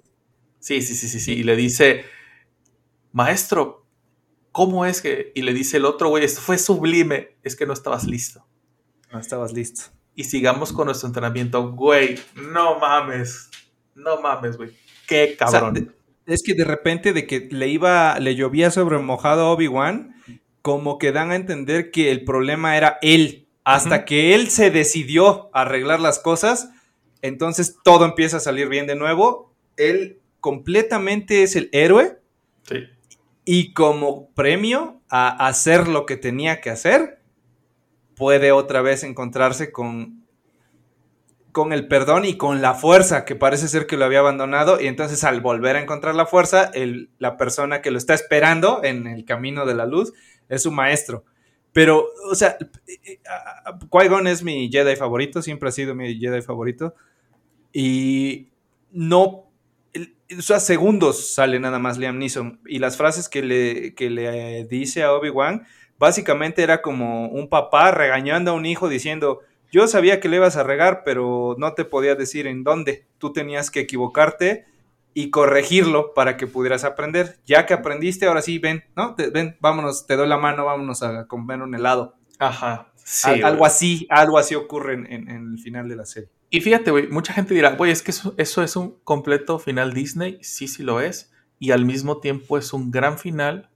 [0.60, 1.34] Sí, sí, sí, sí, sí.
[1.34, 2.04] Y le dice,
[3.12, 3.86] maestro,
[4.52, 5.32] ¿cómo es que?
[5.36, 7.38] Y le dice el otro, güey, esto fue sublime.
[7.44, 8.46] Es que no estabas listo.
[9.12, 9.92] No estabas listo.
[10.16, 11.72] Y sigamos con nuestro entrenamiento.
[11.72, 13.50] Güey, no mames.
[13.96, 14.72] No mames, güey.
[15.08, 15.96] Qué O sea, cabrón.
[16.28, 20.16] es que de repente de que le iba, le llovía sobre mojado a Obi-Wan,
[20.62, 23.48] como que dan a entender que el problema era él.
[23.64, 26.70] Hasta que él se decidió a arreglar las cosas,
[27.22, 29.54] entonces todo empieza a salir bien de nuevo.
[29.78, 32.20] Él completamente es el héroe
[32.64, 32.84] Sí.
[33.46, 37.22] y como premio a hacer lo que tenía que hacer,
[38.16, 40.17] puede otra vez encontrarse con,
[41.58, 44.86] con el perdón y con la fuerza, que parece ser que lo había abandonado, y
[44.86, 49.08] entonces al volver a encontrar la fuerza, el- la persona que lo está esperando en
[49.08, 50.14] el camino de la luz
[50.50, 51.26] es su maestro.
[51.74, 53.20] Pero, o sea, eh, eh,
[53.90, 56.94] Qui-Gon es mi Jedi favorito, siempre ha sido mi Jedi favorito,
[57.74, 58.50] y
[58.92, 59.50] no
[60.38, 62.60] o sea, segundos sale nada más Liam Neeson.
[62.68, 65.66] Y las frases que le, que le dice a Obi-Wan,
[65.98, 69.40] básicamente era como un papá regañando a un hijo diciendo,
[69.72, 73.06] yo sabía que le ibas a regar, pero no te podía decir en dónde.
[73.18, 74.66] Tú tenías que equivocarte
[75.14, 77.38] y corregirlo para que pudieras aprender.
[77.46, 79.16] Ya que aprendiste, ahora sí, ven, ¿no?
[79.16, 82.16] Te- ven, vámonos, te doy la mano, vámonos a comer un helado.
[82.40, 82.92] Ajá.
[82.96, 86.30] Sí, Al- algo así, algo así ocurre en, en- en el final de la serie.
[86.50, 89.94] Y fíjate, güey, mucha gente dirá, güey, es que eso, eso es un completo final
[89.94, 90.38] Disney.
[90.44, 91.32] Sí, sí lo es.
[91.60, 93.70] Y al mismo tiempo es un gran final,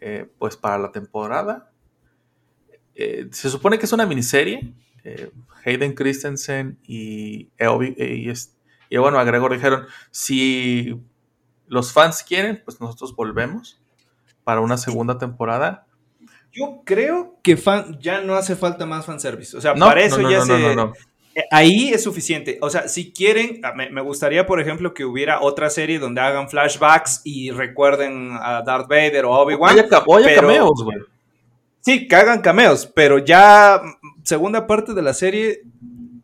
[0.00, 1.70] eh, pues para la temporada.
[2.96, 4.72] Eh, se supone que es una miniserie.
[5.04, 5.30] eh,
[5.64, 7.68] Hayden Christensen y, eh,
[7.98, 8.32] y,
[8.88, 10.96] y bueno, agregó, dijeron, si
[11.68, 13.80] los fans quieren, pues nosotros volvemos
[14.44, 15.86] para una segunda temporada.
[16.52, 19.56] Yo creo que fan, ya no hace falta más fanservice.
[19.56, 20.52] O sea, No, para eso no, no, ya se.
[20.52, 20.92] no, no, no.
[21.34, 22.58] Eh, Ahí es suficiente.
[22.62, 26.20] O sea, si quieren, ah, me, me gustaría, por ejemplo, que hubiera otra serie donde
[26.22, 29.74] hagan flashbacks y recuerden a Darth Vader o a Obi-Wan.
[29.74, 30.98] Oye, ca- oye, pero- cameos, güey.
[31.86, 35.62] Sí, que hagan cameos, pero ya mm, segunda parte de la serie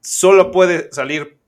[0.00, 1.38] solo puede salir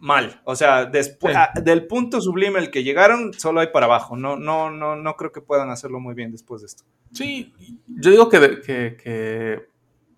[0.00, 0.40] mal.
[0.44, 1.62] O sea, después Sí.
[1.62, 4.16] del punto sublime al que llegaron, solo hay para abajo.
[4.16, 6.82] No, no, no, no creo que puedan hacerlo muy bien después de esto.
[7.12, 7.54] Sí,
[7.86, 9.68] yo digo que, que- que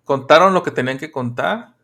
[0.03, 1.75] contaron lo que tenían que contar.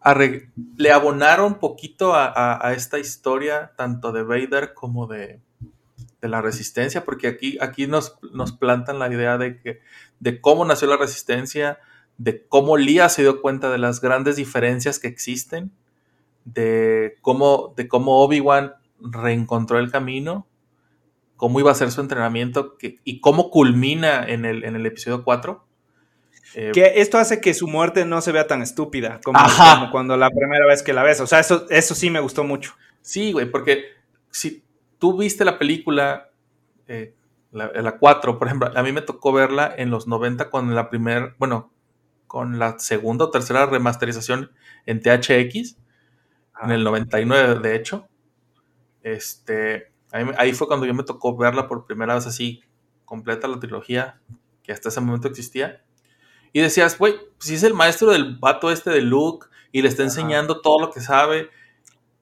[0.00, 5.40] arreg- le abonaron poquito a, a- a esta historia, tanto de Vader como de,
[6.22, 9.80] de la resistencia, porque aquí, aquí nos, nos plantan la idea de, que,
[10.24, 11.78] de cómo nació la resistencia,
[12.16, 15.70] de cómo Lía se dio cuenta de las grandes diferencias que existen,
[16.46, 20.46] de cómo, de cómo Obi-Wan reencontró el camino,
[21.36, 25.24] cómo iba a ser su entrenamiento que- y cómo culmina en el, en el episodio
[25.24, 25.66] 4.
[26.54, 29.38] Eh, Que esto hace que su muerte no se vea tan estúpida como
[29.90, 31.20] cuando la primera vez que la ves.
[31.20, 32.74] O sea, eso, eso sí me gustó mucho.
[33.02, 33.84] Sí, güey, porque
[34.30, 34.64] si
[34.98, 36.30] tú viste la película,
[36.86, 37.14] eh,
[37.54, 40.90] la, la 4, por ejemplo, a mí me tocó verla en los 90 con la
[40.90, 41.72] primera, bueno,
[42.26, 44.50] con la segunda o tercera remasterización
[44.86, 45.76] en THX,
[46.62, 48.08] en el 99 de hecho.
[49.02, 49.92] Este,
[50.36, 52.62] ahí, fue cuando yo me tocó verla por primera vez así,
[53.04, 54.20] completa la trilogía,
[54.62, 55.82] que hasta ese momento existía.
[56.52, 60.02] Y decías, güey, si es el maestro del vato este de Luke y le está
[60.02, 61.50] enseñando todo lo que sabe,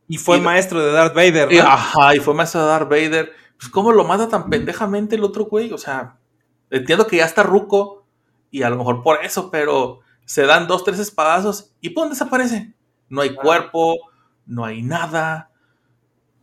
[0.08, 1.62] Y fue Y- maestro de Darth Vader, y, ¿no?
[1.62, 3.32] ajá, y fue maestro de Darth Vader.
[3.62, 5.72] Pues, ¿cómo lo mata tan pendejamente el otro güey?
[5.72, 6.18] O sea,
[6.68, 8.04] entiendo que ya está ruco
[8.50, 12.08] y a lo mejor por eso, pero se dan dos, tres espadazos y ¡pum!
[12.08, 12.74] desaparece.
[13.08, 13.98] No hay cuerpo,
[14.46, 15.52] no hay nada.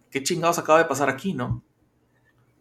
[0.09, 1.61] ¿Qué chingados acaba de pasar aquí, no?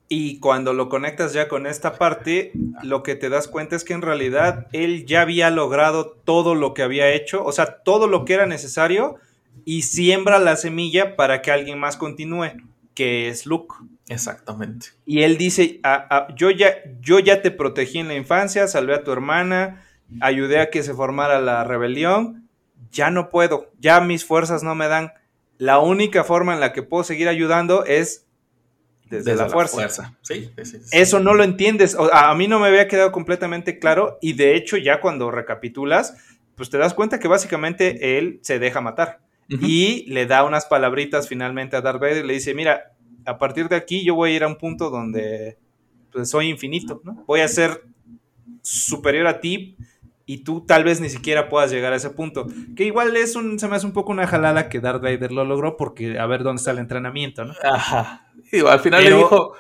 [0.09, 2.51] Y cuando lo conectas ya con esta parte,
[2.83, 6.75] lo que te das cuenta es que en realidad él ya había logrado todo lo
[6.75, 9.19] que había hecho, o sea, todo lo que era necesario
[9.65, 12.55] y siembra la semilla para que alguien más continúe,
[12.95, 13.77] que es Luke.
[14.09, 14.89] Exactamente.
[15.07, 18.95] Y él dice, "Ah, ah, yo, ya, yo ya te protegí en la infancia, salvé
[18.95, 19.85] a tu hermana,
[20.21, 22.49] ayudé a que se formara la rebelión,
[22.91, 25.13] ya no puedo, ya mis fuerzas no me dan.
[25.59, 28.27] La única forma en la que puedo seguir ayudando es
[29.11, 30.17] desde, la, fuerza.
[30.23, 30.89] Sí, sí, sí, sí.
[30.93, 31.95] Eso no lo entiendes.
[31.95, 35.31] o- a a mí no me había quedado completamente claro y de hecho ya cuando
[35.31, 36.15] recapitulas,
[36.55, 41.27] pues te das cuenta que básicamente él se deja matar y le da unas palabritas
[41.27, 42.93] finalmente a Darth Vader y le dice, mira,
[43.29, 45.59] a partir de aquí yo voy a ir a un punto donde
[46.13, 47.25] pues, soy infinito, ¿no?
[47.27, 47.85] Voy a ser
[48.63, 49.77] superior a ti
[50.27, 52.47] y tú tal vez ni siquiera puedas llegar a ese punto.
[52.77, 55.45] Que igual es un, se me hace un poco una jalada que Darth Vader lo
[55.47, 57.55] logró porque a ver dónde está el entrenamiento, ¿no?
[57.63, 58.27] Ajá.
[58.53, 59.53] Digo, al final Pero- le dijo,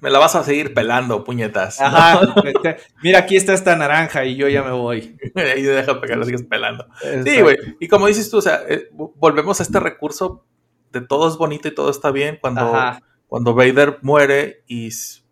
[0.00, 1.80] me la vas a seguir pelando, puñetas.
[1.80, 1.86] ¿no?
[1.86, 2.20] Ajá.
[3.02, 5.16] Mira, aquí está esta naranja y yo ya me voy.
[5.56, 6.86] y deja pegar, la sigues pelando.
[7.24, 7.56] Sí, güey.
[7.80, 10.44] Y como dices tú, o sea, eh, vo- volvemos a este recurso
[10.92, 13.02] de todo es bonito y todo está bien cuando, Ajá.
[13.32, 14.90] Cuando Vader muere y,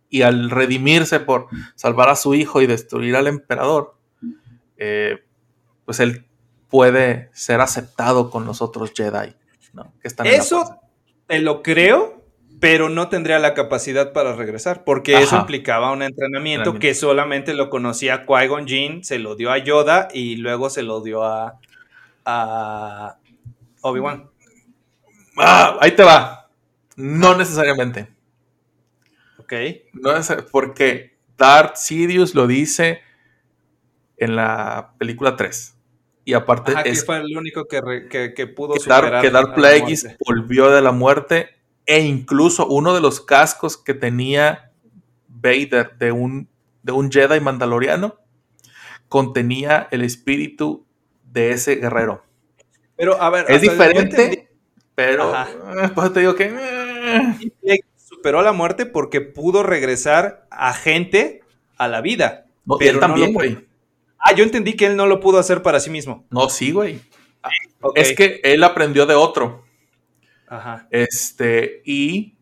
[0.09, 3.95] y al redimirse por salvar a su hijo y destruir al emperador,
[4.79, 5.19] eh,
[5.85, 6.25] pues él
[6.71, 9.37] puede ser aceptado con los otros Jedi.
[9.75, 9.93] ¿no?
[10.01, 10.81] Que están en la Eso
[11.27, 12.25] te lo creo,
[12.59, 16.81] pero no tendría la capacidad para regresar, porque eso implicaba un entrenamiento Entrenamiento.
[16.81, 21.03] que solamente lo conocía Qui-Gon Jinn, se lo dio a Yoda y luego se lo
[21.03, 21.59] dio a,
[22.25, 23.19] a
[23.83, 24.31] Obi-Wan.
[25.37, 26.40] Ah, ahí te va.
[27.01, 28.09] No necesariamente.
[29.39, 29.53] Ok.
[29.95, 33.01] No es porque Darth Sidious lo dice
[34.17, 35.77] en la película 3.
[36.25, 39.23] Y aparte Ajá, que es fue el único que, re- que- que pudo que Darth,
[39.23, 41.57] que Darth Plagueis volvió de la muerte
[41.87, 44.71] e incluso uno de los cascos que tenía
[45.29, 46.49] Vader de un,
[46.83, 48.17] de un Jedi mandaloriano
[49.09, 50.87] contenía el espíritu
[51.25, 52.23] de ese guerrero.
[52.97, 54.51] Pero, a ver, Es diferente,
[54.95, 55.49] pero Ajá.
[55.97, 56.45] eso te digo que...
[56.45, 56.90] eh,
[57.97, 61.43] Superó la muerte porque pudo regresar a gente
[61.77, 62.47] a la vida.
[62.65, 63.67] no, Pero él también, güey.
[64.19, 66.27] Ah, yo entendí que él no lo pudo hacer para sí mismo.
[66.31, 67.01] No, sí, güey.
[67.81, 67.97] Ok.
[67.97, 69.65] Es que él aprendió de otro.
[70.49, 70.87] Ajá.
[70.91, 72.37] Este, y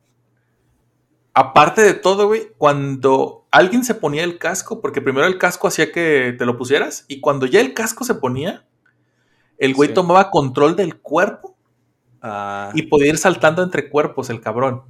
[1.34, 5.92] aparte de todo, güey, cuando alguien se ponía el casco, porque primero el casco hacía
[5.92, 8.66] que te lo pusieras, y cuando ya el casco se ponía,
[9.58, 9.94] el güey Sí.
[9.94, 11.56] tomaba control del cuerpo
[12.22, 14.82] Ah, y podía ir saltando entre cuerpos, el cabrón.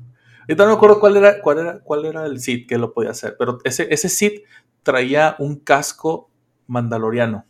[0.43, 3.11] Ahorita no me acuerdo cuál era, cuál era, cuál era el Sith que lo podía
[3.11, 4.43] hacer, pero ese, ese Sith
[4.83, 6.31] traía un casco
[6.67, 7.45] mandaloriano.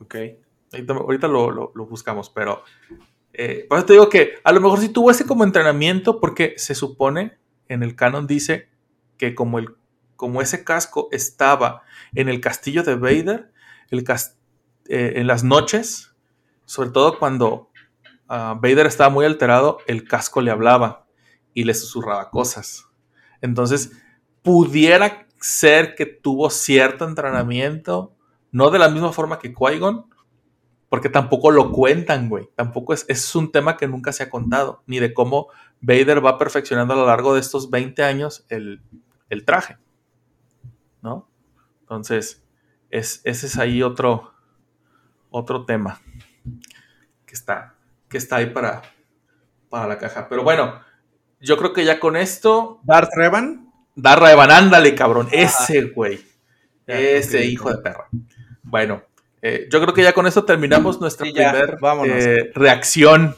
[0.00, 0.14] ok.
[0.72, 2.62] Ahorita, ahorita lo, lo- lo buscamos, pero
[3.34, 6.54] eh, por eso te digo que a lo mejor sí tuvo ese como entrenamiento porque
[6.58, 8.68] se supone en el canon dice
[9.18, 9.76] que como, el,
[10.16, 11.82] como ese casco estaba
[12.14, 13.52] en el castillo de Vader,
[13.90, 14.38] el cas-
[14.88, 16.14] eh, en las noches,
[16.66, 17.67] sobre todo cuando
[18.28, 21.06] ah, Vader estaba muy alterado, el casco le hablaba
[21.54, 22.86] y le susurraba cosas.
[23.40, 23.92] Entonces,
[24.42, 28.14] pudiera ser que tuvo cierto entrenamiento,
[28.50, 30.06] no de la misma forma que Qui-Gon,
[30.88, 32.48] porque tampoco lo cuentan, güey.
[32.54, 35.48] Tampoco es, es un tema que nunca se ha contado, ni de cómo
[35.80, 38.82] Vader va perfeccionando a lo largo de estos 20 años el,
[39.28, 39.76] el traje,
[41.02, 41.28] ¿no?
[41.80, 42.44] Entonces,
[42.90, 44.32] es, ese es ahí otro,
[45.30, 46.00] otro tema
[47.26, 47.77] que está,
[48.08, 48.82] que está ahí para,
[49.68, 50.28] para la caja.
[50.28, 50.80] Pero bueno,
[51.40, 53.70] yo creo que ya con esto, Darth Revan.
[53.94, 56.20] Darra Evan, ándale, cabrón, ese güey.
[56.86, 58.06] Ese hijo de perra.
[58.62, 59.02] Bueno,
[59.42, 62.16] eh, yo creo que ya con esto terminamos nuestra Sí, ya, primer vámonos.
[62.24, 63.36] eh, reacción.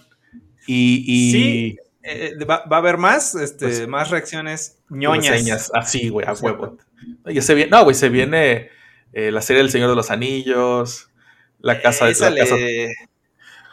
[0.67, 5.33] Y, y Sí, Eh, va, va a haber más, este, Pues- más reacciones ñoñas.
[5.33, 5.71] reseñas.
[5.75, 6.77] Así, güey, a huevo.
[7.27, 8.71] Ya se viene, no, güey, se viene
[9.13, 11.11] la serie del Señor de los Anillos,
[11.59, 12.57] la casa de la casa-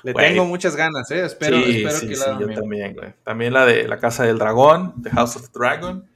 [0.08, 0.30] le, Güey.
[0.30, 1.26] tengo muchas ganas, ¿eh?
[1.26, 3.14] Espero, Sí, espero sí, que sí, la yo también, güey.
[3.24, 6.08] También la de la casa del dragón, The House of the Dragon.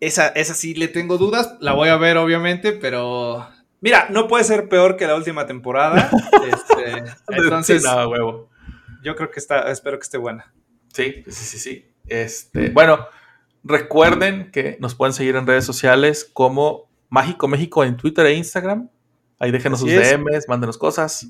[0.00, 1.54] Esa, esa sí le tengo dudas.
[1.60, 3.46] La voy a ver, obviamente, pero.
[3.80, 6.10] Mira, no puede ser peor que la última temporada.
[6.42, 8.48] Este, entonces, no, huevo.
[9.04, 9.70] yo creo que está.
[9.70, 10.52] Espero que esté buena.
[10.92, 11.86] Sí, sí, sí, sí.
[12.08, 13.06] Este, bueno,
[13.62, 18.88] recuerden que nos pueden seguir en redes sociales como Mágico México en Twitter e Instagram.
[19.38, 20.10] Ahí déjenos Así sus es.
[20.18, 21.28] DMs, mándenos cosas.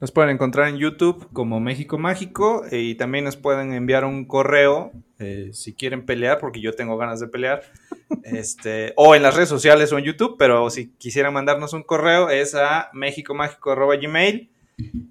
[0.00, 4.24] Nos pueden encontrar en YouTube como México Mágico eh, y también nos pueden enviar un
[4.24, 7.62] correo eh, si quieren pelear, porque yo tengo ganas de pelear,
[8.24, 12.30] este, o en las redes sociales o en YouTube, pero si quisieran mandarnos un correo
[12.30, 14.50] es a mexicomágico.gmail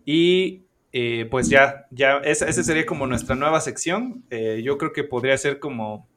[0.05, 4.23] y eh, pues ya, ya esa, esa sería como nuestra nueva sección.
[4.29, 6.07] Eh, yo creo que podría ser como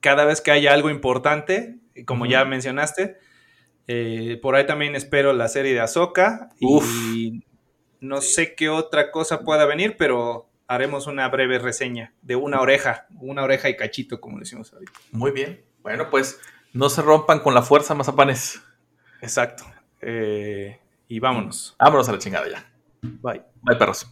[0.00, 1.76] cada vez que haya algo importante,
[2.06, 3.16] como ya mencionaste,
[3.86, 6.84] eh, por ahí también espero la serie de Ahsoka Uf.
[7.14, 7.44] y
[8.00, 13.06] no sé qué otra cosa pueda venir, pero haremos una breve reseña de una oreja,
[13.20, 14.92] una oreja y cachito, como decimos ahorita.
[15.12, 15.64] Muy bien.
[15.82, 16.40] Bueno, pues
[16.72, 18.62] no se rompan con la fuerza, mazapanes.
[19.20, 19.64] Exacto.
[20.00, 20.78] Eh,
[21.08, 21.76] y vámonos.
[21.78, 22.66] Vámonos a la chingada ya.
[23.02, 23.42] Bye.
[23.62, 24.06] Bye, perros.